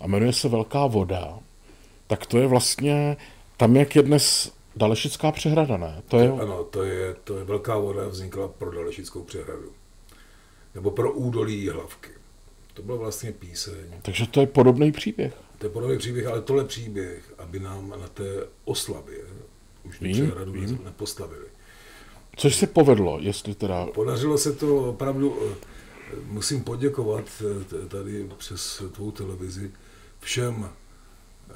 A 0.00 0.06
jmenuje 0.06 0.32
se 0.32 0.48
Velká 0.48 0.86
voda. 0.86 1.38
Tak 2.06 2.26
to 2.26 2.38
je 2.38 2.46
vlastně 2.46 3.16
tam, 3.56 3.76
jak 3.76 3.96
je 3.96 4.02
dnes 4.02 4.52
Dalešická 4.76 5.32
přehrada, 5.32 5.76
ne? 5.76 6.02
To 6.08 6.18
je... 6.18 6.32
Ano, 6.32 6.64
to 6.64 6.82
je, 6.82 7.16
to 7.24 7.38
je 7.38 7.44
Velká 7.44 7.78
voda, 7.78 8.08
vznikla 8.08 8.48
pro 8.48 8.70
Dalešickou 8.70 9.22
přehradu. 9.22 9.72
Nebo 10.74 10.90
pro 10.90 11.12
údolí 11.12 11.68
hlavky. 11.68 12.10
To 12.74 12.82
byl 12.82 12.98
vlastně 12.98 13.32
píseň. 13.32 13.84
Takže 14.02 14.26
to 14.26 14.40
je 14.40 14.46
podobný 14.46 14.92
příběh. 14.92 15.34
To 15.58 15.66
je 15.66 15.70
podobný 15.70 15.98
příběh, 15.98 16.26
ale 16.26 16.42
tohle 16.42 16.64
příběh, 16.64 17.34
aby 17.38 17.60
nám 17.60 17.90
na 17.90 18.08
té 18.08 18.46
oslavě 18.64 19.18
už 19.84 20.00
vím, 20.00 20.12
přehradu 20.12 20.52
vím. 20.52 20.80
nepostavili. 20.84 21.46
Což 22.36 22.56
se 22.56 22.66
povedlo, 22.66 23.18
jestli 23.20 23.54
teda... 23.54 23.86
Podařilo 23.86 24.38
se 24.38 24.52
to 24.52 24.76
opravdu 24.76 25.36
musím 26.24 26.64
poděkovat 26.64 27.24
eh, 27.40 27.88
tady 27.88 28.30
přes 28.38 28.82
tvou 28.92 29.10
televizi 29.10 29.70
všem 30.20 30.68
eh, 30.68 31.54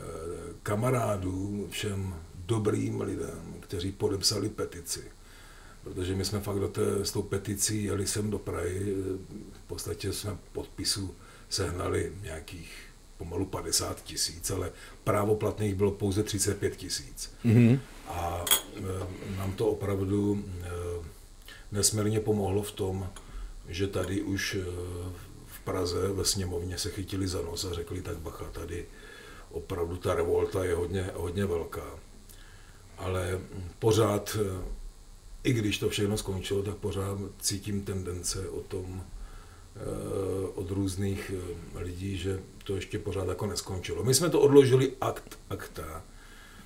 kamarádům, 0.62 1.68
všem 1.70 2.14
dobrým 2.46 3.00
lidem, 3.00 3.54
kteří 3.60 3.92
podepsali 3.92 4.48
petici. 4.48 5.04
Protože 5.84 6.14
my 6.14 6.24
jsme 6.24 6.40
fakt 6.40 6.60
do 6.60 6.68
té, 6.68 7.04
s 7.04 7.12
tou 7.12 7.22
peticí 7.22 7.84
jeli 7.84 8.06
sem 8.06 8.30
do 8.30 8.38
Prahy, 8.38 8.94
v 9.52 9.66
podstatě 9.66 10.12
jsme 10.12 10.36
podpisu 10.52 11.14
sehnali 11.48 12.12
nějakých 12.22 12.72
pomalu 13.18 13.46
50 13.46 14.04
tisíc, 14.04 14.50
ale 14.50 14.72
právoplatných 15.04 15.74
bylo 15.74 15.90
pouze 15.90 16.22
35 16.22 16.76
tisíc. 16.76 17.32
Mm-hmm. 17.44 17.78
A 18.08 18.44
e, 18.76 19.36
nám 19.38 19.52
to 19.52 19.66
opravdu 19.66 20.44
e, 20.62 20.68
nesmírně 21.72 22.20
pomohlo 22.20 22.62
v 22.62 22.72
tom, 22.72 23.10
že 23.68 23.86
tady 23.86 24.22
už 24.22 24.54
eh, 24.60 24.64
v 25.46 25.60
Praze 25.64 26.08
ve 26.08 26.24
sněmovně 26.24 26.78
se 26.78 26.90
chytili 26.90 27.28
za 27.28 27.42
nos 27.42 27.64
a 27.64 27.72
řekli, 27.72 28.02
tak 28.02 28.16
bacha, 28.16 28.44
tady 28.44 28.86
opravdu 29.50 29.96
ta 29.96 30.14
revolta 30.14 30.64
je 30.64 30.74
hodně, 30.74 31.10
hodně 31.14 31.46
velká. 31.46 31.98
Ale 32.98 33.40
pořád, 33.78 34.36
eh, 34.40 34.64
i 35.44 35.52
když 35.52 35.78
to 35.78 35.88
všechno 35.88 36.18
skončilo, 36.18 36.62
tak 36.62 36.76
pořád 36.76 37.18
cítím 37.40 37.84
tendence 37.84 38.48
o 38.48 38.60
tom, 38.60 39.02
eh, 39.02 39.80
od 40.54 40.70
různých 40.70 41.32
lidí, 41.74 42.16
že 42.16 42.40
to 42.64 42.74
ještě 42.74 42.98
pořád 42.98 43.28
jako 43.28 43.46
neskončilo. 43.46 44.04
My 44.04 44.14
jsme 44.14 44.30
to 44.30 44.40
odložili 44.40 44.92
akt 45.00 45.38
akta, 45.50 46.04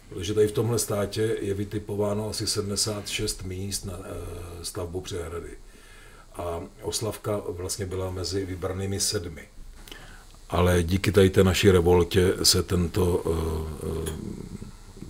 protože 0.09 0.35
tady 0.35 0.49
v 0.49 0.53
tomhle 0.53 0.79
státě 0.79 1.37
je 1.41 1.55
vytipováno 1.55 2.29
asi 2.31 2.47
76 2.47 3.43
míst 3.43 3.85
na 3.85 3.99
stavbu 4.63 5.01
přehrady 5.01 5.57
a 6.39 6.61
oslavka 6.83 7.41
vlastně 7.49 7.87
byla 7.87 8.11
mezi 8.11 8.45
vybranými 8.45 9.01
sedmi. 9.01 9.43
Ale 10.51 10.83
díky 10.83 11.13
tady 11.13 11.31
té 11.31 11.45
naší 11.45 11.71
revoltě 11.71 12.35
se 12.43 12.63
tento 12.63 13.17
uh, 13.17 14.09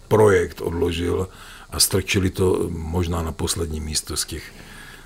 projekt 0.09 0.61
odložil 0.61 1.29
a 1.71 1.81
strčili 1.81 2.31
to 2.31 2.67
možná 2.69 3.23
na 3.23 3.33
poslední 3.33 3.81
místo 3.81 4.17
z 4.17 4.25
těch 4.25 4.53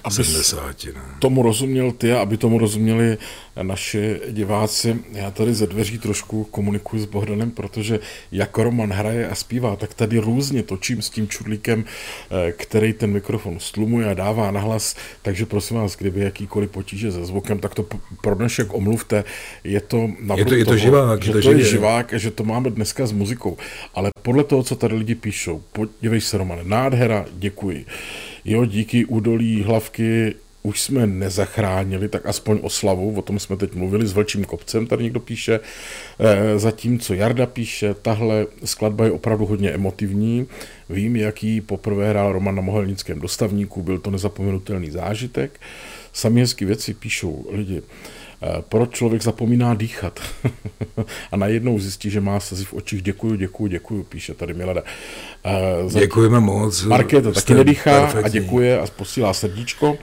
aby 0.05 0.15
70. 0.15 0.85
Ne? 0.85 0.93
tomu 1.19 1.43
rozuměl 1.43 1.93
ty 1.93 2.13
a 2.13 2.21
aby 2.21 2.37
tomu 2.37 2.59
rozuměli 2.59 3.19
naši 3.63 4.21
diváci. 4.31 4.99
Já 5.13 5.31
tady 5.31 5.55
ze 5.55 5.67
dveří 5.67 5.99
trošku 5.99 6.45
komunikuji 6.45 7.03
s 7.03 7.05
Bohdanem, 7.07 7.51
protože 7.51 8.01
jak 8.33 8.59
Roman 8.59 8.93
hraje 8.93 9.29
a 9.29 9.35
zpívá, 9.35 9.77
tak 9.77 9.95
tady 9.95 10.19
různě 10.19 10.63
točím 10.63 11.03
s 11.03 11.11
tím 11.11 11.29
čudlíkem, 11.29 11.85
eh, 11.85 12.53
který 12.53 12.93
ten 12.93 13.13
mikrofon 13.13 13.61
stlumuje 13.61 14.11
a 14.11 14.15
dává 14.15 14.51
nahlas, 14.51 14.97
takže 15.23 15.47
prosím 15.47 15.77
vás, 15.77 15.97
kdyby 15.97 16.21
jakýkoliv 16.21 16.71
potíže 16.71 17.13
se 17.13 17.25
zvukem, 17.25 17.59
tak 17.59 17.75
to 17.75 17.87
pro 18.21 18.35
dnešek 18.35 18.75
omluvte. 18.75 19.25
Je 19.65 19.81
to 19.81 20.09
je 20.35 20.45
to, 20.45 20.55
je 20.55 20.65
to 20.65 20.71
toho, 20.71 20.79
živák, 20.79 21.23
že 21.23 21.33
to, 21.33 21.41
to 21.41 21.53
je 21.53 21.65
živák 21.65 22.15
a 22.15 22.19
že 22.19 22.31
to 22.31 22.45
máme 22.45 22.71
dneska 22.71 23.07
s 23.07 23.13
muzikou. 23.13 23.57
Ale 23.95 24.11
podle 24.23 24.45
toho, 24.45 24.63
co 24.63 24.77
tady 24.77 24.95
lidi 24.95 25.15
píšou, 25.15 25.63
podívej 25.73 26.21
se, 26.21 26.39
Roman, 26.39 26.59
nádhera, 26.63 27.25
děkuji. 27.33 27.87
Jo, 28.45 28.65
díky 28.65 29.05
údolí 29.05 29.63
hlavky 29.63 30.35
už 30.63 30.81
jsme 30.81 31.07
nezachránili, 31.07 32.09
tak 32.09 32.27
aspoň 32.27 32.59
oslavu, 32.63 33.15
o 33.19 33.23
tom 33.23 33.39
jsme 33.39 33.57
teď 33.57 33.75
mluvili 33.75 34.07
s 34.07 34.13
Vlčím 34.13 34.45
kopcem, 34.45 34.87
tady 34.87 35.05
někdo 35.05 35.21
píše, 35.21 35.61
e, 36.19 36.59
zatímco 36.59 37.15
Jarda 37.15 37.47
píše, 37.47 37.95
tahle 37.95 38.47
skladba 38.65 39.05
je 39.05 39.13
opravdu 39.13 39.47
hodně 39.47 39.71
emotivní, 39.71 40.47
vím, 40.91 41.17
jaký 41.17 41.61
poprvé 41.61 42.09
hrál 42.09 42.33
Roman 42.33 42.55
na 42.55 42.63
Mohelnickém 42.63 43.21
dostavníku, 43.21 43.83
byl 43.83 43.99
to 43.99 44.11
nezapomenutelný 44.11 44.91
zážitek, 44.91 45.61
sami 46.13 46.41
hezky 46.41 46.65
věci 46.65 46.95
píšou 46.95 47.47
lidi, 47.51 47.83
Eh, 47.83 48.22
proč 48.69 48.91
člověk 48.91 49.23
zapomíná 49.23 49.75
dýchat 49.75 50.21
a 51.33 51.37
najednou 51.37 51.79
zjistí, 51.79 52.11
že 52.11 52.21
má 52.21 52.41
slzy 52.41 52.65
v 52.65 52.75
očích. 52.75 53.03
Děkuju, 53.03 53.37
děkuju, 53.37 53.67
děkuju, 53.69 54.03
píše 54.03 54.35
tady 54.35 54.55
Milada. 54.55 54.83
Eh, 55.45 56.01
Děkujeme 56.01 56.41
moc. 56.41 56.83
Markéta 56.83 57.33
taky 57.33 57.55
nedýchá 57.55 58.01
perfektní. 58.01 58.25
a 58.25 58.29
děkuje 58.29 58.81
a 58.81 58.87
posílá 58.97 59.35
srdíčko. 59.35 59.99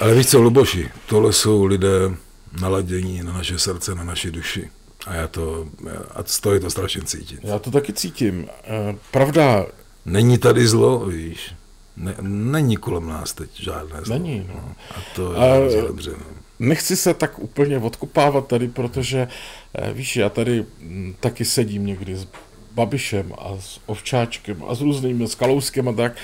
Ale 0.00 0.14
víš 0.14 0.26
co, 0.26 0.42
Luboši, 0.42 0.90
tohle 1.08 1.32
jsou 1.32 1.64
lidé 1.64 2.10
naladění 2.60 3.22
na 3.22 3.32
naše 3.32 3.58
srdce, 3.58 3.94
na 3.94 4.04
naši 4.04 4.30
duši. 4.30 4.70
A 5.06 5.14
já 5.14 5.28
to, 5.28 5.66
a 6.10 6.22
stojí 6.24 6.60
to 6.60 6.70
strašně 6.70 7.02
cítit. 7.02 7.40
Já 7.42 7.58
to 7.58 7.70
taky 7.70 7.92
cítím. 7.92 8.46
Eh, 8.64 8.96
pravda. 9.10 9.66
Není 10.06 10.38
tady 10.38 10.66
zlo, 10.66 11.06
víš. 11.06 11.54
Ne, 11.96 12.14
není 12.20 12.76
kolem 12.76 13.08
nás 13.08 13.32
teď 13.32 13.50
žádné 13.60 14.00
zlo. 14.04 14.18
Není, 14.18 14.46
no. 14.48 14.74
A 14.90 14.98
to 15.14 15.32
je 15.32 15.82
a, 15.82 15.86
dobře. 15.86 16.10
No 16.10 16.35
nechci 16.58 16.96
se 16.96 17.14
tak 17.14 17.38
úplně 17.38 17.78
odkopávat 17.78 18.46
tady, 18.46 18.68
protože 18.68 19.28
eh, 19.74 19.92
víš, 19.92 20.16
já 20.16 20.28
tady 20.28 20.64
hm, 20.80 21.14
taky 21.20 21.44
sedím 21.44 21.86
někdy 21.86 22.16
s 22.16 22.28
Babišem 22.72 23.32
a 23.38 23.56
s 23.60 23.80
Ovčáčkem 23.86 24.64
a 24.68 24.74
s 24.74 24.80
různými, 24.80 25.28
s 25.28 25.34
Kalouskem 25.34 25.88
a 25.88 25.92
tak, 25.92 26.16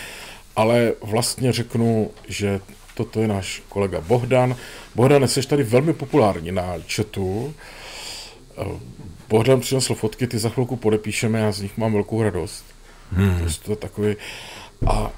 ale 0.57 0.93
vlastně 1.03 1.53
řeknu, 1.53 2.11
že 2.29 2.61
toto 2.95 3.21
je 3.21 3.29
náš 3.29 3.63
kolega 3.69 4.01
Bohdan. 4.01 4.57
Bohdan, 4.95 5.29
jsi 5.29 5.43
tady 5.43 5.63
velmi 5.63 5.93
populární 5.93 6.53
na 6.53 6.75
chatu. 6.97 7.55
Eh, 8.59 8.65
Bohdan 9.29 9.61
přinesl 9.61 9.95
fotky, 9.95 10.27
ty 10.27 10.39
za 10.39 10.49
chvilku 10.49 10.77
podepíšeme, 10.77 11.39
já 11.39 11.53
z 11.53 11.61
nich 11.61 11.79
mám 11.79 11.93
velkou 11.93 12.23
radost. 12.23 12.65
Hmm. 13.11 13.49
To 13.65 13.73
je 13.73 13.77
takový... 13.77 14.17
A 14.87 15.11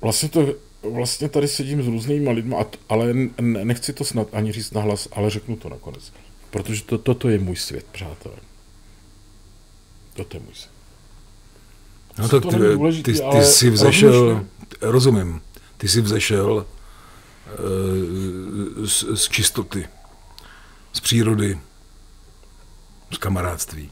vlastně 0.00 0.28
to 0.28 0.54
vlastně 0.90 1.28
tady 1.28 1.48
sedím 1.48 1.82
s 1.82 1.86
různými 1.86 2.30
lidmi, 2.30 2.56
ale 2.88 3.14
nechci 3.40 3.92
to 3.92 4.04
snad 4.04 4.28
ani 4.32 4.52
říct 4.52 4.70
nahlas, 4.70 5.08
ale 5.12 5.30
řeknu 5.30 5.56
to 5.56 5.68
nakonec. 5.68 6.12
Protože 6.50 6.82
to, 6.82 6.98
toto 6.98 7.28
je 7.28 7.38
můj 7.38 7.56
svět, 7.56 7.86
přátelé. 7.92 8.34
Toto 10.14 10.36
je 10.36 10.40
můj 10.40 10.54
svět. 10.54 10.72
No 12.18 12.28
tak 12.28 12.42
ty, 12.42 13.02
ty, 13.02 13.02
ty, 13.02 13.20
ty 13.32 13.44
jsi 13.44 13.70
vzešel, 13.70 14.44
rozumím, 14.80 15.40
ty 15.76 15.88
jsi 15.88 16.00
vzešel 16.00 16.52
uh, 16.52 16.66
z, 18.86 19.04
z 19.14 19.28
čistoty, 19.28 19.88
z 20.92 21.00
přírody, 21.00 21.58
z 23.10 23.18
kamarádství. 23.18 23.90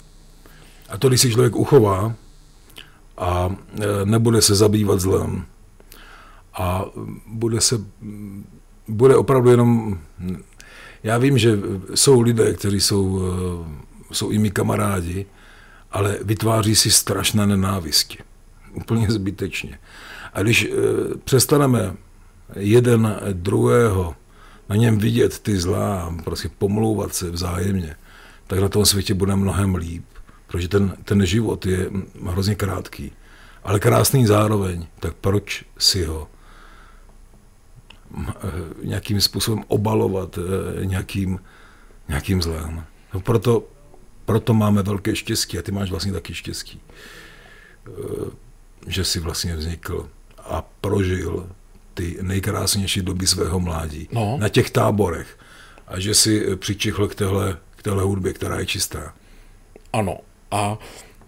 A 0.89 0.99
to, 0.99 1.09
když 1.09 1.21
si 1.21 1.31
člověk 1.31 1.57
uchová 1.57 2.15
a 3.17 3.47
uh, 3.47 3.55
nebude 4.05 4.43
se 4.43 4.55
zabývat 4.55 5.01
zlem, 5.01 5.47
a 6.55 6.85
bude 7.27 7.61
se, 7.61 7.85
bude 8.89 9.17
opravdu 9.17 9.51
jenom, 9.51 9.99
já 11.03 11.19
vím, 11.19 11.39
že 11.39 11.59
jsou 11.95 12.21
lidé, 12.21 12.55
kteří 12.55 12.81
jsou, 12.81 13.23
jsou 14.13 14.31
i 14.31 14.39
mi 14.39 14.51
kamarádi, 14.51 15.27
ale 15.91 16.19
vytváří 16.23 16.77
si 16.77 16.91
strašné 16.91 17.47
nenávisti. 17.47 18.19
Úplně 18.75 19.11
zbytečně. 19.11 19.79
A 20.33 20.43
když 20.43 20.65
eh, 20.65 20.75
přestaneme 21.25 21.95
jeden 22.57 23.17
druhého 23.33 24.15
na 24.69 24.77
něm 24.77 24.99
vidět 24.99 25.39
ty 25.39 25.57
zlá, 25.59 26.15
prostě 26.25 26.49
pomlouvat 26.59 27.15
se 27.15 27.31
vzájemně, 27.31 27.97
tak 28.47 28.59
na 28.59 28.69
tom 28.69 28.87
světě 28.87 29.15
bude 29.15 29.37
mnohem 29.37 29.75
líp, 29.75 30.05
protože 30.47 30.69
ten, 30.69 30.97
ten 31.05 31.27
život 31.27 31.67
je 31.67 31.91
hrozně 32.27 32.55
krátký, 32.55 33.13
ale 33.65 33.81
krásný 33.81 34.27
zároveň, 34.27 34.87
tak 35.01 35.15
proč 35.21 35.65
si 35.79 36.05
ho 36.05 36.29
Eh, 36.29 36.40
nějakým 38.83 39.21
způsobem 39.21 39.65
obalovat 39.69 40.39
eh, 40.39 40.87
nějakým, 40.87 41.41
nějakým 42.09 42.43
zlem. 42.43 42.85
No 43.15 43.21
proto, 43.21 43.65
proto 44.25 44.55
máme 44.55 44.83
velké 44.83 45.17
štěstí 45.17 45.59
a 45.59 45.63
ty 45.63 45.73
máš 45.73 45.91
vlastně 45.91 46.13
taky 46.13 46.35
štěstí, 46.35 46.81
eh, 47.87 47.91
že 48.87 49.05
jsi 49.05 49.21
vlastně 49.21 49.57
vznikl 49.57 50.09
a 50.39 50.65
prožil 50.81 51.49
ty 51.95 52.19
nejkrásnější 52.23 53.03
doby 53.03 53.27
svého 53.27 53.61
mládí 53.61 54.09
no. 54.13 54.37
na 54.41 54.49
těch 54.49 54.71
táborech 54.71 55.39
a 55.87 56.01
že 56.01 56.15
si 56.15 56.57
přičichl 56.57 57.09
k 57.09 57.15
téhle, 57.15 57.59
k 57.77 57.83
téhle 57.83 58.03
hudbě, 58.03 58.33
která 58.33 58.59
je 58.59 58.67
čistá. 58.67 59.15
Ano. 59.93 60.19
A 60.51 60.79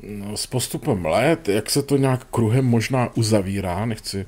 mm, 0.00 0.36
s 0.36 0.46
postupem 0.46 1.06
let, 1.06 1.48
jak 1.48 1.70
se 1.70 1.82
to 1.82 1.96
nějak 1.96 2.24
kruhem 2.30 2.64
možná 2.64 3.16
uzavírá, 3.16 3.86
nechci 3.86 4.26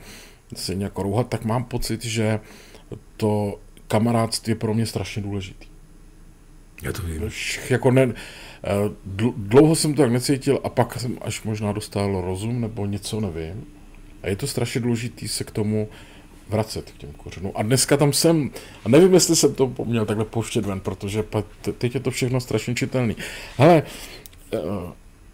se 0.59 0.75
nějak 0.75 0.99
rouhat, 0.99 1.29
tak 1.29 1.45
mám 1.45 1.65
pocit, 1.65 2.05
že 2.05 2.41
to 3.17 3.59
kamarádství 3.89 4.51
je 4.51 4.55
pro 4.55 4.75
mě 4.75 4.87
strašně 4.87 5.23
důležitý. 5.23 5.67
Já 6.83 6.93
to 6.93 7.03
vím. 7.03 7.31
Jako 7.71 7.91
ne, 7.91 8.03
eh, 8.65 8.71
dlouho 9.37 9.75
jsem 9.77 9.95
to 9.95 10.03
tak 10.03 10.13
necítil 10.13 10.61
a 10.65 10.69
pak 10.69 11.01
jsem 11.01 11.19
až 11.21 11.43
možná 11.43 11.73
dostal 11.73 12.21
rozum 12.21 12.61
nebo 12.61 12.87
něco, 12.87 13.21
nevím. 13.21 13.65
A 14.23 14.29
je 14.29 14.37
to 14.37 14.47
strašně 14.47 14.81
důležitý 14.81 15.29
se 15.29 15.45
k 15.45 15.51
tomu 15.51 15.89
vracet 16.49 16.91
k 16.91 16.97
těm 16.97 17.13
kořenům. 17.13 17.53
A 17.55 17.63
dneska 17.63 17.97
tam 17.97 18.13
jsem, 18.13 18.51
a 18.85 18.89
nevím, 18.89 19.15
jestli 19.15 19.37
jsem 19.37 19.55
to 19.55 19.73
měl 19.85 20.07
takhle 20.07 20.25
pouštět 20.25 20.67
ven, 20.67 20.81
protože 20.81 21.25
teď 21.79 21.95
je 21.95 22.01
to 22.01 22.11
všechno 22.11 22.41
strašně 22.41 22.75
čitelný. 22.75 23.17
Hele, 23.57 23.83
eh, 24.55 24.59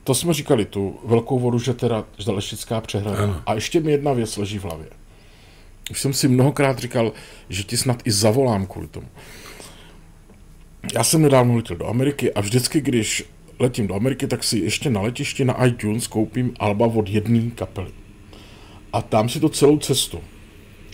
to 0.05 0.14
jsme 0.14 0.35
říkali, 0.35 0.64
tu 0.64 1.01
velkou 1.05 1.39
vodu, 1.39 1.59
že 1.59 1.75
teda 1.75 2.05
Žaleštická 2.18 2.81
přehrada. 2.81 3.43
A 3.47 3.55
ještě 3.55 3.81
mi 3.81 3.91
jedna 3.91 4.12
věc 4.12 4.37
leží 4.37 4.59
v 4.59 4.64
hlavě. 4.64 4.99
Už 5.91 6.01
jsem 6.01 6.12
si 6.12 6.28
mnohokrát 6.28 6.78
říkal, 6.78 7.12
že 7.49 7.62
ti 7.62 7.76
snad 7.76 8.03
i 8.05 8.11
zavolám 8.11 8.66
kvůli 8.66 8.88
tomu. 8.88 9.09
Já 10.95 11.05
jsem 11.05 11.22
nedávno 11.22 11.57
letěl 11.57 11.76
do 11.76 11.86
Ameriky 11.88 12.32
a 12.32 12.41
vždycky, 12.41 12.80
když 12.80 13.24
letím 13.59 13.86
do 13.86 13.95
Ameriky, 13.95 14.26
tak 14.26 14.45
si 14.45 14.59
ještě 14.59 14.91
na 14.91 15.01
letišti 15.01 15.45
na 15.45 15.66
iTunes 15.66 16.07
koupím 16.07 16.55
alba 16.59 16.86
od 16.86 17.09
jedné 17.09 17.51
kapely. 17.51 17.91
A 18.93 19.03
tam 19.03 19.28
si 19.28 19.41
to 19.41 19.49
celou 19.49 19.78
cestu. 19.78 20.20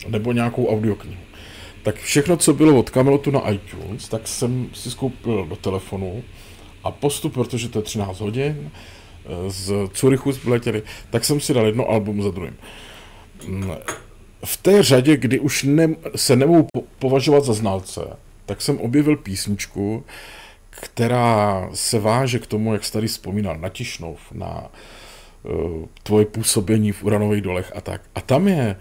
Nebo 0.07 0.31
nějakou 0.31 0.67
audioknihu. 0.67 1.21
Tak 1.83 1.95
všechno, 1.95 2.37
co 2.37 2.53
bylo 2.53 2.79
od 2.79 2.89
Camelotu 2.89 3.31
na 3.31 3.49
iTunes, 3.49 4.09
tak 4.09 4.27
jsem 4.27 4.69
si 4.73 4.91
skoupil 4.91 5.45
do 5.45 5.55
telefonu 5.55 6.23
a 6.83 6.91
postup, 6.91 7.33
protože 7.33 7.69
to 7.69 7.79
je 7.79 7.83
13 7.83 8.19
hodin, 8.19 8.71
eh, 8.71 9.29
z 9.47 9.73
Curychu 9.93 10.33
jsme 10.33 10.51
letěli, 10.51 10.83
tak 11.09 11.25
jsem 11.25 11.39
si 11.39 11.53
dal 11.53 11.65
jedno 11.65 11.89
album 11.89 12.23
za 12.23 12.31
druhým 12.31 12.55
v 14.45 14.57
té 14.57 14.83
řadě, 14.83 15.17
kdy 15.17 15.39
už 15.39 15.63
ne, 15.63 15.95
se 16.15 16.35
nemohu 16.35 16.67
považovat 16.99 17.43
za 17.43 17.53
znalce, 17.53 18.01
tak 18.45 18.61
jsem 18.61 18.77
objevil 18.77 19.17
písničku, 19.17 20.03
která 20.69 21.69
se 21.73 21.99
váže 21.99 22.39
k 22.39 22.47
tomu, 22.47 22.73
jak 22.73 22.85
jsi 22.85 22.91
tady 22.91 23.07
vzpomínal, 23.07 23.57
na 23.57 23.69
Tišnov, 23.69 24.19
na 24.31 24.69
uh, 25.43 25.85
tvoje 26.03 26.25
působení 26.25 26.91
v 26.91 27.03
Uranových 27.03 27.41
dolech 27.41 27.71
a 27.75 27.81
tak. 27.81 28.01
A 28.15 28.21
tam 28.21 28.47
je, 28.47 28.75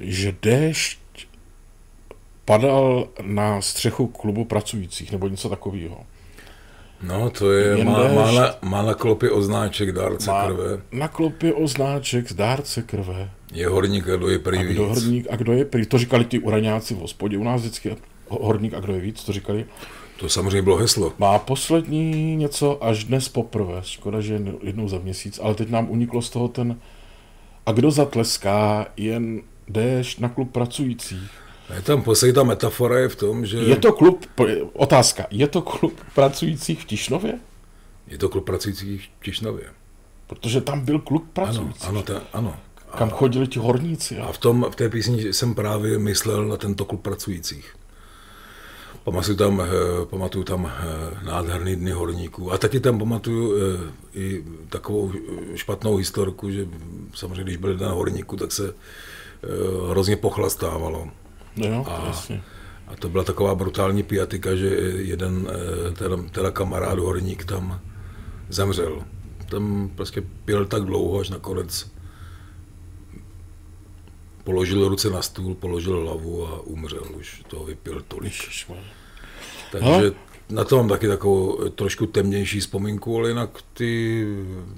že 0.00 0.34
déšť 0.42 0.98
padal 2.44 3.08
na 3.22 3.60
střechu 3.62 4.06
klubu 4.06 4.44
pracujících, 4.44 5.12
nebo 5.12 5.28
něco 5.28 5.48
takového. 5.48 6.06
No, 7.02 7.30
to 7.30 7.52
je 7.52 7.84
má, 7.84 8.08
má, 8.08 8.32
na, 8.32 8.54
má 8.62 8.82
na 8.82 8.94
klopě 8.94 9.30
oznáček 9.30 9.92
dárce 9.92 10.30
má 10.30 10.46
krve. 10.46 10.80
Na 10.92 11.08
klopě 11.08 11.54
oznáček 11.54 12.32
dárce 12.32 12.82
krve. 12.82 13.30
Je 13.52 13.68
horník 13.68 14.08
a 14.08 14.16
kdo 14.16 14.28
je 14.28 14.38
prý 14.38 14.58
a 14.58 14.62
kdo 14.62 14.88
víc. 14.88 15.02
Horník 15.02 15.26
a 15.30 15.36
kdo 15.36 15.52
je 15.52 15.64
prý, 15.64 15.86
to 15.86 15.98
říkali 15.98 16.24
ty 16.24 16.38
uraňáci 16.38 16.94
v 16.94 16.98
hospodě, 16.98 17.38
u 17.38 17.44
nás 17.44 17.60
vždycky 17.60 17.96
horník 18.28 18.74
a 18.74 18.80
kdo 18.80 18.94
je 18.94 19.00
víc, 19.00 19.24
to 19.24 19.32
říkali. 19.32 19.66
To 20.16 20.28
samozřejmě 20.28 20.62
bylo 20.62 20.76
heslo. 20.76 21.12
Má 21.18 21.38
poslední 21.38 22.36
něco 22.36 22.84
až 22.84 23.04
dnes 23.04 23.28
poprvé, 23.28 23.80
škoda, 23.82 24.20
že 24.20 24.40
jednou 24.62 24.88
za 24.88 24.98
měsíc, 24.98 25.40
ale 25.42 25.54
teď 25.54 25.70
nám 25.70 25.90
uniklo 25.90 26.22
z 26.22 26.30
toho 26.30 26.48
ten 26.48 26.78
a 27.66 27.72
kdo 27.72 27.90
zatleská 27.90 28.86
jen 28.96 29.40
déšť 29.68 30.20
na 30.20 30.28
klub 30.28 30.52
pracujících. 30.52 31.30
Je 31.74 31.82
tam 31.82 32.02
posej, 32.02 32.32
ta 32.32 32.42
metafora 32.42 32.98
je 32.98 33.08
v 33.08 33.16
tom, 33.16 33.46
že... 33.46 33.58
Je 33.58 33.76
to 33.76 33.92
klub, 33.92 34.26
otázka, 34.72 35.26
je 35.30 35.46
to 35.48 35.62
klub 35.62 36.00
pracujících 36.14 36.82
v 36.82 36.84
Tišnově? 36.84 37.38
Je 38.06 38.18
to 38.18 38.28
klub 38.28 38.44
pracujících 38.44 39.10
v 39.20 39.24
Tišnově. 39.24 39.64
Protože 40.26 40.60
tam 40.60 40.80
byl 40.80 40.98
klub 40.98 41.26
pracujících. 41.32 41.88
Ano, 41.88 41.88
ano, 41.88 42.02
ta, 42.02 42.22
ano. 42.32 42.56
Kam 42.98 43.10
chodili 43.10 43.46
ti 43.46 43.58
horníci. 43.58 44.18
A 44.18 44.32
v, 44.32 44.38
tom, 44.38 44.66
v 44.70 44.76
té 44.76 44.88
písni 44.88 45.32
jsem 45.32 45.54
právě 45.54 45.98
myslel 45.98 46.46
na 46.46 46.56
tento 46.56 46.84
klub 46.84 47.02
pracujících. 47.02 47.76
Pamatuju 49.04 49.36
tam, 49.36 49.60
eh, 49.60 50.06
pamatuju 50.06 50.44
tam 50.44 50.66
eh, 50.66 51.24
nádherný 51.24 51.76
dny 51.76 51.90
horníků. 51.90 52.52
A 52.52 52.58
taky 52.58 52.80
tam 52.80 52.98
pamatuju 52.98 53.54
eh, 53.56 53.92
i 54.14 54.44
takovou 54.68 55.12
špatnou 55.54 55.96
historku, 55.96 56.50
že 56.50 56.66
samozřejmě, 57.14 57.42
když 57.42 57.56
byl 57.56 57.76
den 57.76 57.88
horníků, 57.88 58.36
tak 58.36 58.52
se 58.52 58.74
hrozně 59.88 60.16
pochlastávalo. 60.16 61.08
Jo, 61.56 61.84
a, 61.88 62.06
jasně. 62.06 62.42
a 62.88 62.96
to 62.96 63.08
byla 63.08 63.24
taková 63.24 63.54
brutální 63.54 64.02
piatika, 64.02 64.56
že 64.56 64.66
jeden 64.96 65.48
teda, 65.98 66.16
teda 66.30 66.50
kamarád 66.50 66.98
horník 66.98 67.44
tam 67.44 67.80
zemřel. 68.48 69.02
Tam 69.50 69.90
prostě 69.94 70.22
pil 70.44 70.66
tak 70.66 70.82
dlouho, 70.82 71.20
až 71.20 71.30
nakonec 71.30 71.92
položil 74.44 74.88
ruce 74.88 75.10
na 75.10 75.22
stůl, 75.22 75.54
položil 75.54 76.00
hlavu 76.00 76.46
a 76.46 76.60
umřel. 76.60 77.04
Už 77.16 77.42
toho 77.48 77.64
vypil 77.64 78.04
tolik. 78.08 78.32
Takže 79.72 80.10
no. 80.10 80.31
Na 80.50 80.64
to 80.64 80.76
mám 80.76 80.88
taky 80.88 81.08
takovou 81.08 81.68
trošku 81.68 82.06
temnější 82.06 82.60
vzpomínku, 82.60 83.18
ale 83.18 83.28
jinak 83.28 83.50
ty 83.72 84.24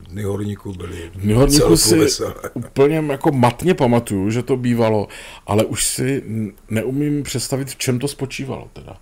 dny 0.08 0.22
horníků 0.22 0.72
byly 0.72 1.10
Dny 1.14 1.32
horníků 1.32 1.76
si 1.76 1.98
veselé. 1.98 2.34
úplně 2.54 2.96
jako 2.96 3.32
matně 3.32 3.74
pamatuju, 3.74 4.30
že 4.30 4.42
to 4.42 4.56
bývalo, 4.56 5.08
ale 5.46 5.64
už 5.64 5.84
si 5.84 6.22
neumím 6.70 7.22
představit, 7.22 7.70
v 7.70 7.76
čem 7.76 7.98
to 7.98 8.08
spočívalo 8.08 8.68
teda. 8.72 8.96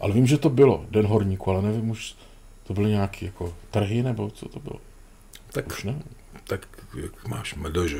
Ale 0.00 0.12
vím, 0.12 0.26
že 0.26 0.38
to 0.38 0.50
bylo, 0.50 0.86
Den 0.90 1.06
horníku, 1.06 1.50
ale 1.50 1.62
nevím 1.62 1.90
už, 1.90 2.14
to 2.66 2.74
byly 2.74 2.90
nějaký 2.90 3.26
jako 3.26 3.54
trhy, 3.70 4.02
nebo 4.02 4.30
co 4.30 4.48
to 4.48 4.60
bylo? 4.60 4.80
Tak, 5.52 5.66
už 5.66 5.84
ne? 5.84 6.02
tak 6.46 6.66
jak 7.02 7.28
máš 7.28 7.54
medo, 7.54 7.88
že 7.88 7.96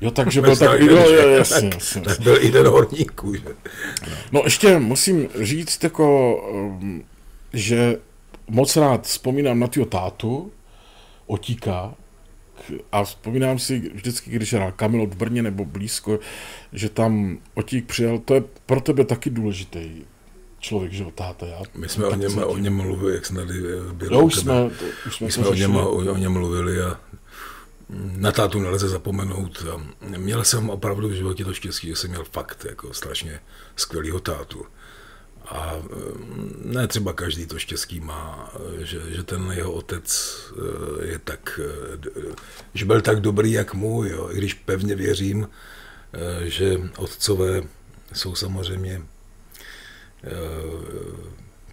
jo? 0.00 0.10
takže 0.10 0.40
byl 0.42 0.56
tak, 0.56 0.80
jo, 0.80 0.96
jo, 0.96 1.28
jasně, 1.28 1.70
jasně. 1.74 2.00
Tak 2.00 2.20
byl 2.20 2.44
i 2.44 2.50
den 2.50 2.66
horníků, 2.66 3.34
že? 3.34 3.44
No 4.32 4.40
ještě 4.44 4.78
musím 4.78 5.28
říct, 5.40 5.84
jako, 5.84 6.36
že 7.56 7.98
moc 8.48 8.76
rád 8.76 9.06
vzpomínám 9.06 9.60
na 9.60 9.66
tvýho 9.66 9.86
tátu, 9.86 10.52
Otíka, 11.26 11.94
a 12.92 13.04
vzpomínám 13.04 13.58
si 13.58 13.90
vždycky, 13.94 14.30
když 14.30 14.54
hrál 14.54 14.72
Kamilot 14.72 15.14
v 15.14 15.16
Brně 15.16 15.42
nebo 15.42 15.64
blízko, 15.64 16.18
že 16.72 16.88
tam 16.88 17.38
Otík 17.54 17.86
přijel, 17.86 18.18
to 18.18 18.34
je 18.34 18.44
pro 18.66 18.80
tebe 18.80 19.04
taky 19.04 19.30
důležitý 19.30 20.04
člověk, 20.58 20.92
že 20.92 21.04
táta. 21.14 21.46
Já 21.46 21.62
My 21.74 21.88
jsme 21.88 22.06
o 22.06 22.14
něm, 22.14 22.38
o 22.38 22.58
něm 22.58 22.76
mluvili, 22.76 23.14
jak 23.14 23.26
jsme 23.26 23.46
tady 23.46 23.60
byli. 23.92 24.10
No, 24.10 24.24
už 24.24 24.34
jsme, 24.34 24.54
to, 24.54 24.84
už 25.06 25.16
jsme, 25.16 25.26
My 25.26 25.32
jsme 25.32 25.46
o 25.46 25.54
něm, 25.54 25.76
o, 25.76 25.90
o 25.90 26.16
něm 26.16 26.32
mluvili 26.32 26.82
a 26.82 27.00
na 28.16 28.32
tátu 28.32 28.58
nelze 28.58 28.88
zapomenout. 28.88 29.64
Měl 30.16 30.44
jsem 30.44 30.70
opravdu 30.70 31.08
v 31.08 31.12
životě 31.12 31.44
to 31.44 31.54
štěstí, 31.54 31.88
že 31.88 31.96
jsem 31.96 32.10
měl 32.10 32.24
fakt 32.24 32.64
jako 32.68 32.94
strašně 32.94 33.40
skvělýho 33.76 34.20
tátu. 34.20 34.66
A 35.46 35.76
mm, 35.76 36.62
ne 36.64 36.86
třeba 36.86 37.12
každý 37.12 37.46
to 37.46 37.58
štěstí 37.58 38.00
má, 38.00 38.52
že, 38.78 39.00
že 39.14 39.22
ten 39.22 39.52
jeho 39.52 39.72
otec 39.72 40.36
eh, 41.02 41.06
je 41.06 41.18
tak, 41.18 41.60
eh, 41.62 42.34
že 42.74 42.84
byl 42.84 43.00
tak 43.00 43.20
dobrý, 43.20 43.52
jak 43.52 43.74
můj, 43.74 44.10
jo. 44.10 44.30
i 44.32 44.36
když 44.38 44.54
pevně 44.54 44.94
věřím, 44.94 45.48
eh, 46.12 46.50
že 46.50 46.80
otcové 46.96 47.62
jsou 48.12 48.34
samozřejmě 48.34 49.02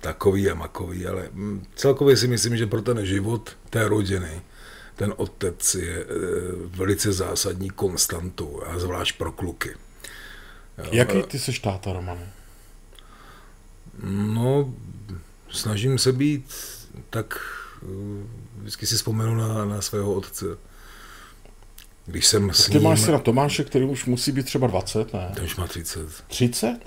takový 0.01 0.49
a 0.49 0.55
makový, 0.55 1.07
ale 1.07 1.29
mm, 1.31 1.65
celkově 1.75 2.17
si 2.17 2.27
myslím, 2.27 2.57
že 2.57 2.67
pro 2.67 2.81
ten 2.81 3.05
život 3.05 3.57
té 3.69 3.87
rodiny 3.87 4.41
ten 4.95 5.13
otec 5.17 5.75
je 5.75 5.97
eh, 5.99 6.05
velice 6.53 7.13
zásadní 7.13 7.69
konstantou, 7.69 8.63
a 8.65 8.79
zvlášť 8.79 9.17
pro 9.17 9.31
kluky. 9.31 9.75
Jaký 10.91 11.23
ty 11.23 11.39
seš 11.39 11.59
táta, 11.59 11.93
Roman? 11.93 12.17
No, 14.03 14.73
snažím 15.49 15.97
se 15.97 16.11
být 16.11 16.53
tak, 17.09 17.39
eh, 17.83 18.25
vždycky 18.57 18.87
si 18.87 18.95
vzpomenu 18.95 19.35
na, 19.35 19.65
na 19.65 19.81
svého 19.81 20.13
otce. 20.13 20.45
Když 22.05 22.27
jsem 22.27 22.47
tak 22.47 22.55
s 22.55 22.67
ním... 22.67 22.83
máš 22.83 23.01
si 23.01 23.11
na 23.11 23.19
Tomáše, 23.19 23.63
který 23.63 23.85
už 23.85 24.05
musí 24.05 24.31
být 24.31 24.45
třeba 24.45 24.67
20, 24.67 25.13
ne? 25.13 25.31
Ten 25.35 25.43
už 25.43 25.55
má 25.55 25.67
30. 25.67 26.23
30? 26.27 26.79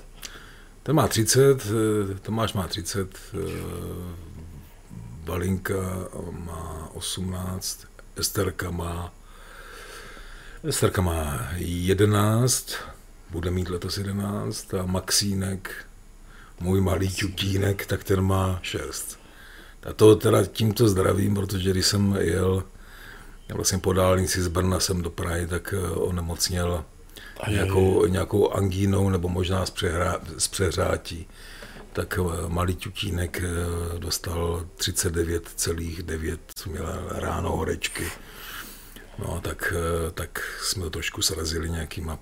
Ten 0.83 0.95
má 0.95 1.07
30, 1.07 1.41
eh, 1.41 2.19
Tomáš 2.19 2.53
má 2.53 2.67
30, 2.67 3.15
Balinka 5.23 6.07
má 6.31 6.89
18, 6.93 7.79
Esterka 8.15 8.71
má, 8.71 9.13
Esterka 10.63 11.01
má 11.01 11.47
11, 11.55 12.73
bude 13.29 13.51
mít 13.51 13.69
letos 13.69 13.97
11 13.97 14.73
a 14.73 14.85
Maxínek, 14.85 15.86
můj 16.59 16.81
malý 16.81 17.09
ťutínek, 17.09 17.85
tak 17.85 18.03
ten 18.03 18.21
má 18.21 18.59
6. 18.61 19.19
A 19.89 19.93
to 19.93 20.15
teda 20.15 20.45
tímto 20.45 20.87
zdravím, 20.87 21.35
protože 21.35 21.71
když 21.71 21.85
jsem 21.85 22.17
jel 22.19 22.63
vlastně 23.53 23.77
po 23.77 23.93
dálnici 23.93 24.41
z 24.41 24.47
Brna 24.47 24.79
sem 24.79 25.01
do 25.01 25.09
Prahy, 25.09 25.47
tak 25.47 25.73
eh, 25.77 25.91
onemocněl 25.91 26.85
nějakou, 27.49 28.05
nějakou 28.05 28.49
angínou 28.49 29.09
nebo 29.09 29.29
možná 29.29 29.65
z, 29.65 29.69
přehrá, 29.69 30.19
z 30.37 30.47
přehrátí 30.47 31.27
tak 31.93 32.19
eh, 32.19 32.49
malý 32.49 32.75
ťutínek 32.75 33.41
eh, 33.43 33.99
dostal 33.99 34.65
39,9, 34.77 36.37
měl 36.69 37.07
ráno 37.09 37.51
horečky. 37.51 38.03
No, 39.19 39.41
tak, 39.41 39.73
tak 40.13 40.59
jsme 40.61 40.83
to 40.83 40.89
trošku 40.89 41.21
srazili 41.21 41.69
nějakýma 41.69 42.19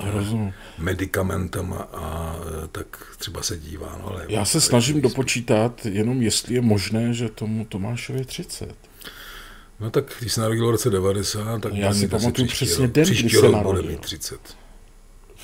Rozumím. 0.00 0.52
medicamentama 0.78 1.76
a 1.92 2.36
tak 2.72 2.86
třeba 3.18 3.42
se 3.42 3.58
dívá. 3.58 3.98
No, 4.02 4.08
ale 4.08 4.26
Já 4.28 4.44
se 4.44 4.60
snažím 4.60 5.00
dopočítat 5.00 5.86
jenom, 5.86 6.22
jestli 6.22 6.54
je 6.54 6.60
možné, 6.60 7.14
že 7.14 7.28
tomu 7.28 7.64
Tomášovi 7.64 8.24
30. 8.24 8.74
No 9.80 9.90
tak 9.90 10.16
když 10.20 10.32
se 10.32 10.40
narodil 10.40 10.66
v 10.66 10.70
roce 10.70 10.90
90, 10.90 11.62
tak 11.62 11.74
já 11.74 11.94
si 11.94 12.08
pamatuju 12.08 12.48
přesně 12.48 12.88
den, 12.88 13.04
kdy 13.04 13.30
se 13.30 13.48
narodil. 13.48 13.82
Bude 13.82 13.82
mít 13.82 14.00
30 14.00 14.40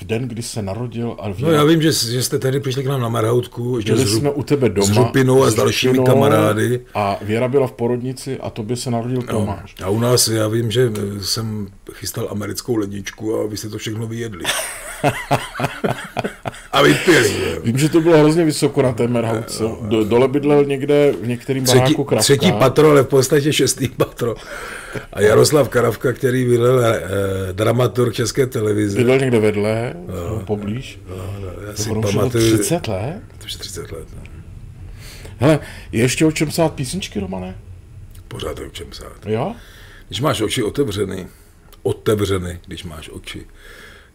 v 0.01 0.03
den, 0.03 0.27
kdy 0.27 0.43
se 0.43 0.61
narodil 0.61 1.15
Alvín. 1.19 1.45
No 1.45 1.51
já 1.51 1.63
vím, 1.63 1.81
že, 1.81 1.91
že 1.91 2.23
jste 2.23 2.39
tady 2.39 2.59
přišli 2.59 2.83
k 2.83 2.87
nám 2.87 3.01
na 3.01 3.09
Marhautku. 3.09 3.79
Byli 3.85 4.05
zrup, 4.05 4.19
jsme 4.21 4.31
u 4.31 4.43
tebe 4.43 4.69
doma. 4.69 4.93
S 4.93 4.97
Rupinou 4.97 5.43
a 5.43 5.51
s 5.51 5.55
dalšími 5.55 5.99
kamarády. 6.05 6.81
A 6.93 7.17
Věra 7.21 7.47
byla 7.47 7.67
v 7.67 7.71
porodnici 7.71 8.37
a 8.37 8.49
tobě 8.49 8.75
se 8.75 8.91
narodil 8.91 9.21
no. 9.21 9.27
Tomáš. 9.27 9.75
A 9.83 9.89
u 9.89 9.99
nás, 9.99 10.27
já 10.27 10.47
vím, 10.47 10.71
že 10.71 10.91
jsem 11.21 11.67
chystal 11.91 12.27
americkou 12.31 12.75
ledničku 12.75 13.39
a 13.39 13.47
vy 13.47 13.57
jste 13.57 13.69
to 13.69 13.77
všechno 13.77 14.07
vyjedli. 14.07 14.43
a 16.71 16.81
vypili. 16.81 17.59
Vím, 17.63 17.77
že 17.77 17.89
to 17.89 18.01
bylo 18.01 18.17
hrozně 18.17 18.45
vysoko 18.45 18.81
na 18.81 18.91
té 18.91 19.07
Merhautce. 19.07 19.63
Do, 19.81 20.03
dole 20.03 20.27
bydlel 20.27 20.65
někde 20.65 21.13
v 21.21 21.27
některým 21.27 21.63
baráku 21.63 22.03
Kravka. 22.03 22.23
Třetí 22.23 22.51
patro, 22.51 22.89
ale 22.89 23.03
v 23.03 23.07
podstatě 23.07 23.53
šestý 23.53 23.87
patro. 23.87 24.35
A 25.13 25.21
Jaroslav 25.21 25.69
Karavka, 25.69 26.13
který 26.13 26.45
byl 26.45 26.81
eh, 26.85 26.99
dramaturg 27.53 28.13
České 28.13 28.47
televize. 28.47 28.97
Bydlel 28.97 29.19
někde 29.19 29.39
vedle, 29.39 29.93
no, 30.07 30.39
poblíž. 30.45 30.99
No, 31.09 31.15
no, 31.15 31.67
já 31.67 31.75
si 31.75 31.89
pamatuju. 31.89 32.57
30 32.57 32.87
let? 32.87 33.21
To 33.37 33.45
už 33.45 33.55
30 33.55 33.91
let. 33.91 34.07
No. 34.15 34.21
Hele, 35.37 35.59
je 35.91 36.01
ještě 36.01 36.25
o 36.25 36.31
čem 36.31 36.47
psát 36.47 36.73
písničky, 36.73 37.19
Romane? 37.19 37.55
Pořád 38.27 38.59
je 38.59 38.65
o 38.65 38.69
čem 38.69 38.87
psát. 38.89 39.25
Jo? 39.25 39.55
Když 40.07 40.21
máš 40.21 40.41
oči 40.41 40.63
otevřeny, 40.63 41.27
otevřeny, 41.83 42.59
když 42.67 42.83
máš 42.83 43.09
oči, 43.13 43.45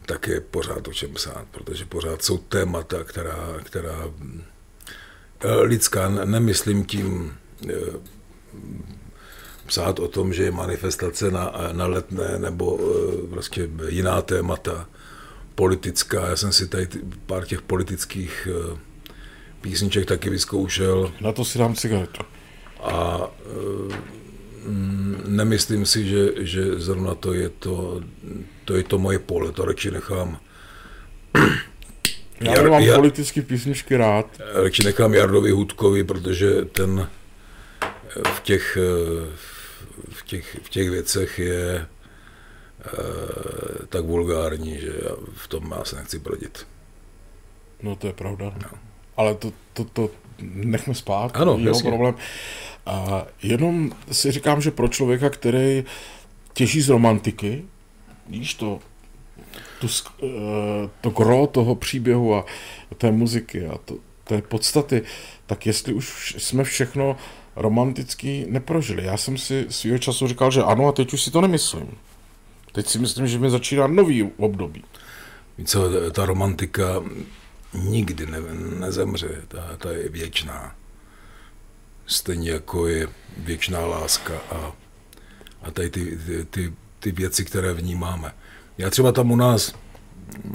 tak 0.07 0.26
je 0.26 0.40
pořád 0.40 0.88
o 0.88 0.92
čem 0.92 1.14
psát, 1.14 1.46
protože 1.50 1.84
pořád 1.84 2.22
jsou 2.22 2.38
témata, 2.38 3.05
která, 3.05 3.55
která 3.62 4.11
eh, 5.40 5.55
lidská, 5.55 6.09
nemyslím 6.09 6.84
tím 6.84 7.36
eh, 7.68 7.74
psát 9.66 9.98
o 9.98 10.09
tom, 10.09 10.32
že 10.32 10.42
je 10.42 10.50
manifestace 10.50 11.30
na, 11.30 11.52
na 11.72 11.86
letné 11.86 12.38
nebo 12.38 12.78
prostě 13.30 13.70
jiná 13.88 14.22
témata 14.22 14.88
politická. 15.55 16.28
Já 16.28 16.36
jsem 16.36 16.52
si 16.52 16.68
tady 16.68 16.88
pár 17.26 17.44
těch 17.44 17.62
politických 17.62 18.48
písniček 19.61 20.07
taky 20.07 20.30
vyzkoušel. 20.30 21.12
Na 21.20 21.32
to 21.32 21.44
si 21.44 21.59
dám 21.59 21.74
cigaretu. 21.74 22.22
A 22.80 23.20
nemyslím 25.26 25.86
si, 25.86 26.08
že, 26.08 26.46
že 26.46 26.80
zrovna 26.80 27.14
to 27.14 27.32
je 27.32 27.48
to, 27.48 28.00
to 28.64 28.74
je 28.74 28.82
to 28.82 28.98
moje 28.98 29.18
pole, 29.18 29.52
to 29.52 29.64
radši 29.64 29.90
nechám. 29.90 30.38
Já 32.40 32.54
Jar, 32.54 32.70
mám 32.70 32.82
jar, 32.82 32.96
politické 32.96 33.42
písničky 33.42 33.96
rád. 33.96 34.26
Radši 34.54 34.84
nechám 34.84 35.14
Jardovi 35.14 35.50
Hudkovi, 35.50 36.04
protože 36.04 36.64
ten 36.64 37.08
v 38.34 38.40
těch, 38.42 38.78
v 40.08 40.24
těch, 40.24 40.56
v 40.62 40.68
těch 40.68 40.90
věcech 40.90 41.38
je 41.38 41.86
tak 43.88 44.04
vulgární, 44.04 44.80
že 44.80 44.92
já 45.04 45.10
v 45.34 45.48
tom 45.48 45.74
já 45.78 45.84
se 45.84 45.96
nechci 45.96 46.18
brodit. 46.18 46.66
No 47.82 47.96
to 47.96 48.06
je 48.06 48.12
pravda. 48.12 48.52
No. 48.62 48.78
Ale 49.16 49.34
to, 49.34 49.52
to, 49.72 49.84
to 49.84 50.10
nechme 50.41 50.95
spát, 50.95 51.37
ano, 51.37 51.59
jeho 51.59 51.80
problém. 51.80 52.14
A 52.87 53.26
jenom 53.43 53.93
si 54.12 54.32
říkám, 54.32 54.61
že 54.61 54.70
pro 54.70 54.89
člověka, 54.89 55.30
který 55.30 55.85
těží 56.53 56.80
z 56.80 56.89
romantiky, 56.89 57.64
víš 58.28 58.55
to, 58.55 58.78
tu, 59.80 59.89
eh, 60.22 60.28
to 61.01 61.11
gro 61.11 61.47
toho 61.47 61.74
příběhu 61.74 62.35
a 62.35 62.45
té 62.99 63.12
muziky 63.12 63.66
a 63.66 63.78
to, 63.85 63.97
té 64.24 64.43
podstaty, 64.43 65.03
tak 65.47 65.66
jestli 65.66 65.95
už 65.95 66.37
jsme 66.39 66.64
všechno 66.64 67.16
romanticky 67.57 68.47
neprožili. 68.49 69.05
Já 69.05 69.16
jsem 69.16 69.39
si 69.39 69.66
svýho 69.68 69.99
času 69.99 70.26
říkal, 70.26 70.51
že 70.51 70.62
ano 70.62 70.89
a 70.89 70.93
teď 70.93 71.12
už 71.12 71.22
si 71.22 71.30
to 71.30 71.41
nemyslím. 71.41 71.91
Teď 72.72 72.87
si 72.87 72.99
myslím, 72.99 73.26
že 73.26 73.39
mi 73.39 73.51
začíná 73.51 73.87
nový 73.87 74.30
období. 74.37 74.85
Co, 75.64 76.11
ta 76.11 76.26
romantika 76.26 77.03
nikdy 77.74 78.26
ne, 78.26 78.38
nezemře, 78.78 79.42
ta, 79.48 79.76
ta 79.76 79.92
je 79.92 80.08
věčná. 80.08 80.76
Stejně 82.06 82.50
jako 82.50 82.86
je 82.86 83.08
věčná 83.36 83.86
láska 83.86 84.34
a, 84.50 84.72
a 85.62 85.70
tady 85.70 85.90
ty, 85.90 86.18
ty, 86.26 86.44
ty, 86.44 86.72
ty 87.00 87.12
věci, 87.12 87.44
které 87.44 87.72
vnímáme. 87.72 88.34
Já 88.78 88.90
třeba 88.90 89.12
tam 89.12 89.30
u 89.30 89.36
nás 89.36 89.74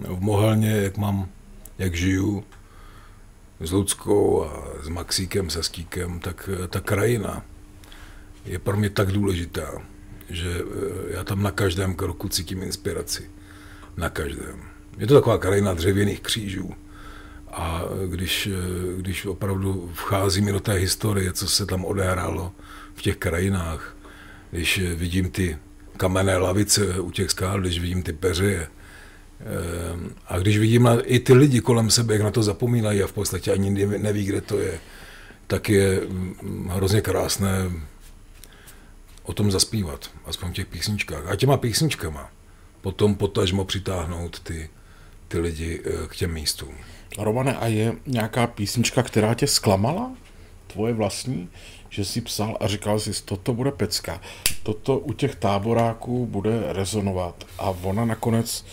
v 0.08 0.20
Mohelně, 0.20 0.72
jak 0.72 0.98
mám, 0.98 1.30
jak 1.78 1.96
žiju, 1.96 2.44
s 3.60 3.72
Ludskou 3.72 4.44
a 4.44 4.64
s 4.84 4.88
Maxíkem, 4.88 5.50
se 5.50 5.64
Skíkem, 5.64 6.20
tak 6.20 6.50
ta 6.70 6.80
krajina 6.80 7.44
je 8.46 8.60
pro 8.60 8.78
mě 8.78 8.90
tak 8.90 9.12
důležitá, 9.12 9.82
že 10.30 10.62
eh, 10.62 11.14
já 11.14 11.24
tam 11.24 11.44
na 11.44 11.52
každém 11.52 11.96
kroku 11.96 12.30
cítím 12.30 12.64
inspiraci. 12.64 13.30
Na 13.98 14.10
každém. 14.10 14.62
Je 14.98 15.08
to 15.08 15.14
taková 15.14 15.38
krajina 15.38 15.74
dřevěných 15.74 16.22
křížů. 16.22 16.76
A 17.52 17.84
když, 18.08 18.50
když 18.98 19.26
opravdu 19.26 19.92
vcházíme 19.94 20.52
do 20.52 20.60
té 20.60 20.74
historie, 20.74 21.34
co 21.34 21.48
se 21.48 21.66
tam 21.66 21.86
odehrálo 21.86 22.52
v 22.96 23.02
těch 23.02 23.18
krajinách, 23.18 23.96
když 24.52 24.82
vidím 24.96 25.32
ty 25.32 25.58
kamenné 25.98 26.38
lavice 26.38 27.00
u 27.00 27.12
těch 27.12 27.32
skál, 27.32 27.62
když 27.62 27.80
vidím 27.80 28.04
ty 28.04 28.14
peřeje, 28.14 28.68
a 30.28 30.40
když 30.40 30.58
vidím 30.58 30.90
i 31.04 31.20
ty 31.20 31.34
lidi 31.34 31.62
kolem 31.62 31.90
sebe, 31.90 32.14
jak 32.14 32.24
na 32.24 32.32
to 32.32 32.44
zapomínají 32.44 33.04
a 33.04 33.08
v 33.08 33.14
podstatě 33.14 33.52
ani 33.52 33.70
neví, 33.98 34.26
kde 34.26 34.42
to 34.42 34.60
je, 34.60 34.80
tak 35.48 35.70
je 35.70 36.02
mm, 36.02 36.70
hrozně 36.70 37.02
krásné 37.02 37.72
o 39.24 39.34
tom 39.34 39.52
zaspívat, 39.52 40.12
aspoň 40.26 40.50
v 40.50 40.54
těch 40.54 40.68
písničkách. 40.68 41.28
A 41.28 41.36
těma 41.36 41.58
písničkama 41.58 42.32
potom 42.82 43.16
potažmo 43.16 43.66
přitáhnout 43.66 44.40
ty, 44.40 44.70
ty 45.28 45.40
lidi 45.40 45.82
eh, 45.86 46.08
k 46.08 46.16
těm 46.16 46.34
místům. 46.34 46.76
Romane, 47.18 47.58
a 47.58 47.68
je 47.68 47.96
nějaká 48.08 48.48
písnička, 48.48 49.04
která 49.04 49.34
tě 49.34 49.48
zklamala? 49.48 50.12
Tvoje 50.68 50.94
vlastní? 50.94 51.50
Že 51.90 52.06
jsi 52.06 52.22
psal 52.22 52.58
a 52.60 52.68
říkal 52.68 53.00
jsi, 53.00 53.24
toto 53.26 53.54
bude 53.54 53.72
pecka, 53.72 54.22
toto 54.64 55.00
u 55.00 55.14
těch 55.14 55.36
táboráků 55.36 56.26
bude 56.26 56.74
rezonovat. 56.74 57.44
A 57.58 57.70
ona 57.70 58.06
nakonec, 58.06 58.66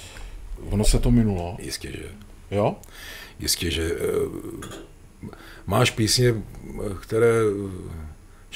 ono 0.71 0.85
se 0.85 0.99
to 0.99 1.11
minulo. 1.11 1.57
Jistě, 1.61 1.93
že. 1.93 2.09
Jo? 2.51 2.77
Jistě, 3.39 3.71
že 3.71 3.91
uh, 3.93 4.61
máš 5.67 5.91
písně, 5.91 6.35
které 7.01 7.33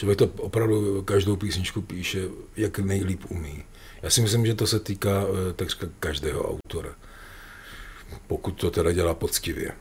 Člověk 0.01 0.19
to 0.19 0.27
opravdu 0.27 1.03
každou 1.03 1.37
písničku 1.37 1.83
píše, 1.83 2.29
jak 2.57 2.79
nejlíp 2.79 3.21
umí. 3.29 3.65
Já 4.03 4.11
si 4.11 4.21
myslím, 4.21 4.47
že 4.47 4.55
to 4.55 4.67
se 4.67 4.81
týká 4.81 5.23
eh, 5.23 5.53
takřka 5.53 5.87
každého 6.01 6.51
autora. 6.51 6.95
Pokud 8.27 8.51
to 8.51 8.71
teda 8.71 8.93
dělá 8.93 9.15
poctivě. 9.15 9.73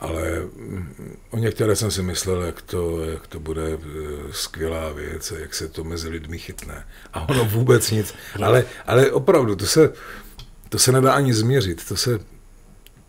Ale 0.00 0.40
mm, 0.56 1.16
o 1.30 1.38
některé 1.38 1.76
jsem 1.76 1.90
si 1.90 2.02
myslel, 2.02 2.42
jak 2.42 2.62
to, 2.62 3.04
jak 3.04 3.26
to 3.26 3.40
bude 3.40 3.62
eh, 3.72 3.78
skvělá 4.30 4.92
věc, 4.92 5.32
jak 5.38 5.54
se 5.54 5.68
to 5.68 5.84
mezi 5.84 6.08
lidmi 6.08 6.38
chytne. 6.38 6.86
A 7.12 7.28
ono 7.28 7.44
vůbec 7.44 7.90
nic. 7.90 8.14
Ale, 8.42 8.64
ale 8.86 9.10
opravdu, 9.10 9.56
to 9.56 9.66
se, 9.66 9.92
to 10.68 10.78
se 10.78 10.92
nedá 10.92 11.12
ani 11.12 11.34
změřit. 11.34 11.88
To, 11.88 11.96
se, 11.96 12.18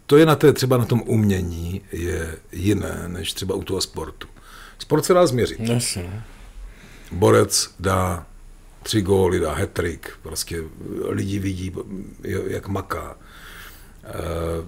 to 0.05 0.17
je 0.17 0.25
na 0.25 0.35
té, 0.35 0.53
třeba 0.53 0.77
na 0.77 0.85
tom 0.85 1.03
umění 1.05 1.81
je 1.91 2.35
jiné, 2.51 3.03
než 3.07 3.33
třeba 3.33 3.55
u 3.55 3.63
toho 3.63 3.81
sportu. 3.81 4.27
Sport 4.79 5.05
se 5.05 5.13
dá 5.13 5.27
změřit. 5.27 5.59
Jasně. 5.59 6.23
Borec 7.11 7.69
dá 7.79 8.25
tři 8.83 9.01
góly, 9.01 9.39
dá 9.39 9.53
hetrik, 9.53 10.11
prostě 10.21 10.63
lidi 11.05 11.39
vidí, 11.39 11.75
jak 12.47 12.67
maká. 12.67 13.17
Eh, 14.03 14.65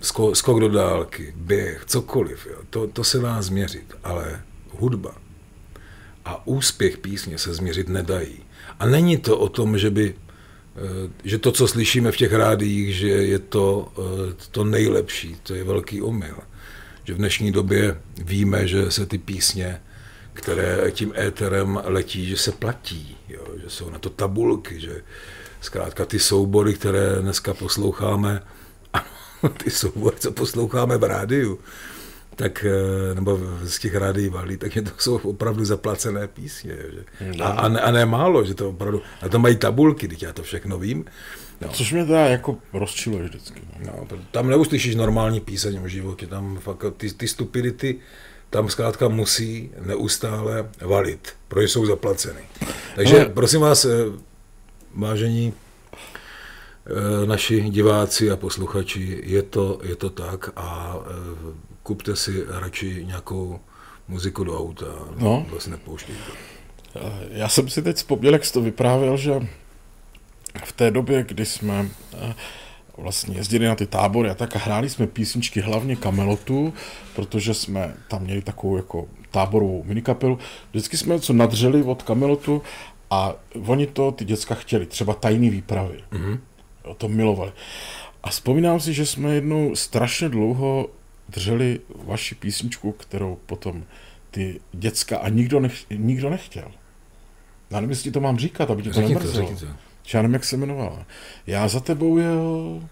skok, 0.00 0.36
skok 0.36 0.60
do 0.60 0.68
dálky, 0.68 1.32
běh, 1.36 1.84
cokoliv, 1.86 2.46
jo. 2.46 2.58
To, 2.70 2.86
to 2.86 3.04
se 3.04 3.18
dá 3.18 3.42
změřit, 3.42 3.94
ale 4.04 4.42
hudba 4.70 5.14
a 6.24 6.46
úspěch 6.46 6.98
písně 6.98 7.38
se 7.38 7.54
změřit 7.54 7.88
nedají. 7.88 8.40
A 8.78 8.86
není 8.86 9.16
to 9.16 9.38
o 9.38 9.48
tom, 9.48 9.78
že 9.78 9.90
by 9.90 10.14
eh, 10.14 11.10
že 11.24 11.38
to, 11.38 11.52
co 11.52 11.68
slyšíme 11.68 12.12
v 12.12 12.16
těch 12.16 12.32
rádiích, 12.32 12.96
že 12.96 13.08
je 13.08 13.38
to 13.38 13.92
eh, 13.98 14.34
to 14.50 14.64
nejlepší, 14.64 15.36
to 15.42 15.54
je 15.54 15.64
velký 15.64 16.02
omyl 16.02 16.36
že 17.10 17.14
v 17.14 17.18
dnešní 17.18 17.52
době 17.52 18.00
víme, 18.24 18.66
že 18.68 18.90
se 18.90 19.06
ty 19.06 19.18
písně, 19.18 19.80
které 20.32 20.90
tím 20.90 21.12
éterem 21.18 21.80
letí, 21.84 22.26
že 22.26 22.36
se 22.36 22.52
platí, 22.52 23.16
jo, 23.28 23.46
že 23.62 23.70
jsou 23.70 23.90
na 23.90 23.98
to 23.98 24.10
tabulky, 24.10 24.80
že 24.80 25.02
zkrátka 25.60 26.04
ty 26.04 26.18
soubory, 26.18 26.74
které 26.74 27.16
dneska 27.20 27.54
posloucháme, 27.54 28.42
ty 29.64 29.70
soubory, 29.70 30.16
co 30.18 30.32
posloucháme 30.32 30.98
v 30.98 31.04
rádiu, 31.04 31.58
tak, 32.36 32.64
eh, 32.64 33.14
nebo 33.14 33.38
z 33.62 33.78
těch 33.78 33.94
rádií 33.94 34.28
valí, 34.28 34.56
tak 34.56 34.72
to 34.74 34.90
jsou 34.98 35.16
opravdu 35.16 35.64
zaplacené 35.64 36.28
písně. 36.28 36.76
Že? 37.30 37.42
A, 37.42 37.48
a, 37.48 37.68
ne, 37.68 37.80
a 37.80 37.90
ne 37.90 38.06
málo, 38.06 38.44
že 38.44 38.54
to 38.54 38.68
opravdu, 38.68 39.02
a 39.22 39.28
to 39.28 39.38
mají 39.38 39.56
tabulky, 39.56 40.08
teď 40.08 40.22
já 40.22 40.32
to 40.32 40.42
všechno 40.42 40.78
vím, 40.78 41.04
No. 41.60 41.68
Což 41.68 41.92
mě 41.92 42.04
teda 42.04 42.26
jako 42.26 42.58
rozčiluje 42.72 43.24
vždycky. 43.24 43.60
No. 43.84 43.92
no, 44.10 44.18
tam 44.30 44.48
neuslyšíš 44.48 44.94
normální 44.94 45.40
píseň 45.40 45.80
o 45.84 45.88
životě, 45.88 46.26
tam 46.26 46.58
fakt 46.58 46.84
ty, 46.96 47.12
ty 47.12 47.28
stupidity 47.28 47.98
tam 48.50 48.68
zkrátka 48.68 49.08
musí 49.08 49.70
neustále 49.86 50.68
valit, 50.80 51.28
protože 51.48 51.68
jsou 51.68 51.86
zaplaceny. 51.86 52.40
Takže 52.94 53.16
Ale... 53.16 53.28
prosím 53.28 53.60
vás, 53.60 53.84
eh, 53.84 53.88
vážení 54.94 55.52
eh, 56.86 57.26
naši 57.26 57.70
diváci 57.70 58.30
a 58.30 58.36
posluchači, 58.36 59.22
je 59.24 59.42
to, 59.42 59.80
je 59.82 59.96
to 59.96 60.10
tak 60.10 60.50
a 60.56 60.96
eh, 61.00 61.54
kupte 61.82 62.16
si 62.16 62.44
radši 62.48 63.04
nějakou 63.06 63.60
muziku 64.08 64.44
do 64.44 64.58
auta, 64.58 64.86
no. 65.18 65.46
vlastně 65.50 65.70
nepouštějte. 65.70 66.32
Já 67.30 67.48
jsem 67.48 67.68
si 67.68 67.82
teď 67.82 67.96
vzpomněl, 67.96 68.32
jak 68.32 68.44
jsi 68.44 68.52
to 68.52 68.60
vyprávěl, 68.60 69.16
že 69.16 69.46
v 70.64 70.72
té 70.72 70.90
době, 70.90 71.24
kdy 71.28 71.46
jsme 71.46 71.88
eh, 72.14 72.34
vlastně 72.96 73.36
jezdili 73.36 73.66
na 73.66 73.74
ty 73.74 73.86
tábory 73.86 74.30
a 74.30 74.34
tak 74.34 74.56
a 74.56 74.58
hráli 74.58 74.90
jsme 74.90 75.06
písničky 75.06 75.60
hlavně 75.60 75.96
Kamelotu, 75.96 76.74
protože 77.14 77.54
jsme 77.54 77.94
tam 78.08 78.22
měli 78.22 78.42
takovou 78.42 78.76
jako 78.76 79.08
táborovou 79.30 79.84
minikapelu. 79.84 80.38
Vždycky 80.70 80.96
jsme 80.96 81.14
něco 81.14 81.32
nadřeli 81.32 81.82
od 81.82 82.02
Kamelotu 82.02 82.62
a 83.10 83.34
oni 83.66 83.86
to, 83.86 84.12
ty 84.12 84.24
děcka 84.24 84.54
chtěli, 84.54 84.86
třeba 84.86 85.14
tajný 85.14 85.50
výpravy. 85.50 86.04
Mm-hmm. 86.12 86.38
O 86.82 86.94
to 86.94 87.08
milovali. 87.08 87.52
A 88.22 88.30
vzpomínám 88.30 88.80
si, 88.80 88.94
že 88.94 89.06
jsme 89.06 89.34
jednou 89.34 89.76
strašně 89.76 90.28
dlouho 90.28 90.88
drželi 91.28 91.80
vaši 92.04 92.34
písničku, 92.34 92.92
kterou 92.92 93.38
potom 93.46 93.84
ty 94.30 94.60
děcka 94.72 95.18
a 95.18 95.28
nikdo, 95.28 95.60
nech, 95.60 95.90
nikdo 95.90 96.30
nechtěl. 96.30 96.70
Já 97.70 97.76
nevím, 97.76 97.90
jestli 97.90 98.10
to 98.10 98.20
mám 98.20 98.38
říkat, 98.38 98.70
aby 98.70 98.82
tě 98.82 98.90
to 98.90 99.00
nemrzelo. 99.00 99.56
Já 100.14 100.22
nevím, 100.22 100.34
jak 100.34 100.44
se 100.44 100.56
jmenovala. 100.56 101.06
Já 101.46 101.68
za 101.68 101.80
tebou 101.80 102.18
jel, 102.18 102.82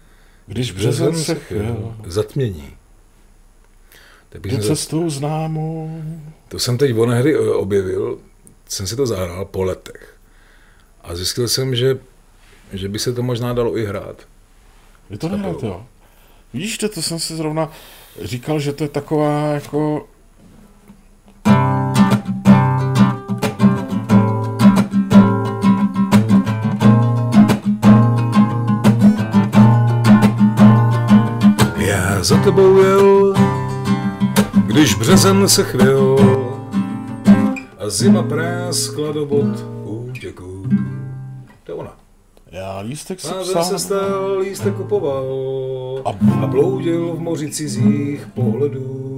když 0.47 0.71
březen 0.71 1.15
se 1.15 1.35
chvěl. 1.35 1.95
Zatmění. 2.05 2.69
Jde 4.43 4.57
cestou 4.57 5.09
známou. 5.09 6.03
To 6.47 6.59
jsem 6.59 6.77
teď 6.77 6.97
onehdy 6.97 7.35
eh, 7.35 7.39
objevil, 7.39 8.19
jsem 8.69 8.87
si 8.87 8.95
to 8.95 9.05
zahrál 9.05 9.45
po 9.45 9.63
letech. 9.63 10.15
A 11.01 11.15
zjistil 11.15 11.47
jsem, 11.47 11.75
že, 11.75 11.97
že 12.73 12.89
by 12.89 12.99
se 12.99 13.13
to 13.13 13.23
možná 13.23 13.53
dalo 13.53 13.77
i 13.77 13.85
hrát. 13.85 14.27
Je 15.09 15.17
to 15.17 15.29
nehrát, 15.29 15.63
jo. 15.63 15.85
Vidíš, 16.53 16.77
to, 16.77 16.89
to 16.89 17.01
jsem 17.01 17.19
si 17.19 17.35
zrovna 17.35 17.71
říkal, 18.21 18.59
že 18.59 18.73
to 18.73 18.83
je 18.83 18.89
taková 18.89 19.53
jako 19.53 20.07
za 32.21 32.37
tebou 32.37 32.81
jel, 32.81 33.33
když 34.65 34.93
březen 34.93 35.49
se 35.49 35.63
chvěl 35.63 36.38
zima 37.89 38.23
práskla 38.23 39.11
do 39.11 39.25
bod 39.25 39.65
útěků. 39.83 40.63
To 41.63 41.71
je 41.71 41.75
ona. 41.75 41.97
Já 42.51 42.79
lístek 42.79 43.19
si 43.19 43.27
psal. 43.41 43.63
se 43.63 43.79
stal, 43.79 44.37
lístek 44.39 44.75
kupoval, 44.75 45.23
dál 46.03 46.43
a 46.43 46.47
bloudil 46.47 47.13
v 47.13 47.19
moři 47.19 47.51
cizích 47.51 48.27
pohledů. 48.33 49.09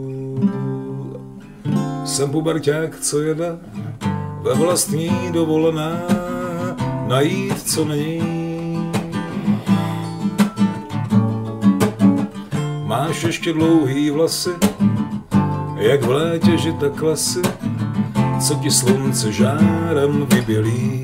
Jsem 2.05 2.31
puberťák, 2.31 2.99
co 2.99 3.21
jede 3.21 3.57
ve 4.41 4.53
vlastní 4.53 5.11
dovolené 5.31 6.01
najít, 7.07 7.61
co 7.61 7.85
není. 7.85 8.91
Máš 12.85 13.23
ještě 13.23 13.53
dlouhý 13.53 14.09
vlasy, 14.09 14.49
jak 15.75 16.03
v 16.03 16.09
létě 16.09 16.57
žita 16.57 16.89
klasy, 16.89 17.41
co 18.47 18.55
ti 18.55 18.71
slunce 18.71 19.31
žárem 19.31 20.25
vybělí. 20.25 21.03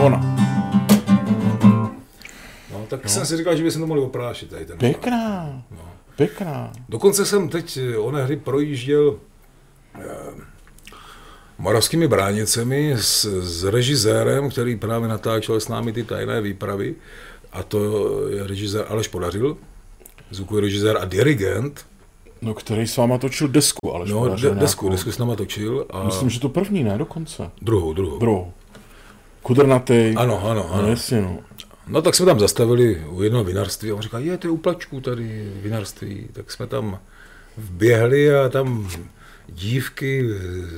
Ona. 0.00 0.36
No, 2.72 2.86
tak 2.88 3.04
no. 3.04 3.10
jsem 3.10 3.26
si 3.26 3.36
říkal, 3.36 3.56
že 3.56 3.62
by 3.62 3.70
se 3.70 3.78
to 3.78 3.86
mohli 3.86 4.02
oprášit 4.02 4.50
tady 4.50 4.66
ten. 4.66 4.78
Pěkná. 4.78 5.62
No. 5.70 5.92
Pěkná. 6.16 6.72
Dokonce 6.88 7.26
jsem 7.26 7.48
teď 7.48 7.78
hry 8.22 8.36
projížděl 8.36 9.18
eh, 9.94 10.04
moravskými 11.58 12.08
bránicemi 12.08 12.94
s, 12.98 13.42
s 13.42 13.64
režisérem, 13.64 14.50
který 14.50 14.76
právě 14.76 15.08
natáčel 15.08 15.60
s 15.60 15.68
námi 15.68 15.92
ty 15.92 16.04
tajné 16.04 16.40
výpravy. 16.40 16.94
A 17.52 17.62
to 17.62 17.80
je 18.28 18.46
režisér 18.46 18.84
Aleš 18.88 19.08
Podařil, 19.08 19.56
zvukový 20.30 20.60
režisér 20.60 20.98
a 21.00 21.04
dirigent. 21.04 21.86
No, 22.42 22.54
který 22.54 22.86
s 22.86 22.96
váma 22.96 23.18
točil 23.18 23.48
desku, 23.48 23.94
ale 23.94 24.06
No, 24.08 24.36
de, 24.36 24.50
desku, 24.50 24.88
desku 24.88 25.12
s 25.12 25.18
náma 25.18 25.36
točil. 25.36 25.86
A... 25.90 26.04
Myslím, 26.04 26.30
že 26.30 26.40
to 26.40 26.48
první, 26.48 26.84
ne, 26.84 26.98
dokonce. 26.98 27.50
Druhou, 27.62 27.92
druhou. 27.92 28.18
Druhou. 28.18 28.52
Kudrnatý. 29.42 30.14
Ano, 30.16 30.46
ano, 30.46 30.72
ano. 30.72 30.82
No, 30.82 30.88
jasně, 30.88 31.22
no. 31.22 31.38
No 31.86 32.02
tak 32.02 32.14
jsme 32.14 32.26
tam 32.26 32.40
zastavili 32.40 33.04
u 33.10 33.22
jednoho 33.22 33.44
vinarství 33.44 33.90
a 33.90 33.94
on 33.94 34.02
říkal, 34.02 34.20
je, 34.20 34.38
to 34.38 34.46
je 34.46 34.50
u 34.50 34.56
Plačku 34.56 35.00
tady 35.00 35.52
vinarství. 35.62 36.28
Tak 36.32 36.50
jsme 36.50 36.66
tam 36.66 36.98
vběhli 37.56 38.36
a 38.36 38.48
tam 38.48 38.88
dívky 39.48 40.28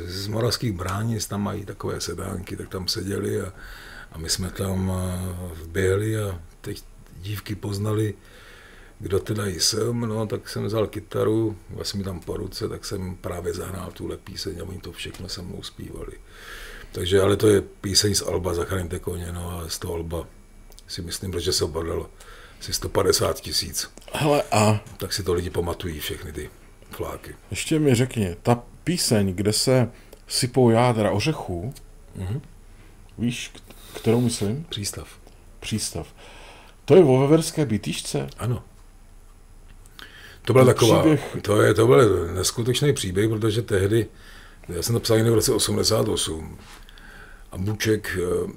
z 0.07 0.27
moravských 0.27 0.73
bránic 0.73 1.27
tam 1.27 1.43
mají 1.43 1.65
takové 1.65 2.01
sedánky, 2.01 2.57
tak 2.57 2.69
tam 2.69 2.89
seděli 2.89 3.41
a, 3.41 3.53
a 4.13 4.19
my 4.19 4.29
jsme 4.29 4.51
tam 4.51 4.93
vběhli 5.65 6.19
a 6.19 6.39
teď 6.61 6.83
dívky 7.23 7.55
poznali, 7.55 8.15
kdo 9.01 9.19
teda 9.19 9.47
jsem, 9.47 10.01
no 10.01 10.27
tak 10.27 10.49
jsem 10.49 10.65
vzal 10.65 10.87
kytaru, 10.87 11.57
vlastně 11.71 11.99
mi 11.99 12.05
tam 12.05 12.21
po 12.21 12.37
ruce, 12.37 12.69
tak 12.69 12.85
jsem 12.85 13.17
právě 13.17 13.55
zahrál 13.55 13.91
tuhle 13.93 14.17
píseň 14.17 14.61
a 14.61 14.65
oni 14.65 14.79
to 14.79 14.93
všechno 14.93 15.29
se 15.29 15.43
mnou 15.43 15.63
zpívali. 15.63 16.13
Takže, 16.93 17.21
ale 17.21 17.37
to 17.37 17.49
je 17.49 17.61
píseň 17.61 18.15
z 18.15 18.23
Alba 18.23 18.55
Zachraňte 18.55 18.99
koně, 18.99 19.33
no 19.33 19.61
a 19.61 19.69
z 19.69 19.79
toho 19.79 19.95
Alba 19.95 20.27
si 20.87 21.03
myslím, 21.03 21.41
že 21.41 21.53
se 21.53 21.65
obadalo 21.65 22.11
asi 22.61 22.73
150 22.73 23.41
tisíc. 23.41 23.91
Hele 24.13 24.43
a... 24.51 24.81
Tak 24.97 25.13
si 25.13 25.23
to 25.23 25.35
lidi 25.35 25.51
pamatují, 25.51 26.01
všechny 26.01 26.33
ty 26.33 26.51
fláky. 26.91 27.35
Ještě 27.51 27.79
mi 27.79 27.95
řekni, 27.95 28.37
ta 28.43 28.63
píseň, 28.85 29.35
kde 29.35 29.53
se 29.53 29.91
sypou 30.29 30.71
jádra 30.71 31.11
ořechů, 31.11 31.75
mm-hmm. 32.19 32.41
víš, 33.19 33.53
kterou 33.95 34.21
myslím? 34.21 34.67
Přístav. 34.69 35.09
Přístav. 35.61 36.15
To 36.85 36.97
je 36.97 37.05
o 37.05 37.19
veverské 37.19 37.67
bytišce? 37.67 38.27
Ano. 38.39 38.63
To 40.49 40.55
byl 40.55 40.67
taková, 40.67 41.01
příběh... 41.01 41.37
to, 41.43 41.63
je, 41.63 41.75
to 41.75 41.87
byl 41.87 42.29
neskutečný 42.35 42.93
příběh, 42.93 43.29
protože 43.29 43.63
tehdy, 43.63 44.07
já 44.69 44.83
jsem 44.83 44.95
to 44.95 45.01
psal 45.01 45.19
v 45.19 45.35
roce 45.35 45.53
88 45.53 46.59
a 47.53 47.59
Buček 47.59 48.19
eh, 48.23 48.53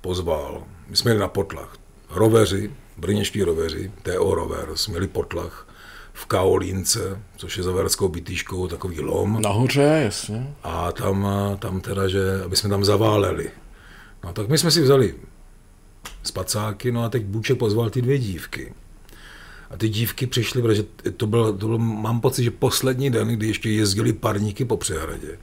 pozval, 0.00 0.62
my 0.88 0.96
jsme 0.96 1.10
jeli 1.10 1.20
na 1.20 1.28
potlach, 1.28 1.76
roveři, 2.10 2.70
brněští 2.96 3.42
roveři, 3.42 3.92
TO 4.02 4.34
Rover, 4.34 4.68
jsme 4.74 4.92
měli 4.92 5.06
potlach 5.06 5.68
v 6.12 6.26
Kaolínce, 6.26 7.20
což 7.36 7.56
je 7.56 7.62
za 7.62 7.72
Verskou 7.72 8.08
bytýškou 8.08 8.68
takový 8.68 9.00
lom. 9.00 9.42
Nahoře, 9.42 10.00
jasně. 10.04 10.54
A 10.62 10.92
tam, 10.92 11.28
tam 11.58 11.80
teda, 11.80 12.08
že 12.08 12.42
aby 12.44 12.56
jsme 12.56 12.70
tam 12.70 12.84
zaváleli. 12.84 13.50
No 14.24 14.32
tak 14.32 14.48
my 14.48 14.58
jsme 14.58 14.70
si 14.70 14.82
vzali 14.82 15.14
spacáky, 16.22 16.92
no 16.92 17.04
a 17.04 17.08
teď 17.08 17.24
Bůček 17.24 17.58
pozval 17.58 17.90
ty 17.90 18.02
dvě 18.02 18.18
dívky. 18.18 18.72
A 19.72 19.76
ty 19.76 19.88
dívky 19.88 20.26
přišly, 20.26 20.62
protože 20.62 20.84
to 21.16 21.26
bylo, 21.26 21.52
to 21.52 21.66
bylo, 21.66 21.78
mám 21.78 22.20
pocit, 22.20 22.44
že 22.44 22.50
poslední 22.50 23.10
den, 23.10 23.28
kdy 23.28 23.46
ještě 23.46 23.70
jezdili 23.70 24.12
parníky 24.12 24.64
po 24.64 24.76
přehradě. 24.76 25.38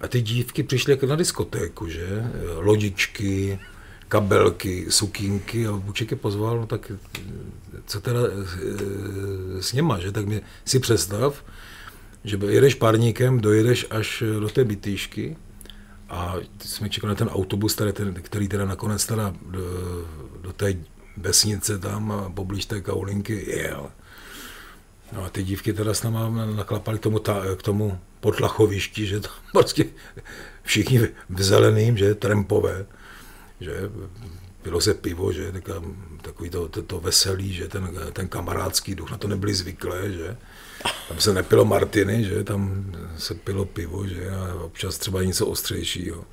A 0.00 0.08
ty 0.08 0.20
dívky 0.20 0.62
přišly 0.62 0.92
jako 0.92 1.06
na 1.06 1.16
diskotéku, 1.16 1.88
že? 1.88 2.24
Lodičky, 2.54 3.58
kabelky, 4.08 4.86
sukínky 4.88 5.66
a 5.66 5.72
Buček 5.72 6.10
je 6.10 6.16
pozval, 6.16 6.60
no 6.60 6.66
tak 6.66 6.92
co 7.86 8.00
teda 8.00 8.20
e, 8.20 9.62
s 9.62 9.72
něma, 9.72 10.00
že? 10.00 10.12
Tak 10.12 10.26
mě 10.26 10.40
si 10.64 10.78
představ, 10.78 11.44
že 12.24 12.38
jedeš 12.48 12.74
párníkem, 12.74 13.40
dojedeš 13.40 13.86
až 13.90 14.22
do 14.40 14.48
té 14.48 14.64
bytýšky 14.64 15.36
a 16.08 16.34
jsme 16.64 16.88
čekali 16.88 17.08
na 17.08 17.14
ten 17.14 17.28
autobus, 17.28 17.74
který, 17.74 17.92
který 18.22 18.48
teda 18.48 18.64
nakonec 18.64 19.06
teda 19.06 19.34
do, 19.50 19.60
do 20.42 20.52
té 20.52 20.74
vesnice 21.20 21.78
tam 21.78 22.32
poblíž 22.34 22.66
té 22.66 22.80
Kaulinky 22.80 23.50
jel. 23.56 23.90
No 25.12 25.24
a 25.24 25.30
ty 25.30 25.42
dívky 25.42 25.72
teda 25.72 25.94
s 25.94 26.02
náma 26.02 26.46
naklapali 26.46 26.98
k 26.98 27.02
tomu, 27.02 27.18
ta, 27.18 27.42
k 27.56 27.62
tomu 27.62 27.98
potlachovišti, 28.20 29.06
že 29.06 29.20
to 29.20 29.28
prostě 29.52 29.84
všichni 30.62 30.98
v 31.28 31.42
zeleným, 31.42 31.96
že 31.96 32.14
trempové 32.14 32.86
že 33.60 33.90
bylo 34.62 34.80
se 34.80 34.94
pivo, 34.94 35.32
že 35.32 35.52
takový 36.22 36.50
to, 36.50 36.68
to, 36.68 36.82
to 36.82 37.00
veselý, 37.00 37.52
že 37.52 37.68
ten, 37.68 37.90
ten 38.12 38.28
kamarádský 38.28 38.94
duch, 38.94 39.10
na 39.10 39.18
to 39.18 39.28
nebyli 39.28 39.54
zvyklé, 39.54 40.12
že 40.12 40.36
tam 41.08 41.20
se 41.20 41.34
nepilo 41.34 41.64
martiny, 41.64 42.24
že 42.24 42.44
tam 42.44 42.92
se 43.18 43.34
pilo 43.34 43.64
pivo, 43.64 44.06
že 44.06 44.30
a 44.30 44.54
občas 44.54 44.98
třeba 44.98 45.22
něco 45.22 45.46
ostřejšího. 45.46 46.24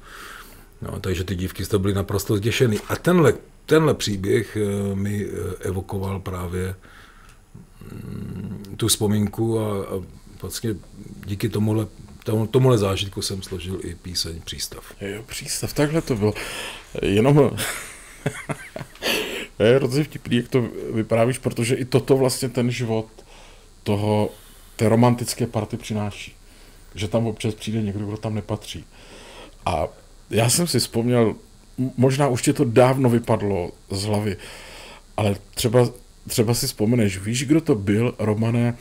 No, 0.82 1.00
takže 1.00 1.24
ty 1.24 1.36
dívky 1.36 1.66
to 1.66 1.80
byly 1.80 1.94
naprosto 1.94 2.38
zděšený. 2.38 2.80
A 2.90 2.96
tenhle, 2.96 3.34
tenhle 3.68 3.94
příběh 3.94 4.58
eh, 4.58 4.96
mi 4.96 5.26
eh, 5.26 5.30
evokoval 5.60 6.20
právě 6.20 6.76
mm, 7.92 8.76
tu 8.78 8.88
vzpomínku 8.88 9.60
a, 9.60 9.84
a 9.84 10.04
vlastně 10.42 10.76
díky 11.26 11.50
tomuhle 11.50 11.88
tomu, 12.24 12.48
tomuhle 12.48 12.78
zážitku 12.78 13.22
jsem 13.22 13.44
složil 13.44 13.80
i 13.84 13.96
píseň 13.96 14.42
Přístav. 14.42 14.84
Jo, 15.02 15.24
Přístav, 15.24 15.74
takhle 15.74 16.02
to 16.02 16.16
bylo. 16.16 16.34
Jenom 17.02 17.38
je 19.60 19.76
hrozně 19.76 20.04
vtipný, 20.04 20.38
jak 20.38 20.48
to 20.48 20.70
vyprávíš, 20.94 21.38
protože 21.38 21.76
i 21.76 21.86
toto 21.86 22.18
vlastně 22.18 22.50
ten 22.50 22.72
život 22.72 23.08
toho, 23.84 24.30
té 24.76 24.90
romantické 24.90 25.48
party 25.48 25.78
přináší. 25.78 26.36
Že 26.96 27.08
tam 27.08 27.28
občas 27.28 27.54
přijde 27.54 27.82
někdo, 27.82 28.06
kdo 28.06 28.18
tam 28.18 28.36
nepatří. 28.36 28.86
A 29.66 29.88
já 30.30 30.50
jsem 30.50 30.68
si 30.68 30.80
vzpomněl, 30.80 31.36
možná 31.98 32.28
už 32.28 32.42
ti 32.42 32.54
to 32.54 32.64
dávno 32.64 33.10
vypadlo 33.10 33.72
z 33.90 34.04
hlavy, 34.04 34.38
ale 35.18 35.36
třeba, 35.56 35.90
třeba 36.28 36.54
si 36.54 36.68
vzpomeneš, 36.68 37.18
víš, 37.18 37.46
kdo 37.46 37.62
to 37.62 37.76
byl, 37.76 38.16
Romané, 38.20 38.78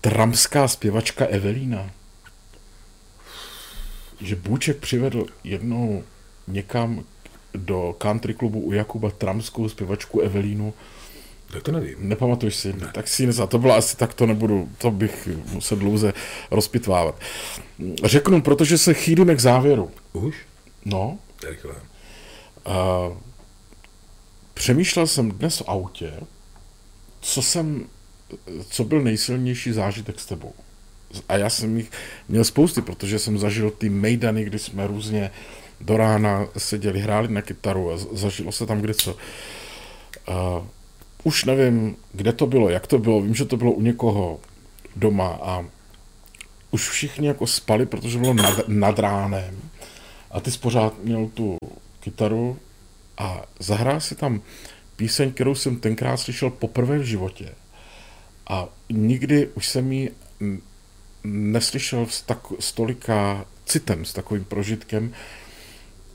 tramská 0.00 0.68
zpěvačka 0.68 1.26
Evelína? 1.26 1.90
Že 4.20 4.36
Bůček 4.36 4.76
přivedl 4.76 5.26
jednou 5.44 6.04
někam 6.48 7.04
do 7.54 7.94
country 7.98 8.34
klubu 8.34 8.60
u 8.60 8.72
Jakuba 8.72 9.10
tramskou 9.10 9.68
zpěvačku 9.68 10.20
Evelínu. 10.20 10.74
Tak 11.52 11.62
to 11.62 11.72
nevím. 11.72 11.96
Nepamatuješ 11.98 12.56
si? 12.56 12.72
Ne. 12.72 12.90
Tak 12.94 13.08
si 13.08 13.26
nezá. 13.26 13.46
To 13.46 13.58
bylo 13.58 13.74
asi 13.74 13.96
tak, 13.96 14.14
to 14.14 14.26
nebudu, 14.26 14.68
to 14.78 14.90
bych 14.90 15.28
musel 15.52 15.78
dlouze 15.78 16.12
rozpitvávat. 16.50 17.20
Řeknu, 18.04 18.42
protože 18.42 18.78
se 18.78 18.94
chýlíme 18.94 19.34
k 19.34 19.40
závěru. 19.40 19.90
Už? 20.12 20.36
No. 20.84 21.18
Rychle. 21.44 21.74
A, 22.64 23.08
přemýšlel 24.54 25.06
jsem 25.06 25.30
dnes 25.30 25.60
o 25.60 25.70
autě, 25.70 26.12
co 27.20 27.42
jsem, 27.42 27.86
co 28.68 28.84
byl 28.84 29.00
nejsilnější 29.00 29.72
zážitek 29.72 30.20
s 30.20 30.26
tebou. 30.26 30.52
A 31.28 31.36
já 31.36 31.50
jsem 31.50 31.76
jich 31.76 31.90
měl 32.28 32.44
spousty, 32.44 32.82
protože 32.82 33.18
jsem 33.18 33.38
zažil 33.38 33.70
ty 33.70 33.88
mejdany, 33.88 34.44
kdy 34.44 34.58
jsme 34.58 34.86
různě 34.86 35.30
do 35.80 35.96
rána 35.96 36.46
seděli, 36.58 37.00
hráli 37.00 37.28
na 37.28 37.42
kytaru 37.42 37.92
a 37.92 37.96
zažilo 38.12 38.52
se 38.52 38.66
tam 38.66 38.80
kde 38.80 38.94
co. 38.94 39.16
Už 41.24 41.44
nevím, 41.44 41.96
kde 42.12 42.32
to 42.32 42.46
bylo, 42.46 42.68
jak 42.68 42.86
to 42.86 42.98
bylo, 42.98 43.20
vím, 43.20 43.34
že 43.34 43.44
to 43.44 43.56
bylo 43.56 43.72
u 43.72 43.82
někoho 43.82 44.40
doma 44.96 45.38
a 45.42 45.64
už 46.70 46.88
všichni 46.88 47.26
jako 47.26 47.46
spali, 47.46 47.86
protože 47.86 48.18
bylo 48.18 48.34
nad, 48.34 48.68
nad 48.68 48.98
ránem 48.98 49.60
a 50.32 50.40
ty 50.40 50.50
jsi 50.50 50.58
pořád 50.58 51.04
měl 51.04 51.30
tu 51.34 51.56
kytaru 52.00 52.58
a 53.18 53.42
zahrál 53.58 54.00
si 54.00 54.14
tam 54.14 54.40
píseň, 54.96 55.32
kterou 55.32 55.54
jsem 55.54 55.80
tenkrát 55.80 56.16
slyšel 56.16 56.50
poprvé 56.50 56.98
v 56.98 57.04
životě. 57.04 57.54
A 58.46 58.68
nikdy 58.90 59.48
už 59.54 59.68
jsem 59.68 59.92
ji 59.92 60.10
neslyšel 61.24 62.06
s, 62.06 62.22
tak, 62.22 62.38
s 62.60 62.72
tolika 62.72 63.44
citem, 63.66 64.04
s 64.04 64.12
takovým 64.12 64.44
prožitkem, 64.44 65.12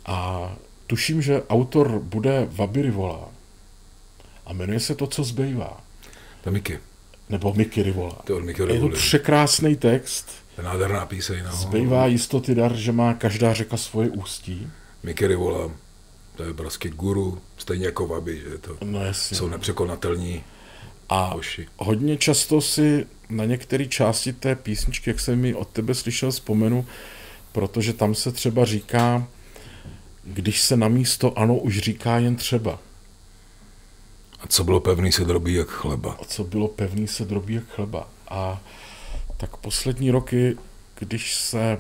a 0.08 0.52
tuším, 0.88 1.22
že 1.22 1.44
autor 1.50 2.00
bude 2.00 2.48
Vabirivola. 2.52 3.30
a 4.46 4.54
jmenuje 4.54 4.80
se 4.80 4.96
to, 4.96 5.08
co 5.08 5.24
zbývá. 5.24 5.84
To 6.44 6.52
Miky. 6.52 6.80
Nebo 7.30 7.54
Miky 7.54 7.84
Rivola. 7.84 8.22
To 8.26 8.34
je 8.34 8.38
od 8.38 8.46
Miky 8.46 8.62
Je 8.62 8.80
to 8.80 8.90
překrásný 8.90 9.76
text. 9.76 10.30
To 10.58 10.62
je 10.62 10.66
nádherná 10.66 11.06
píseň. 11.06 11.44
No. 11.46 11.52
Zbývá 11.56 12.06
jistoty 12.08 12.56
dar, 12.56 12.76
že 12.76 12.92
má 12.92 13.14
každá 13.14 13.54
řeka 13.54 13.78
svoje 13.78 14.10
ústí. 14.10 14.68
Miky 15.04 15.28
Rivola, 15.28 15.72
to 16.36 16.44
je 16.44 16.54
prostě 16.54 16.90
guru, 16.90 17.42
stejně 17.58 17.86
jako 17.86 18.08
Vaby, 18.08 18.40
že 18.50 18.58
to 18.58 18.78
No 18.86 19.06
jasně. 19.06 19.38
jsou 19.38 19.48
nepřekonatelní 19.48 20.44
A 21.10 21.26
hoši. 21.34 21.68
hodně 21.78 22.18
často 22.18 22.62
si 22.62 23.06
na 23.30 23.46
některé 23.46 23.86
části 23.86 24.34
té 24.34 24.56
písničky, 24.56 25.10
jak 25.10 25.20
jsem 25.20 25.46
ji 25.46 25.54
od 25.54 25.68
tebe 25.68 25.94
slyšel, 25.96 26.32
vzpomenu, 26.32 26.86
protože 27.52 27.94
tam 27.94 28.16
se 28.16 28.32
třeba 28.32 28.66
říká, 28.66 29.28
když 30.24 30.62
se 30.62 30.78
na 30.78 30.88
místo 30.88 31.38
ano 31.40 31.58
už 31.58 31.78
říká 31.80 32.18
jen 32.18 32.36
třeba. 32.36 32.80
A 34.40 34.48
co 34.48 34.64
bylo 34.64 34.80
pevný, 34.80 35.12
se 35.12 35.26
drobí 35.26 35.54
jak 35.54 35.68
chleba. 35.70 36.18
A 36.22 36.26
co 36.26 36.44
bylo 36.44 36.68
pevný, 36.68 37.08
se 37.08 37.26
drobí 37.26 37.54
jak 37.54 37.66
chleba. 37.68 38.10
A 38.30 38.62
tak 39.38 39.58
poslední 39.58 40.12
roky, 40.12 40.58
když 41.00 41.36
se 41.36 41.78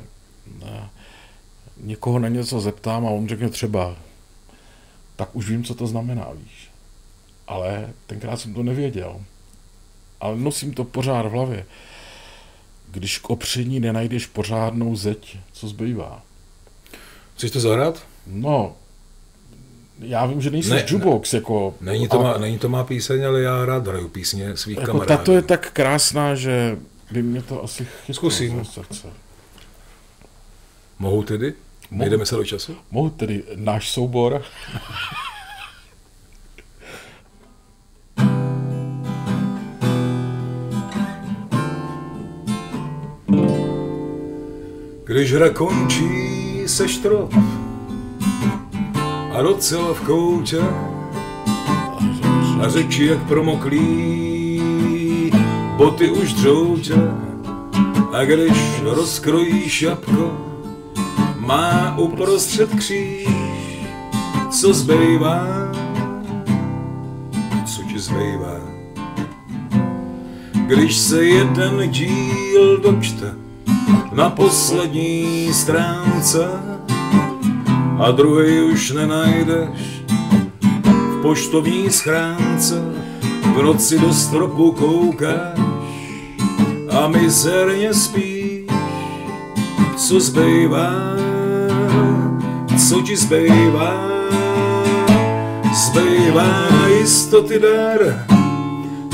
eh, 0.65 0.89
někoho 1.77 2.19
na 2.19 2.27
něco 2.27 2.59
zeptám 2.61 3.05
a 3.07 3.09
on 3.09 3.27
řekne 3.27 3.49
třeba, 3.49 3.95
tak 5.15 5.35
už 5.35 5.49
vím, 5.49 5.63
co 5.63 5.75
to 5.75 5.87
znamená, 5.87 6.27
víš. 6.33 6.69
Ale 7.47 7.89
tenkrát 8.07 8.37
jsem 8.39 8.53
to 8.53 8.63
nevěděl. 8.63 9.21
Ale 10.21 10.35
nosím 10.37 10.73
to 10.73 10.83
pořád 10.83 11.21
v 11.25 11.31
hlavě. 11.31 11.65
Když 12.91 13.19
k 13.19 13.29
opření 13.29 13.79
nenajdeš 13.79 14.25
pořádnou 14.25 14.95
zeď, 14.95 15.37
co 15.51 15.67
zbývá? 15.67 16.21
Chceš 17.35 17.51
to 17.51 17.59
zahrát? 17.59 18.03
No, 18.27 18.75
já 19.99 20.25
vím, 20.25 20.41
že 20.41 20.49
nejsi 20.49 20.69
Ne, 20.69 20.85
jukebox, 20.89 21.33
jako... 21.33 21.73
Není 21.81 22.07
to, 22.07 22.19
ale- 22.19 22.31
má, 22.31 22.37
není 22.37 22.59
to 22.59 22.69
má 22.69 22.83
píseň, 22.83 23.25
ale 23.27 23.41
já 23.41 23.65
rád 23.65 23.87
hraju 23.87 24.07
písně 24.07 24.57
svých 24.57 24.77
Jako 24.77 24.87
kamarádů. 24.91 25.17
tato 25.17 25.31
je 25.31 25.41
tak 25.41 25.71
krásná, 25.71 26.35
že 26.35 26.77
by 27.11 27.23
mě 27.23 27.41
to 27.41 27.63
asi 27.63 27.85
chytlo 27.85 28.13
Zkusím. 28.15 28.65
srdce. 28.65 29.07
Mohu 30.99 31.23
tedy? 31.23 31.53
Mohu. 31.91 31.99
Nejdeme 32.01 32.25
se 32.25 32.35
do 32.35 32.45
času? 32.45 32.77
Mohu 32.91 33.09
tedy 33.09 33.43
náš 33.55 33.89
soubor? 33.91 34.43
Když 45.03 45.33
hra 45.33 45.49
končí, 45.49 46.63
se 46.65 46.89
štrop 46.89 47.33
a 49.33 49.41
docela 49.41 49.93
v 49.93 50.01
koutě 50.01 50.59
a 52.61 52.69
řeči 52.69 53.05
jak 53.05 53.27
promoklý, 53.27 54.26
boty 55.77 56.09
už 56.09 56.33
dřoutě 56.33 56.93
a 58.13 58.23
když 58.23 58.81
rozkrojíš 58.83 59.81
jabko, 59.81 60.37
má 61.39 61.97
uprostřed 61.97 62.69
kříž, 62.75 63.27
co 64.49 64.73
zbývá, 64.73 65.47
co 67.65 67.83
ti 67.83 67.99
zbývá. 67.99 68.59
Když 70.67 70.95
se 70.97 71.23
jeden 71.23 71.89
díl 71.91 72.77
dočte, 72.77 73.33
na 74.11 74.29
poslední 74.29 75.49
stránce 75.53 76.47
a 77.99 78.11
druhý 78.11 78.61
už 78.61 78.91
nenajdeš 78.91 80.03
v 80.85 81.21
poštovní 81.21 81.89
schránce. 81.89 83.06
V 83.55 83.61
noci 83.63 83.99
do 83.99 84.13
stropu 84.13 84.71
koukáš 84.71 85.59
a 86.91 87.07
mizerně 87.07 87.93
spíš, 87.93 88.61
co 89.97 90.19
zbývá, 90.19 90.91
co 92.87 93.01
ti 93.01 93.17
zbývá, 93.17 93.93
zbývá 95.73 96.67
jistoty 96.99 97.59
dar, 97.59 98.25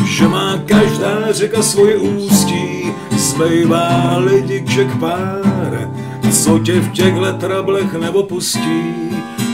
že 0.05 0.27
má 0.27 0.57
každá 0.65 1.31
řeka 1.31 1.61
svoje 1.61 1.97
ústí, 1.97 2.93
zbývá 3.11 4.17
lidiček 4.17 4.95
pár, 4.99 5.91
co 6.31 6.59
tě 6.59 6.79
v 6.79 6.91
těchhle 6.91 7.33
trablech 7.33 7.93
neopustí. 7.93 8.83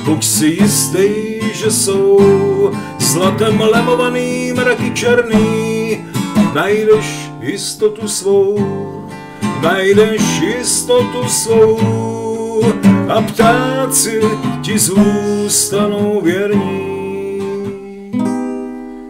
Buď 0.06 0.24
si 0.24 0.45
jistý, 0.45 1.10
že 1.54 1.72
jsou 1.72 2.20
zlatem 3.00 3.62
lemovaný 3.62 4.54
mraky 4.54 4.91
černý, 4.91 5.97
najdeš 6.54 7.32
jistotu 7.39 8.08
svou, 8.08 8.60
najdeš 9.62 10.41
jistotu 10.41 11.24
svou 11.28 12.64
a 13.10 13.22
ptáci 13.22 14.22
ti 14.62 14.80
zůstanou 14.80 16.22
věrní. 16.22 17.41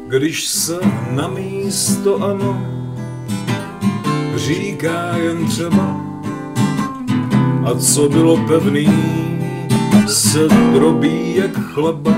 Když 0.07 0.47
se 0.47 0.79
na 1.11 1.27
místo 1.27 2.23
ano 2.23 2.79
říká 4.35 5.17
jen 5.17 5.47
třeba 5.47 6.01
a 7.65 7.75
co 7.79 8.09
bylo 8.09 8.37
pevný 8.37 8.89
se 10.09 10.47
drobí 10.73 11.35
jak 11.35 11.73
chleba, 11.73 12.15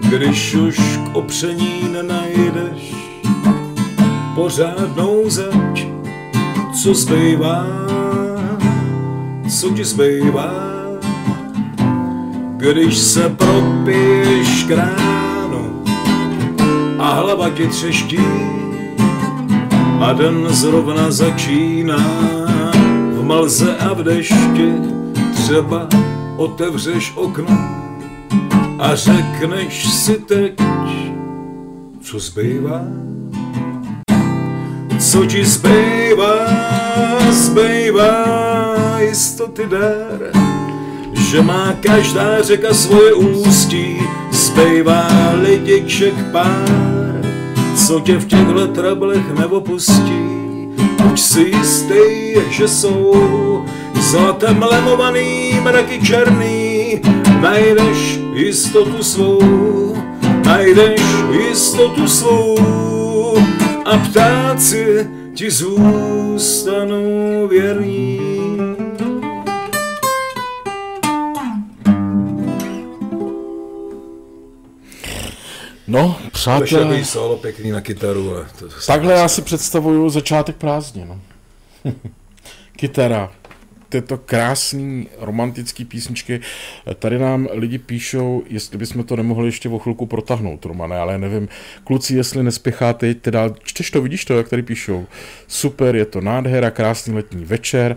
když 0.00 0.54
už 0.54 0.78
k 0.78 1.16
opření 1.16 1.88
nenajdeš. 1.92 2.94
Pořádnou 4.34 5.22
zeď, 5.26 5.88
co 6.82 6.94
zbývá, 6.94 7.66
co 9.48 9.70
ti 9.70 9.84
zbývá, 9.84 10.52
když 12.56 12.98
se 12.98 13.28
propiješ 13.28 14.64
kránu 14.64 15.84
a 16.98 17.14
hlava 17.14 17.50
ti 17.50 17.66
třeští 17.66 18.18
a 20.00 20.12
den 20.12 20.46
zrovna 20.50 21.10
začíná 21.10 21.98
v 23.12 23.22
mlze 23.22 23.76
a 23.76 23.94
v 23.94 24.02
dešti 24.02 24.72
třeba 25.34 25.88
otevřeš 26.36 27.12
okno 27.16 27.58
a 28.78 28.94
řekneš 28.94 29.92
si 29.92 30.18
teď, 30.18 30.52
co 32.00 32.18
zbývá, 32.18 32.80
co 34.98 35.26
ti 35.26 35.44
zbývá, 35.44 36.36
zbývá 37.30 38.24
jistoty 39.00 39.66
dar, 39.66 40.20
že 41.12 41.42
má 41.42 41.72
každá 41.80 42.42
řeka 42.42 42.74
svoje 42.74 43.14
ústí, 43.14 43.96
zbývá 44.30 45.08
lidiček 45.42 46.14
pár, 46.32 47.20
co 47.76 48.00
tě 48.00 48.18
v 48.18 48.26
těchto 48.26 48.66
trablech 48.66 49.34
neopustí. 49.38 50.42
Buď 51.02 51.20
si 51.20 51.40
jistý, 51.40 52.34
že 52.50 52.68
jsou 52.68 53.64
zlatem 54.12 54.62
lemovaný 54.62 55.56
mraky 55.64 56.00
černý, 56.06 57.00
najdeš 57.40 58.18
jistotu 58.34 59.02
svou, 59.02 59.40
najdeš 60.44 61.00
jistotu 61.32 62.08
svou 62.08 62.58
a 63.84 63.96
ptáci 63.98 65.08
ti 65.34 65.50
zůstanou 65.50 66.98
věrní. 67.48 68.20
No, 75.86 76.16
To 76.18 76.24
je 76.24 76.30
přátelé, 76.30 76.84
takový 76.84 77.04
solo 77.04 77.36
pěkný 77.36 77.70
na 77.70 77.80
kytaru. 77.80 78.30
Ale 78.34 78.46
to, 78.58 78.68
to 78.68 78.74
takhle 78.86 79.12
já 79.12 79.28
si 79.28 79.42
představuju 79.42 80.10
začátek 80.10 80.56
prázdnin. 80.56 81.08
No. 81.08 81.20
Kytara. 82.76 83.30
Tyto 83.92 84.18
krásný 84.18 85.08
romantický 85.18 85.84
písničky. 85.84 86.40
Tady 86.98 87.18
nám 87.18 87.48
lidi 87.52 87.78
píšou, 87.78 88.42
jestli 88.46 88.78
bychom 88.78 89.04
to 89.04 89.16
nemohli 89.16 89.48
ještě 89.48 89.68
o 89.68 89.78
chvilku 89.78 90.06
protáhnout, 90.06 90.64
Romane, 90.64 90.98
ale 90.98 91.18
nevím. 91.18 91.48
Kluci, 91.84 92.14
jestli 92.14 92.42
nespěcháte, 92.42 93.06
jděte 93.06 93.30
dál. 93.30 93.54
Čteš 93.62 93.90
to, 93.90 94.02
vidíš 94.02 94.24
to, 94.24 94.34
jak 94.34 94.48
tady 94.48 94.62
píšou. 94.62 95.06
Super, 95.46 95.96
je 95.96 96.04
to 96.04 96.20
nádhera, 96.20 96.70
krásný 96.70 97.14
letní 97.14 97.44
večer. 97.44 97.96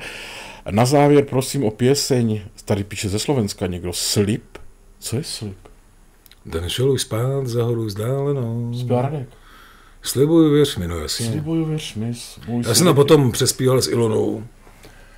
Na 0.72 0.86
závěr 0.86 1.26
prosím 1.26 1.64
o 1.64 1.72
pěseň, 1.72 2.42
tady 2.66 2.84
píše 2.84 3.10
ze 3.10 3.20
Slovenska 3.20 3.68
někdo, 3.68 3.94
Slip. 3.94 4.58
Co 5.00 5.16
je 5.16 5.24
slip? 5.24 5.58
Den 6.46 6.70
šel 6.70 6.92
už 6.92 7.02
spát 7.02 7.48
za 7.48 7.64
horu 7.64 7.86
vzdálenou. 7.86 8.74
Zpěvá 8.74 9.02
Radek. 9.02 9.28
Slibuju, 10.02 10.54
věř 10.54 10.78
mi, 10.78 10.88
no 10.88 11.00
jasně. 11.00 11.26
Slibuju, 11.26 11.66
věř 11.66 11.96
mi, 11.96 12.14
Já 12.68 12.74
jsem 12.74 12.86
tam 12.86 12.96
potom 12.96 13.32
přespíval 13.32 13.82
s 13.82 13.88
Ilonou 13.88 14.44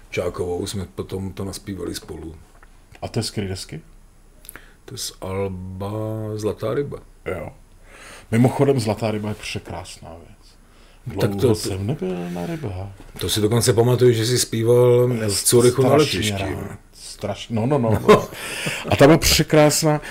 Čákovou, 0.10 0.68
jsme 0.68 0.86
potom 0.96 1.34
to 1.34 1.46
naspívali 1.46 1.96
spolu. 1.96 2.36
A 3.02 3.08
to 3.08 3.20
je 3.20 3.24
z 3.24 3.32
desky? 3.32 3.82
To 4.86 4.94
je 4.94 4.98
z 4.98 5.14
Alba 5.22 5.92
Zlatá 6.36 6.74
ryba. 6.74 7.00
Jo. 7.26 7.50
Mimochodem 8.32 8.80
Zlatá 8.80 9.12
ryba 9.12 9.30
je 9.30 9.36
překrásná 9.36 10.10
věc. 10.10 10.38
Dlouho 11.08 11.22
Tak 11.28 11.42
to- 11.42 11.56
jsem 11.56 11.88
nebyl 11.88 12.30
na 12.30 12.46
rybách. 12.46 12.88
To 13.20 13.30
si 13.30 13.42
dokonce 13.42 13.74
pamatuju, 13.74 14.14
že 14.14 14.26
jsi 14.26 14.40
zpíval 14.40 15.10
z 15.28 15.44
Curychu 15.44 15.82
na 15.82 15.96
letišti. 15.96 16.32
rád. 16.32 16.80
Strašně, 16.94 17.56
no, 17.56 17.66
no, 17.66 17.78
no, 17.78 18.00
no. 18.08 18.28
A 18.90 18.96
ta 18.96 19.06
byla 19.06 19.18
překrásná, 19.18 20.02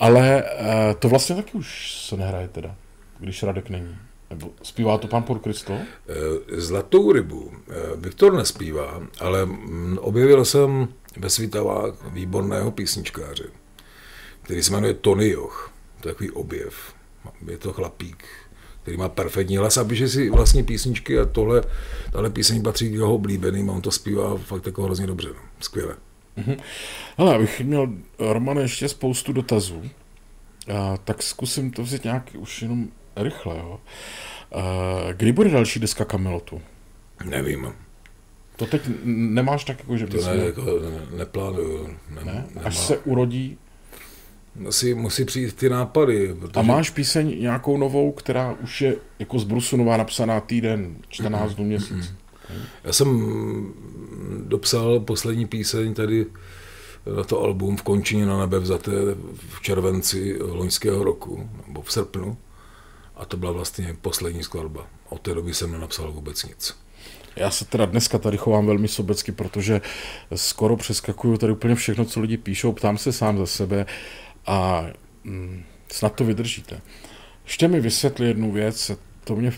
ale 0.00 0.42
uh, 0.44 0.68
to 0.98 1.08
vlastně 1.08 1.36
taky 1.36 1.52
už 1.58 1.94
se 2.08 2.16
nehraje 2.16 2.48
teda, 2.48 2.74
když 3.18 3.42
Radek 3.42 3.70
není. 3.70 3.96
Nebo 4.30 4.50
zpívá 4.62 4.98
to 4.98 5.08
pan 5.08 5.22
Por 5.22 5.38
Kristo? 5.38 5.72
Eh, 5.72 6.60
Zlatou 6.60 7.12
rybu 7.12 7.52
eh, 7.52 7.72
Viktor 7.96 8.34
nespívá, 8.34 9.00
ale 9.20 9.46
mm, 9.46 9.98
objevil 10.00 10.44
jsem 10.44 10.88
ve 11.16 11.30
Svitavách 11.30 12.12
výborného 12.12 12.70
písničkáře, 12.70 13.44
který 14.42 14.62
se 14.62 14.72
jmenuje 14.72 14.94
Tony 14.94 15.28
Joch. 15.28 15.72
To 16.00 16.08
je 16.08 16.14
takový 16.14 16.30
objev. 16.30 16.94
Je 17.46 17.58
to 17.58 17.72
chlapík, 17.72 18.24
který 18.82 18.96
má 18.96 19.08
perfektní 19.08 19.56
hlas 19.56 19.76
a 19.76 19.84
píše 19.84 20.08
si 20.08 20.30
vlastní 20.30 20.62
písničky 20.62 21.18
a 21.18 21.24
tohle, 21.24 21.62
tahle 22.12 22.30
píseň 22.30 22.62
patří 22.62 22.90
k 22.90 22.92
jeho 22.92 23.14
oblíbeným 23.14 23.70
a 23.70 23.72
on 23.72 23.80
to 23.80 23.90
zpívá 23.90 24.36
fakt 24.36 24.66
jako 24.66 24.82
hrozně 24.82 25.06
dobře. 25.06 25.28
No. 25.28 25.40
Skvěle. 25.60 25.96
Hele, 27.18 27.34
abych 27.34 27.60
měl, 27.60 27.88
Romane, 28.18 28.62
ještě 28.62 28.88
spoustu 28.88 29.32
dotazů, 29.32 29.82
a, 30.74 30.96
tak 30.96 31.22
zkusím 31.22 31.70
to 31.70 31.82
vzít 31.82 32.04
nějak 32.04 32.30
už 32.38 32.62
jenom 32.62 32.88
rychle, 33.16 33.56
jo. 33.56 33.80
A, 34.52 35.12
kdy 35.12 35.32
bude 35.32 35.50
další 35.50 35.80
deska 35.80 36.04
Kamelotu? 36.04 36.60
Nevím. 37.24 37.72
To 38.56 38.66
teď 38.66 38.82
nemáš 39.04 39.64
tak, 39.64 39.78
jako, 39.78 39.96
že 39.96 40.06
To 40.06 40.16
bys 40.16 40.26
ne, 40.26 40.34
měl, 40.34 40.46
jako, 40.46 40.62
ne, 40.62 41.18
neplánuju. 41.18 41.86
Ne, 41.86 42.24
ne? 42.24 42.46
nemá. 42.54 42.66
Až 42.66 42.78
se 42.78 42.98
urodí. 42.98 43.58
Musí, 44.54 44.94
musí 44.94 45.24
přijít 45.24 45.56
ty 45.56 45.68
nápady. 45.68 46.34
Protože... 46.34 46.60
A 46.60 46.62
máš 46.62 46.90
píseň 46.90 47.42
nějakou 47.42 47.76
novou, 47.76 48.12
která 48.12 48.56
už 48.62 48.80
je 48.80 48.96
jako 49.18 49.38
z 49.38 49.44
Brusu 49.44 49.76
nová 49.76 49.96
napsaná 49.96 50.40
týden, 50.40 50.96
14 51.08 51.54
dnů 51.54 51.64
měsíc. 51.64 52.14
Já 52.84 52.92
jsem 52.92 53.08
dopsal 54.44 55.00
poslední 55.00 55.46
píseň 55.46 55.94
tady 55.94 56.26
na 57.16 57.24
to 57.24 57.40
album 57.42 57.76
v 57.76 57.82
Končině 57.82 58.26
na 58.26 58.38
nebe 58.38 58.58
vzaté 58.58 58.92
v 59.50 59.60
červenci 59.60 60.38
loňského 60.40 61.04
roku, 61.04 61.50
nebo 61.66 61.82
v 61.82 61.92
srpnu. 61.92 62.36
A 63.16 63.24
to 63.24 63.36
byla 63.36 63.52
vlastně 63.52 63.96
poslední 64.02 64.42
skladba. 64.42 64.86
Od 65.08 65.20
té 65.20 65.34
doby 65.34 65.54
jsem 65.54 65.72
nenapsal 65.72 66.12
vůbec 66.12 66.44
nic. 66.44 66.76
Já 67.36 67.50
se 67.50 67.64
teda 67.64 67.86
dneska 67.86 68.18
tady 68.18 68.36
chovám 68.36 68.66
velmi 68.66 68.88
sobecky, 68.88 69.32
protože 69.32 69.80
skoro 70.34 70.76
přeskakuju 70.76 71.36
tady 71.36 71.52
úplně 71.52 71.74
všechno, 71.74 72.04
co 72.04 72.20
lidi 72.20 72.36
píšou, 72.36 72.72
ptám 72.72 72.98
se 72.98 73.12
sám 73.12 73.38
za 73.38 73.46
sebe 73.46 73.86
a 74.46 74.86
mm, 75.24 75.64
snad 75.92 76.14
to 76.14 76.24
vydržíte. 76.24 76.80
Ještě 77.44 77.68
mi 77.68 77.80
vysvětli 77.80 78.26
jednu 78.26 78.52
věc, 78.52 78.90
to 79.24 79.36
mě 79.36 79.52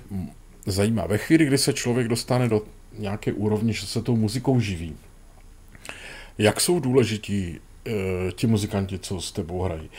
zajímá. 0.66 1.06
Ve 1.06 1.18
chvíli, 1.18 1.44
kdy 1.44 1.58
se 1.58 1.72
člověk 1.72 2.08
dostane 2.08 2.48
do 2.48 2.62
nějaké 2.98 3.32
úrovně, 3.32 3.72
že 3.72 3.86
se 3.86 4.02
tou 4.02 4.16
muzikou 4.16 4.60
živí, 4.60 4.96
jak 6.38 6.60
jsou 6.60 6.80
důležití 6.80 7.60
e, 7.86 8.32
ti 8.32 8.46
muzikanti, 8.46 8.98
co 8.98 9.20
s 9.20 9.32
tebou 9.32 9.62
hrají? 9.62 9.90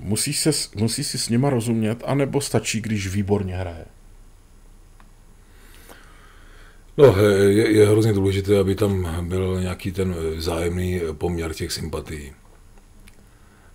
Musíš, 0.00 0.38
se, 0.40 0.50
musíš 0.76 1.06
si 1.06 1.18
s 1.18 1.28
nima 1.28 1.50
rozumět, 1.50 2.02
anebo 2.06 2.40
stačí, 2.40 2.80
když 2.80 3.08
výborně 3.08 3.56
hraje? 3.56 3.84
No, 6.98 7.16
je, 7.48 7.70
je 7.70 7.88
hrozně 7.88 8.12
důležité, 8.12 8.58
aby 8.58 8.74
tam 8.74 9.28
byl 9.28 9.60
nějaký 9.60 9.92
ten 9.92 10.14
vzájemný 10.14 11.00
poměr 11.12 11.54
těch 11.54 11.72
sympatií. 11.72 12.32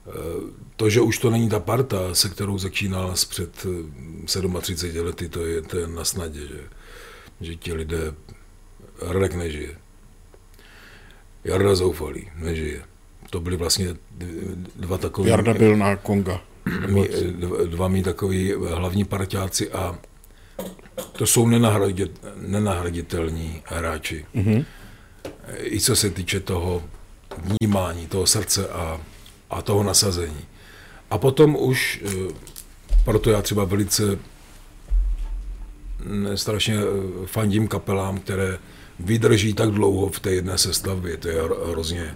Eh, 0.07 0.63
To, 0.75 0.89
že 0.89 1.01
už 1.01 1.17
to 1.19 1.29
není 1.29 1.49
ta 1.49 1.59
parta, 1.59 2.15
se 2.15 2.29
kterou 2.29 2.57
začínal 2.57 3.13
před 3.29 3.65
37 4.61 5.05
lety, 5.05 5.29
to 5.29 5.45
je, 5.45 5.61
to 5.61 5.77
je 5.77 5.87
na 5.87 6.03
snadě, 6.05 6.39
že, 6.39 6.61
že 7.41 7.55
ti 7.55 7.73
lidé, 7.73 8.13
Radek 9.01 9.35
nežije. 9.35 9.77
Jarda 11.43 11.75
Zoufalý 11.75 12.31
nežije. 12.35 12.83
To 13.33 13.39
byly 13.39 13.57
vlastně 13.57 13.95
dva 14.75 14.97
takové... 14.97 15.29
Jarda 15.29 15.53
byl 15.53 15.77
na 15.77 15.95
Konga. 15.95 16.41
mý, 16.87 17.07
dva, 17.65 17.87
mý 17.87 18.03
takový 18.03 18.53
hlavní 18.53 19.05
parťáci 19.05 19.71
a 19.71 19.97
to 21.11 21.25
jsou 21.25 21.47
nenahradit, 21.47 22.21
nenahraditelní 22.37 23.61
hráči. 23.65 24.25
Mm-hmm. 24.35 24.65
I 25.57 25.79
co 25.79 25.95
se 25.95 26.09
týče 26.09 26.39
toho 26.39 26.83
vnímání, 27.37 28.07
toho 28.07 28.27
srdce 28.27 28.69
a, 28.69 29.01
a 29.49 29.61
toho 29.61 29.83
nasazení. 29.83 30.45
A 31.09 31.17
potom 31.17 31.55
už, 31.55 32.01
eh, 32.05 32.33
proto 33.05 33.29
já 33.31 33.41
třeba 33.41 33.63
velice 33.63 34.19
strašně 36.35 36.75
eh, 36.77 36.85
fandím 37.25 37.67
kapelám, 37.67 38.19
které 38.19 38.57
vydrží 38.99 39.53
tak 39.53 39.71
dlouho 39.71 40.09
v 40.09 40.19
té 40.19 40.31
jedné 40.31 40.57
sestavě. 40.57 41.17
To 41.17 41.27
je 41.27 41.43
hro- 41.43 41.69
hrozně, 41.71 42.15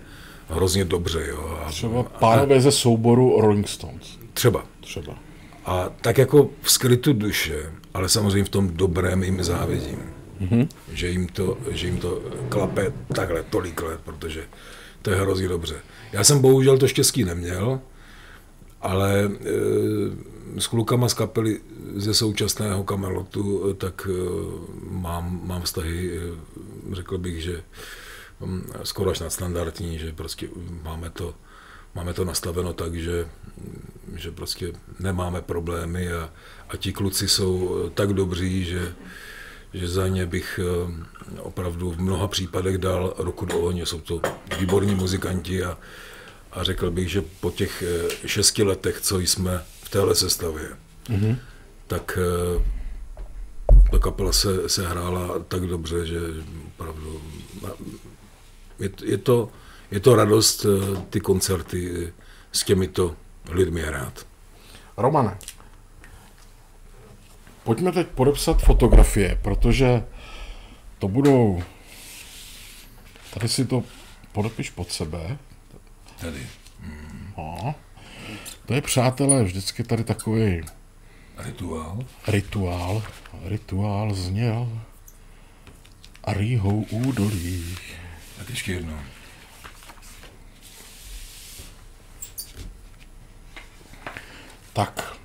hrozně 0.49 0.85
dobře. 0.85 1.25
Jo. 1.27 1.59
A, 1.65 1.69
Třeba 1.69 2.03
pánové 2.03 2.61
ze 2.61 2.71
souboru 2.71 3.41
Rolling 3.41 3.67
Stones. 3.67 4.17
třeba. 4.33 4.65
Třeba. 4.81 5.15
A 5.65 5.89
tak 6.01 6.17
jako 6.17 6.49
v 6.61 6.71
skrytu 6.71 7.13
duše, 7.13 7.71
ale 7.93 8.09
samozřejmě 8.09 8.43
v 8.43 8.49
tom 8.49 8.69
dobrém 8.69 9.23
jim 9.23 9.43
závidím. 9.43 9.99
Mm-hmm. 10.41 10.67
Že, 10.93 11.07
jim 11.09 11.27
to, 11.27 11.57
že 11.71 11.87
jim 11.87 11.97
to 11.97 12.21
klape 12.49 12.93
takhle 13.15 13.43
tolik 13.43 13.81
let, 13.81 13.99
protože 14.03 14.43
to 15.01 15.09
je 15.11 15.17
hrozně 15.17 15.47
dobře. 15.47 15.75
Já 16.11 16.23
jsem 16.23 16.39
bohužel 16.41 16.77
to 16.77 16.87
štěstí 16.87 17.23
neměl, 17.23 17.79
ale 18.81 19.25
e, 19.25 19.29
s 20.61 20.67
klukama 20.67 21.09
z 21.09 21.13
kapely 21.13 21.59
ze 21.95 22.13
současného 22.13 22.83
kamelotu, 22.83 23.69
e, 23.69 23.73
tak 23.73 24.07
e, 24.09 24.13
mám, 24.89 25.39
mám 25.43 25.61
vztahy, 25.61 26.17
e, 26.17 26.21
řekl 26.95 27.17
bych, 27.17 27.41
že 27.43 27.63
skoro 28.83 29.11
až 29.11 29.19
nadstandardní, 29.19 29.99
že 29.99 30.11
prostě 30.11 30.49
máme 30.83 31.09
to, 31.09 31.33
máme 31.95 32.13
to 32.13 32.25
nastaveno 32.25 32.73
tak, 32.73 32.95
že, 32.95 33.27
že 34.15 34.31
prostě 34.31 34.73
nemáme 34.99 35.41
problémy 35.41 36.13
a, 36.13 36.29
a 36.69 36.77
ti 36.77 36.93
kluci 36.93 37.27
jsou 37.27 37.77
eh, 37.85 37.89
tak 37.89 38.13
dobří, 38.13 38.65
že, 38.65 38.93
že 39.73 39.87
za 39.87 40.07
ně 40.07 40.25
bych 40.25 40.59
eh, 40.63 41.39
opravdu 41.39 41.91
v 41.91 41.99
mnoha 41.99 42.27
případech 42.27 42.77
dal 42.77 43.13
ruku 43.17 43.45
do 43.45 43.59
ohně. 43.59 43.85
Jsou 43.85 44.01
to 44.01 44.21
výborní 44.59 44.95
muzikanti 44.95 45.63
a, 45.63 45.77
a 46.51 46.63
řekl 46.63 46.91
bych, 46.91 47.09
že 47.09 47.21
po 47.21 47.51
těch 47.51 47.83
eh, 47.83 48.27
šesti 48.27 48.63
letech, 48.63 49.01
co 49.01 49.19
jsme 49.19 49.63
v 49.83 49.89
téhle 49.89 50.15
sestavě, 50.15 50.69
mm-hmm. 51.09 51.37
tak 51.87 52.19
ta 53.91 53.99
kapela 53.99 54.31
se, 54.31 54.69
se 54.69 54.87
hrála 54.87 55.39
tak 55.47 55.61
dobře, 55.61 56.05
že 56.05 56.19
opravdu 56.67 57.21
je, 58.79 58.89
je, 59.03 59.17
to, 59.17 59.49
je 59.91 59.99
to 59.99 60.15
radost 60.15 60.65
eh, 60.65 61.01
ty 61.09 61.19
koncerty 61.19 62.07
eh, 62.07 62.11
s 62.51 62.63
těmito 62.63 63.15
lidmi 63.49 63.81
hrát. 63.81 64.27
Romane, 64.97 65.37
pojďme 67.63 67.91
teď 67.91 68.07
podepsat 68.07 68.61
fotografie, 68.61 69.39
protože 69.41 70.03
to 70.99 71.07
budou... 71.07 71.63
Tady 73.33 73.47
si 73.49 73.65
to 73.65 73.83
podepiš 74.31 74.69
pod 74.69 74.91
sebe. 74.91 75.37
Tady. 76.21 76.47
No. 77.37 77.75
To 78.65 78.73
je, 78.73 78.81
přátelé, 78.81 79.43
vždycky 79.43 79.83
tady 79.83 80.03
takový 80.03 80.61
Rituál. 81.37 81.99
rituál. 82.27 83.03
Rituál 83.43 84.13
zněl 84.13 84.81
a 86.23 86.33
rýhou 86.33 86.85
údolí. 86.91 87.75
Tak 88.37 88.49
ještě 88.49 88.73
jednou. 88.73 88.99
Tak. 94.73 95.17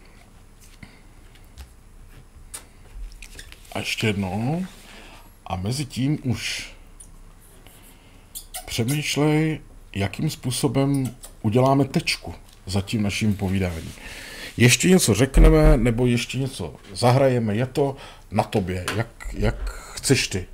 A 3.73 3.79
ještě 3.79 4.07
jednou. 4.07 4.67
A 5.47 5.57
mezi 5.57 5.85
tím 5.85 6.19
už 6.23 6.73
přemýšlej, 8.67 9.61
jakým 9.95 10.31
způsobem 10.31 11.17
uděláme 11.43 11.85
tečku 11.85 12.35
za 12.67 12.81
tím 12.81 13.03
naším 13.03 13.37
povídáním. 13.37 13.93
Ještě 14.57 14.89
něco 14.89 15.15
řekneme, 15.15 15.77
nebo 15.77 16.07
ještě 16.07 16.39
něco 16.39 16.75
zahrajeme, 16.93 17.55
je 17.55 17.67
to 17.67 17.97
na 18.31 18.43
tobě, 18.43 18.87
jak, 18.97 19.29
jak 19.33 19.71
chceš 19.95 20.29
ty. 20.29 20.47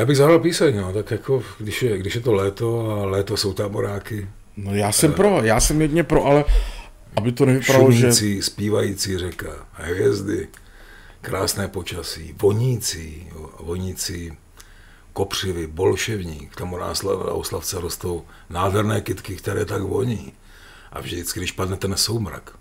Já 0.00 0.06
bych 0.06 0.16
zahrál 0.16 0.38
píseň, 0.38 0.76
no, 0.76 0.92
tak 0.92 1.10
jako, 1.10 1.42
když 1.58 1.82
je, 1.82 1.98
když 1.98 2.14
je 2.14 2.20
to 2.20 2.32
léto 2.32 2.90
a 2.90 3.04
léto 3.04 3.36
jsou 3.36 3.52
táboráky, 3.52 4.28
No 4.56 4.74
já 4.74 4.92
jsem 4.92 5.12
pro, 5.12 5.42
já 5.42 5.60
jsem 5.60 5.82
jedně 5.82 6.04
pro, 6.04 6.24
ale 6.24 6.44
aby 7.16 7.32
to 7.32 7.46
nevypadalo, 7.46 7.92
že... 7.92 8.00
šumící, 8.00 8.42
zpívající 8.42 9.18
řeka, 9.18 9.66
hvězdy, 9.72 10.48
krásné 11.20 11.68
počasí, 11.68 12.34
vonící, 12.42 13.28
jo, 13.34 13.50
vonící 13.60 14.32
kopřivy, 15.12 15.66
bolševník, 15.66 16.56
tam 16.56 16.72
u 16.72 16.78
nás 16.78 17.02
na 17.02 17.10
Oslavce 17.12 17.80
rostou 17.80 18.24
nádherné 18.50 19.00
kytky, 19.00 19.36
které 19.36 19.64
tak 19.64 19.82
voní. 19.82 20.32
A 20.92 21.00
vždycky, 21.00 21.40
když 21.40 21.52
padne 21.52 21.76
ten 21.76 21.96
soumrak, 21.96 22.52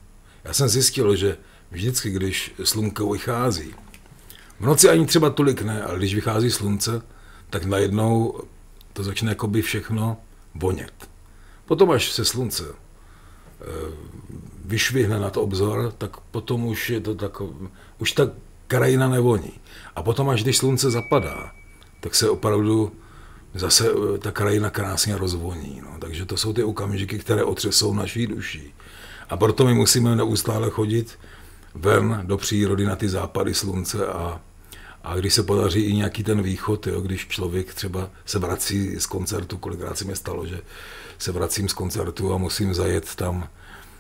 Já 0.44 0.54
jsem 0.54 0.68
zjistil, 0.68 1.16
že 1.16 1.38
vždycky, 1.72 2.10
když 2.10 2.54
slunko 2.64 3.10
vychází, 3.10 3.74
v 4.60 4.66
noci 4.66 4.90
ani 4.90 5.06
třeba 5.06 5.30
tolik 5.30 5.62
ne, 5.62 5.84
ale 5.84 5.98
když 5.98 6.16
vychází 6.16 6.52
slunce, 6.52 7.02
tak 7.50 7.66
najednou 7.66 8.42
to 8.94 9.04
začne 9.04 9.32
jakoby 9.32 9.62
všechno 9.62 10.18
vonět. 10.56 11.10
Potom, 11.66 11.92
až 11.92 12.12
se 12.12 12.26
slunce 12.26 12.64
eh, 12.70 13.66
vyšvihne 14.66 15.20
nad 15.20 15.38
obzor, 15.38 15.94
tak 15.98 16.18
potom 16.20 16.66
už 16.66 16.90
je 16.90 17.02
to 17.02 17.16
takové, 17.16 17.70
už 17.98 18.12
ta 18.12 18.32
krajina 18.68 19.10
nevoní. 19.10 19.54
A 19.96 20.04
potom, 20.04 20.30
až 20.30 20.44
když 20.44 20.58
slunce 20.58 20.92
zapadá, 20.92 21.52
tak 22.00 22.16
se 22.16 22.30
opravdu 22.30 22.92
zase 23.54 23.90
eh, 23.90 24.18
ta 24.18 24.32
krajina 24.32 24.70
krásně 24.70 25.18
rozvoní. 25.18 25.82
No. 25.84 25.98
Takže 26.00 26.26
to 26.26 26.38
jsou 26.38 26.54
ty 26.54 26.64
okamžiky, 26.64 27.20
které 27.20 27.44
otřesou 27.44 27.94
naší 27.94 28.28
duší. 28.28 28.74
A 29.30 29.38
proto 29.38 29.66
my 29.66 29.74
musíme 29.74 30.16
neustále 30.16 30.70
chodit 30.70 31.20
ven 31.76 32.22
do 32.24 32.38
přírody 32.38 32.86
na 32.86 32.96
ty 32.96 33.10
západy 33.10 33.54
slunce 33.54 34.08
a, 34.08 34.42
a 35.04 35.16
když 35.16 35.34
se 35.34 35.44
podaří 35.44 35.82
i 35.82 35.94
nějaký 35.94 36.24
ten 36.24 36.42
východ, 36.42 36.88
jo, 36.88 37.02
když 37.02 37.28
člověk 37.28 37.74
třeba 37.74 38.10
se 38.26 38.40
vrací 38.40 39.00
z 39.00 39.06
koncertu, 39.06 39.58
kolikrát 39.58 39.98
se 39.98 40.06
mi 40.06 40.16
stalo, 40.16 40.46
že 40.46 40.62
se 41.18 41.32
vracím 41.32 41.70
z 41.70 41.74
koncertu 41.74 42.34
a 42.34 42.38
musím 42.38 42.74
zajet 42.74 43.16
tam 43.16 43.50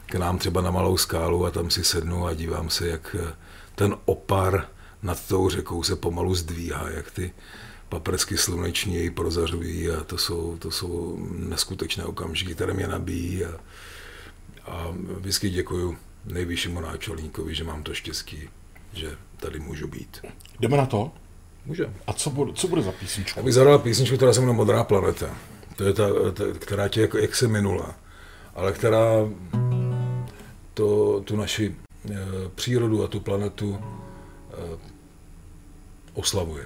k 0.05 0.15
nám 0.15 0.37
třeba 0.37 0.61
na 0.61 0.71
Malou 0.71 0.97
skálu 0.97 1.45
a 1.45 1.51
tam 1.51 1.69
si 1.69 1.83
sednu 1.83 2.25
a 2.25 2.33
dívám 2.33 2.69
se, 2.69 2.87
jak 2.87 3.15
eh, 3.19 3.33
ten 3.75 3.95
opar 4.05 4.67
nad 5.03 5.27
tou 5.27 5.49
řekou 5.49 5.83
se 5.83 5.95
pomalu 5.95 6.35
zdvíhá, 6.35 6.89
jak 6.89 7.11
ty 7.11 7.33
paprsky 7.89 8.37
sluneční 8.37 8.95
jej 8.95 9.09
prozařují 9.09 9.89
a 9.89 10.03
to 10.03 10.17
jsou, 10.17 10.57
to 10.57 10.71
jsou 10.71 11.17
neskutečné 11.37 12.05
okamžiky, 12.05 12.55
které 12.55 12.73
mě 12.73 12.87
nabíjí 12.87 13.45
a, 13.45 13.59
a 14.65 14.93
vždycky 15.17 15.49
děkuju 15.49 15.97
nejvyššímu 16.25 16.81
náčelníkovi, 16.81 17.55
že 17.55 17.63
mám 17.63 17.83
to 17.83 17.93
štěstí, 17.93 18.49
že 18.93 19.17
tady 19.37 19.59
můžu 19.59 19.87
být. 19.87 20.25
Jdeme 20.59 20.77
na 20.77 20.85
to? 20.85 21.11
Můžeme. 21.65 21.93
A 22.07 22.13
co 22.13 22.29
bude, 22.29 22.53
co 22.53 22.67
bude 22.67 22.81
za 22.81 22.91
písničku? 22.91 23.39
Já 23.39 23.43
bych 23.43 23.53
zahrál 23.53 23.79
písničku, 23.79 24.15
která 24.15 24.33
se 24.33 24.39
jmenuje 24.39 24.57
Modrá 24.57 24.83
planeta. 24.83 25.37
To 25.75 25.83
je 25.83 25.93
ta, 25.93 26.07
ta 26.33 26.43
která 26.59 26.87
tě 26.87 27.01
jako, 27.01 27.17
jak 27.17 27.35
se 27.35 27.47
minula, 27.47 27.95
ale 28.55 28.71
která 28.71 29.05
to, 30.73 31.21
tu 31.25 31.35
naši 31.35 31.75
e, 32.11 32.15
přírodu 32.55 33.03
a 33.03 33.07
tu 33.07 33.19
planetu 33.19 33.79
e, 33.79 34.77
oslavuje. 36.13 36.65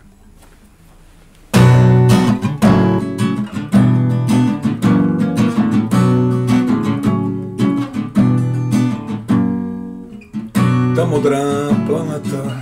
Ta 10.95 11.05
modrá 11.05 11.73
planeta, 11.87 12.61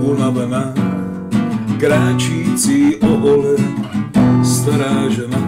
unavená, 0.00 0.74
kráčící 1.78 2.96
ohole, 2.96 3.56
stará 4.42 5.08
žena, 5.08 5.38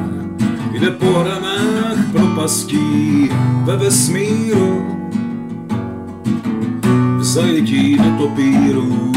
jde 0.73 0.90
po 0.90 1.07
hranách 1.07 2.12
propastí 2.12 3.31
ve 3.65 3.77
vesmíru, 3.77 4.86
v 7.19 7.24
zajetí 7.24 7.99
do 7.99 8.11
topíru. 8.19 9.12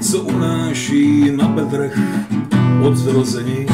Co 0.00 0.20
unáší 0.20 1.30
na 1.36 1.48
bedrech 1.48 1.98
od 2.82 2.96
zrození, 2.96 3.66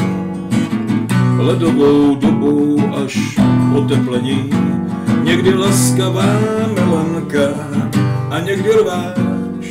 ledovou 1.41 2.15
dobou 2.15 2.79
až 3.03 3.39
oteplení, 3.75 4.49
někdy 5.23 5.53
laskavá 5.53 6.39
milenka 6.73 7.47
a 8.29 8.39
někdy 8.39 8.69
rváč, 8.69 9.65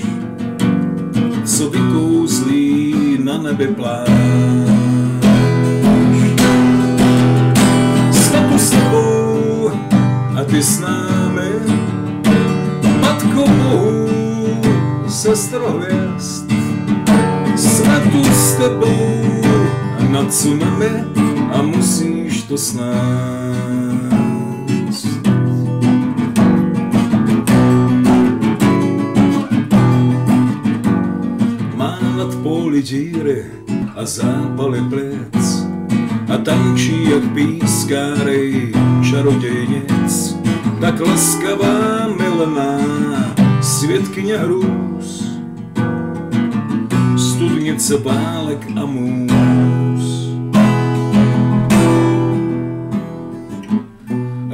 co 1.44 1.70
vykouzlí 1.70 2.94
na 3.24 3.38
nebi 3.38 3.66
pláž. 3.66 4.08
S 8.10 8.70
tebou 8.70 9.70
a 10.40 10.44
ty 10.44 10.62
s 10.62 10.80
námi, 10.80 11.50
Matko 13.00 13.44
Bohu, 13.48 14.08
sestro 15.08 15.72
hvězd. 15.72 16.52
Jsme 17.56 18.00
tu 18.12 18.24
s 18.24 18.52
tebou 18.52 19.20
na 20.10 20.24
tsunami 20.24 20.90
a 21.52 21.62
musíš 21.62 22.42
to 22.42 22.58
snést. 22.58 22.90
Má 31.76 31.98
nad 32.16 32.34
poli 32.42 32.82
díry 32.82 33.44
a 33.96 34.06
zápaly 34.06 34.80
plic 34.88 35.66
a 36.34 36.36
tančí 36.38 37.10
jak 37.10 37.22
pískáry 37.34 38.72
čarodějnic, 39.10 40.36
tak 40.80 41.00
laskavá 41.00 42.08
milená 42.20 42.80
světkyně 43.60 44.36
hrůz, 44.36 45.38
studnice 47.16 47.98
válek 47.98 48.66
a 48.76 48.86
můz. 48.86 49.79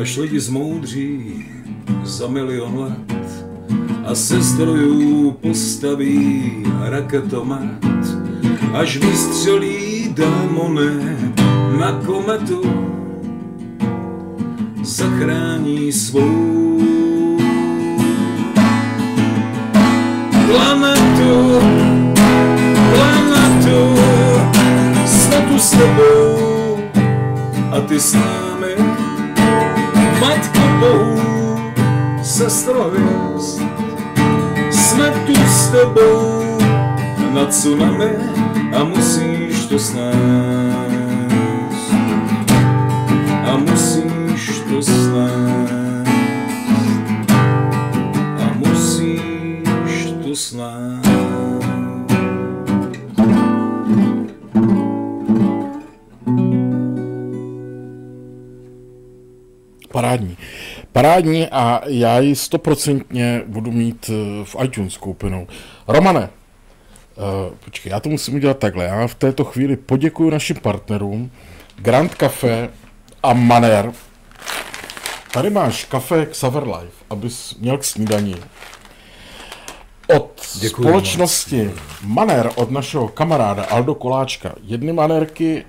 Až 0.00 0.16
lidi 0.16 0.40
zmoudří 0.40 1.44
za 2.04 2.28
milion 2.28 2.78
let 2.78 3.46
a 4.04 4.14
se 4.14 4.42
zdrojů 4.42 5.30
postaví 5.30 6.52
raketomet, 6.80 7.84
až 8.74 8.96
vystřelí 8.96 10.08
démony 10.08 11.18
na 11.80 11.92
kometu, 12.06 12.62
zachrání 14.82 15.92
svou 15.92 16.78
planetu, 20.46 21.60
planetu, 22.94 23.96
tu 25.48 25.58
s 25.58 25.70
tebou 25.70 26.78
a 27.72 27.80
ty 27.80 28.00
s 28.00 28.14
námi, 28.14 28.74
Matko 30.20 30.60
Bohu, 30.80 31.72
sestro 32.22 32.90
hvězd, 32.90 33.62
jsme 34.70 35.10
tu 35.26 35.34
s 35.34 35.68
tebou 35.68 36.58
na 37.32 37.46
tsunami 37.46 38.10
a 38.76 38.84
musíš 38.84 39.66
to 39.66 39.78
snést. 39.78 40.65
Parádní. 59.96 60.36
Parádní 60.92 61.48
a 61.48 61.80
já 61.86 62.18
ji 62.18 62.36
stoprocentně 62.36 63.42
budu 63.46 63.72
mít 63.72 64.10
eh, 64.10 64.44
v 64.44 64.56
iTunes 64.64 64.96
koupenou. 64.96 65.46
Romane, 65.88 66.20
uh, 66.20 67.54
počkej, 67.64 67.90
já 67.90 68.00
to 68.00 68.08
musím 68.08 68.34
udělat 68.34 68.58
takhle. 68.58 68.84
Já 68.84 69.06
v 69.06 69.14
této 69.14 69.44
chvíli 69.44 69.76
poděkuji 69.76 70.30
našim 70.30 70.56
partnerům 70.56 71.30
Grand 71.76 72.14
Café 72.14 72.68
a 73.22 73.32
Maner. 73.32 73.92
Tady 75.32 75.50
máš 75.50 75.84
kafe 75.84 76.26
Xaver 76.26 76.62
Life, 76.62 77.04
abys 77.10 77.54
měl 77.54 77.78
k 77.78 77.84
snídaní. 77.84 78.36
Od 80.16 80.42
Děkuji 80.60 80.82
společnosti 80.82 81.70
Maner, 82.02 82.50
od 82.54 82.70
našeho 82.70 83.08
kamaráda 83.08 83.64
Aldo 83.64 83.94
Koláčka, 83.94 84.54
jedny 84.62 84.92
manerky 84.92 85.64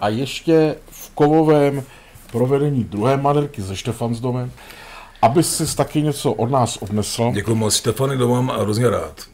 a 0.00 0.08
ještě 0.08 0.74
v 0.90 1.10
kovovém 1.14 1.84
provedení 2.32 2.84
druhé 2.84 3.16
manerky 3.16 3.62
ze 3.62 3.76
Štefansdomem, 3.76 4.52
aby 5.22 5.42
si 5.42 5.76
taky 5.76 6.02
něco 6.02 6.32
od 6.32 6.50
nás 6.50 6.76
odnesl. 6.76 7.30
Děkuji 7.34 7.54
moc, 7.54 7.74
Stefany, 7.74 8.18
to 8.18 8.28
mám 8.28 8.48
hrozně 8.60 8.90
rád. 8.90 9.24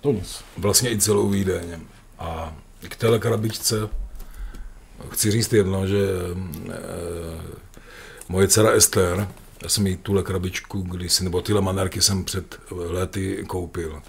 To 0.00 0.12
nic. 0.12 0.44
Vlastně 0.56 0.90
i 0.90 0.98
celou 0.98 1.28
výdeň. 1.28 1.80
A 2.18 2.54
k 2.88 2.96
téhle 2.96 3.18
krabičce 3.18 3.88
chci 5.10 5.30
říct 5.30 5.52
jedno, 5.52 5.86
že 5.86 5.98
e, 5.98 6.74
moje 8.28 8.48
dcera 8.48 8.70
Ester, 8.70 9.28
já 9.62 9.68
jsem 9.68 9.86
jí 9.86 9.96
tuhle 9.96 10.22
krabičku, 10.22 10.80
když 10.80 11.20
nebo 11.20 11.42
tyhle 11.42 11.60
manerky 11.60 12.02
jsem 12.02 12.24
před 12.24 12.58
léty 12.70 13.44
koupil. 13.46 14.02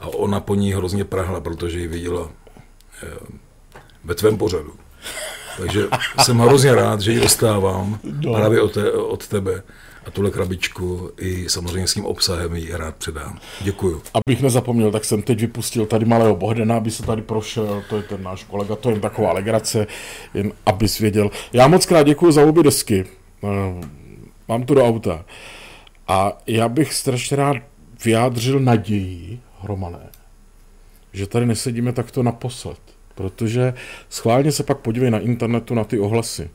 A 0.00 0.06
ona 0.06 0.40
po 0.40 0.54
ní 0.54 0.72
hrozně 0.72 1.04
prahla, 1.04 1.40
protože 1.40 1.80
ji 1.80 1.86
viděla 1.86 2.30
e, 3.02 3.06
ve 4.04 4.14
tvém 4.14 4.38
pořadu. 4.38 4.74
Takže 5.58 5.84
jsem 6.22 6.38
hrozně 6.38 6.74
rád, 6.74 7.00
že 7.00 7.12
ji 7.12 7.20
dostávám 7.20 7.98
no. 8.20 8.34
právě 8.34 8.60
od, 8.60 8.72
te, 8.72 8.92
od 8.92 9.28
tebe 9.28 9.62
a 10.06 10.10
tuhle 10.10 10.30
krabičku 10.30 11.10
i 11.18 11.48
samozřejmě 11.48 11.88
s 11.88 11.94
tím 11.94 12.06
obsahem 12.06 12.56
ji 12.56 12.76
rád 12.76 12.96
předám. 12.96 13.38
Děkuju. 13.60 14.02
Abych 14.14 14.42
nezapomněl, 14.42 14.90
tak 14.90 15.04
jsem 15.04 15.22
teď 15.22 15.40
vypustil 15.40 15.86
tady 15.86 16.04
malého 16.04 16.36
Bohdena, 16.36 16.76
aby 16.76 16.90
se 16.90 17.02
tady 17.02 17.22
prošel, 17.22 17.82
to 17.88 17.96
je 17.96 18.02
ten 18.02 18.22
náš 18.22 18.44
kolega, 18.44 18.76
to 18.76 18.88
je 18.88 18.94
jen 18.94 19.00
taková 19.00 19.32
legrace, 19.32 19.86
jen 20.34 20.52
abys 20.66 20.98
věděl. 20.98 21.30
Já 21.52 21.68
moc 21.68 21.86
krát 21.86 22.02
děkuji 22.02 22.32
za 22.32 22.42
obě 22.42 22.62
desky, 22.62 23.06
eh, 23.44 23.88
mám 24.48 24.62
to 24.62 24.74
do 24.74 24.86
auta 24.86 25.24
a 26.08 26.38
já 26.46 26.68
bych 26.68 26.94
strašně 26.94 27.36
rád 27.36 27.56
vyjádřil 28.04 28.60
naději, 28.60 29.40
Romané, 29.62 30.08
že 31.12 31.26
tady 31.26 31.46
nesedíme 31.46 31.92
takto 31.92 32.22
naposled, 32.22 32.78
protože 33.20 33.74
schválně 34.08 34.52
se 34.52 34.62
pak 34.62 34.78
podívej 34.78 35.10
na 35.10 35.18
internetu 35.18 35.74
na 35.74 35.84
ty 35.84 35.98
ohlasy. 35.98 36.50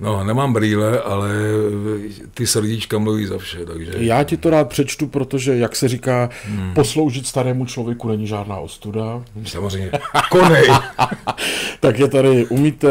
No, 0.00 0.24
nemám 0.24 0.52
brýle, 0.52 1.00
ale 1.00 1.28
ty 2.34 2.46
srdíčka 2.46 2.98
mluví 2.98 3.26
za 3.26 3.38
vše, 3.38 3.66
takže... 3.66 3.92
Já 3.96 4.24
ti 4.24 4.36
to 4.36 4.50
rád 4.50 4.68
přečtu, 4.68 5.06
protože, 5.06 5.56
jak 5.56 5.76
se 5.76 5.88
říká, 5.88 6.30
hmm. 6.44 6.74
posloužit 6.74 7.26
starému 7.26 7.66
člověku 7.66 8.08
není 8.08 8.26
žádná 8.26 8.56
ostuda. 8.56 9.22
Samozřejmě. 9.44 9.90
Konej! 10.30 10.68
tak 11.80 11.98
je 11.98 12.08
tady, 12.08 12.46
umíte... 12.46 12.88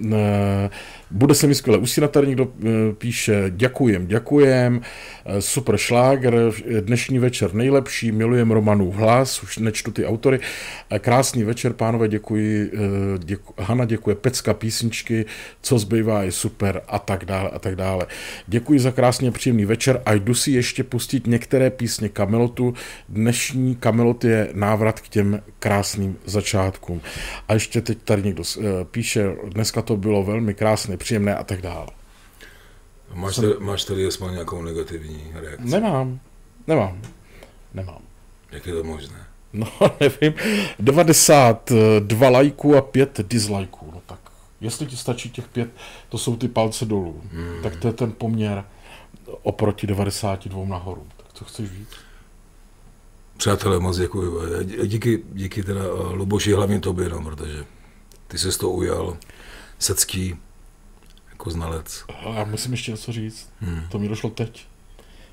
Ne, 0.00 0.70
bude 1.12 1.34
se 1.34 1.46
mi 1.46 1.54
skvěle 1.54 1.78
usínat, 1.78 2.10
tady 2.10 2.26
někdo 2.26 2.48
eh, 2.60 2.68
píše, 2.98 3.44
děkujem, 3.50 4.06
děkujem, 4.06 4.80
eh, 5.24 5.42
super 5.42 5.76
šláger, 5.76 6.34
dnešní 6.80 7.18
večer 7.18 7.54
nejlepší, 7.54 8.12
milujem 8.12 8.50
Romanův 8.50 8.94
hlas, 8.94 9.42
už 9.42 9.58
nečtu 9.58 9.90
ty 9.90 10.06
autory, 10.06 10.40
eh, 10.90 10.98
krásný 10.98 11.44
večer, 11.44 11.72
pánové, 11.72 12.08
děkuji, 12.08 12.72
děku, 13.18 13.54
Hana 13.58 13.84
děkuje, 13.84 14.16
pecka 14.16 14.54
písničky, 14.54 15.24
co 15.62 15.78
zbývá 15.78 16.22
je 16.22 16.32
super 16.32 16.82
a 16.88 16.98
tak 16.98 17.24
dále 17.24 17.50
a 17.50 17.58
tak 17.58 17.76
dále. 17.76 18.06
Děkuji 18.46 18.80
za 18.80 18.90
krásně 18.90 19.30
příjemný 19.30 19.64
večer 19.64 20.02
a 20.06 20.12
jdu 20.12 20.34
si 20.34 20.50
ještě 20.50 20.84
pustit 20.84 21.26
některé 21.26 21.70
písně 21.70 22.08
Kamelotu. 22.08 22.74
Dnešní 23.08 23.76
Kamelot 23.76 24.24
je 24.24 24.48
návrat 24.52 25.00
k 25.00 25.08
těm 25.08 25.42
krásným 25.58 26.16
začátkům. 26.24 27.00
A 27.48 27.54
ještě 27.54 27.80
teď 27.80 27.98
tady 28.04 28.22
někdo 28.22 28.42
píše, 28.90 29.36
dneska 29.48 29.82
to 29.82 29.96
bylo 29.96 30.22
velmi 30.24 30.54
krásné, 30.54 30.96
nepříjemné 31.02 31.36
a 31.36 31.44
tak 31.44 31.62
dále. 31.62 31.86
Máš, 33.14 33.36
tady, 33.36 33.54
máš 33.58 33.84
tady 33.84 34.06
aspoň 34.06 34.32
nějakou 34.32 34.62
negativní 34.62 35.32
reakci? 35.34 35.70
Nemám, 35.70 36.20
nemám, 36.66 37.02
nemám. 37.74 38.02
Jak 38.52 38.66
je 38.66 38.74
to 38.74 38.84
možné? 38.84 39.26
No, 39.52 39.66
nevím, 40.00 40.34
92 40.78 42.28
lajků 42.28 42.76
a 42.76 42.80
5 42.80 43.20
dislajků, 43.22 43.90
no 43.94 44.02
tak 44.06 44.18
jestli 44.60 44.86
ti 44.86 44.96
stačí 44.96 45.30
těch 45.30 45.48
pět, 45.48 45.70
to 46.08 46.18
jsou 46.18 46.36
ty 46.36 46.48
palce 46.48 46.84
dolů, 46.84 47.22
hmm. 47.32 47.62
tak 47.62 47.76
to 47.76 47.86
je 47.86 47.92
ten 47.92 48.12
poměr 48.12 48.64
oproti 49.42 49.86
92 49.86 50.64
nahoru. 50.64 51.06
Tak 51.16 51.26
co 51.32 51.44
chceš 51.44 51.70
víc? 51.70 51.88
Přátelé, 53.36 53.78
moc 53.78 53.98
děkuji. 53.98 54.40
Díky, 54.84 55.22
díky 55.32 55.62
teda 55.62 55.80
eh, 55.80 56.14
Luboši, 56.14 56.52
hlavně 56.52 56.80
tobě, 56.80 57.08
no, 57.08 57.22
protože 57.22 57.64
ty 58.28 58.38
se 58.38 58.58
to 58.58 58.70
ujal 58.70 59.16
se 59.82 59.94
ctí 59.94 60.36
jako 61.42 61.50
znalec. 61.50 62.04
Já 62.34 62.44
musím 62.44 62.72
ještě 62.72 62.90
něco 62.90 63.12
říct. 63.12 63.52
Hmm. 63.60 63.82
To 63.90 63.98
mi 63.98 64.08
došlo 64.08 64.30
teď. 64.30 64.66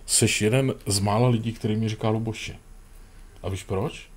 Seš 0.05 0.41
jeden 0.41 0.73
z 0.85 0.99
mála 0.99 1.29
lidí, 1.29 1.53
který 1.53 1.75
mi 1.75 1.89
říká 1.89 2.09
Luboši. 2.09 2.55
A 3.43 3.49
víš 3.49 3.63
proč? 3.63 4.09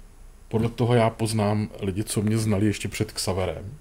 Podle 0.49 0.69
toho 0.69 0.95
já 0.95 1.11
poznám 1.11 1.69
lidi, 1.81 2.05
co 2.05 2.23
mě 2.23 2.39
znali 2.39 2.67
ještě 2.67 2.89
před 2.89 3.13
Xaverem. 3.13 3.75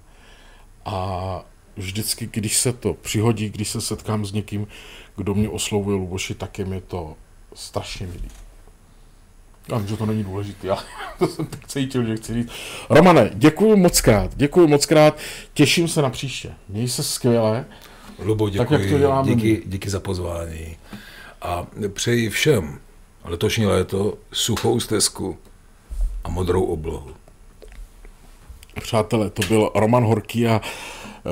A 0.85 1.45
vždycky, 1.77 2.29
když 2.31 2.57
se 2.57 2.73
to 2.73 2.93
přihodí, 2.93 3.49
když 3.49 3.69
se 3.69 3.81
setkám 3.81 4.25
s 4.25 4.31
někým, 4.31 4.67
kdo 5.15 5.33
mě 5.33 5.49
oslovuje 5.49 5.97
Luboši, 5.97 6.35
tak 6.35 6.59
je 6.59 6.65
mi 6.65 6.81
to 6.81 7.15
strašně 7.53 8.07
milý. 8.07 8.29
Já 9.69 9.77
vím, 9.77 9.87
že 9.87 9.97
to 9.97 10.05
není 10.05 10.23
důležité, 10.23 10.67
já 10.67 10.83
to 11.19 11.27
jsem 11.27 11.45
tak 11.45 11.67
cítil, 11.67 12.05
že 12.05 12.17
chci 12.17 12.33
říct. 12.33 12.51
Romane, 12.89 13.31
děkuji 13.33 13.75
moc 13.75 14.01
krát, 14.01 14.31
děkuji 14.35 14.67
moc 14.67 14.85
krát, 14.85 15.17
těším 15.53 15.87
se 15.87 16.01
na 16.01 16.09
příště. 16.09 16.53
Měj 16.69 16.89
se 16.89 17.03
skvěle. 17.03 17.65
Lubo, 18.21 18.49
děkuji, 18.49 18.67
tak, 18.67 18.71
jak 18.81 18.89
to 18.91 18.97
děláme 18.97 19.35
díky, 19.35 19.63
díky 19.65 19.89
za 19.89 19.99
pozvání. 19.99 20.77
A 21.41 21.67
přeji 21.93 22.29
všem 22.29 22.79
letošní 23.23 23.65
léto 23.65 24.17
suchou 24.31 24.79
stezku 24.79 25.37
a 26.23 26.29
modrou 26.29 26.63
oblohu. 26.63 27.11
Přátelé, 28.81 29.29
to 29.29 29.47
byl 29.47 29.71
Roman 29.75 30.03
Horký 30.03 30.47
a 30.47 30.61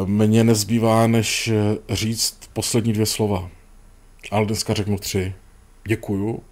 mně 0.05 0.43
nezbývá, 0.43 1.07
než 1.07 1.51
říct 1.89 2.39
poslední 2.53 2.93
dvě 2.93 3.05
slova. 3.05 3.49
Ale 4.31 4.45
dneska 4.45 4.73
řeknu 4.73 4.97
tři. 4.97 5.33
Děkuju, 5.87 6.43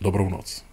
dobrou 0.00 0.28
noc. 0.28 0.65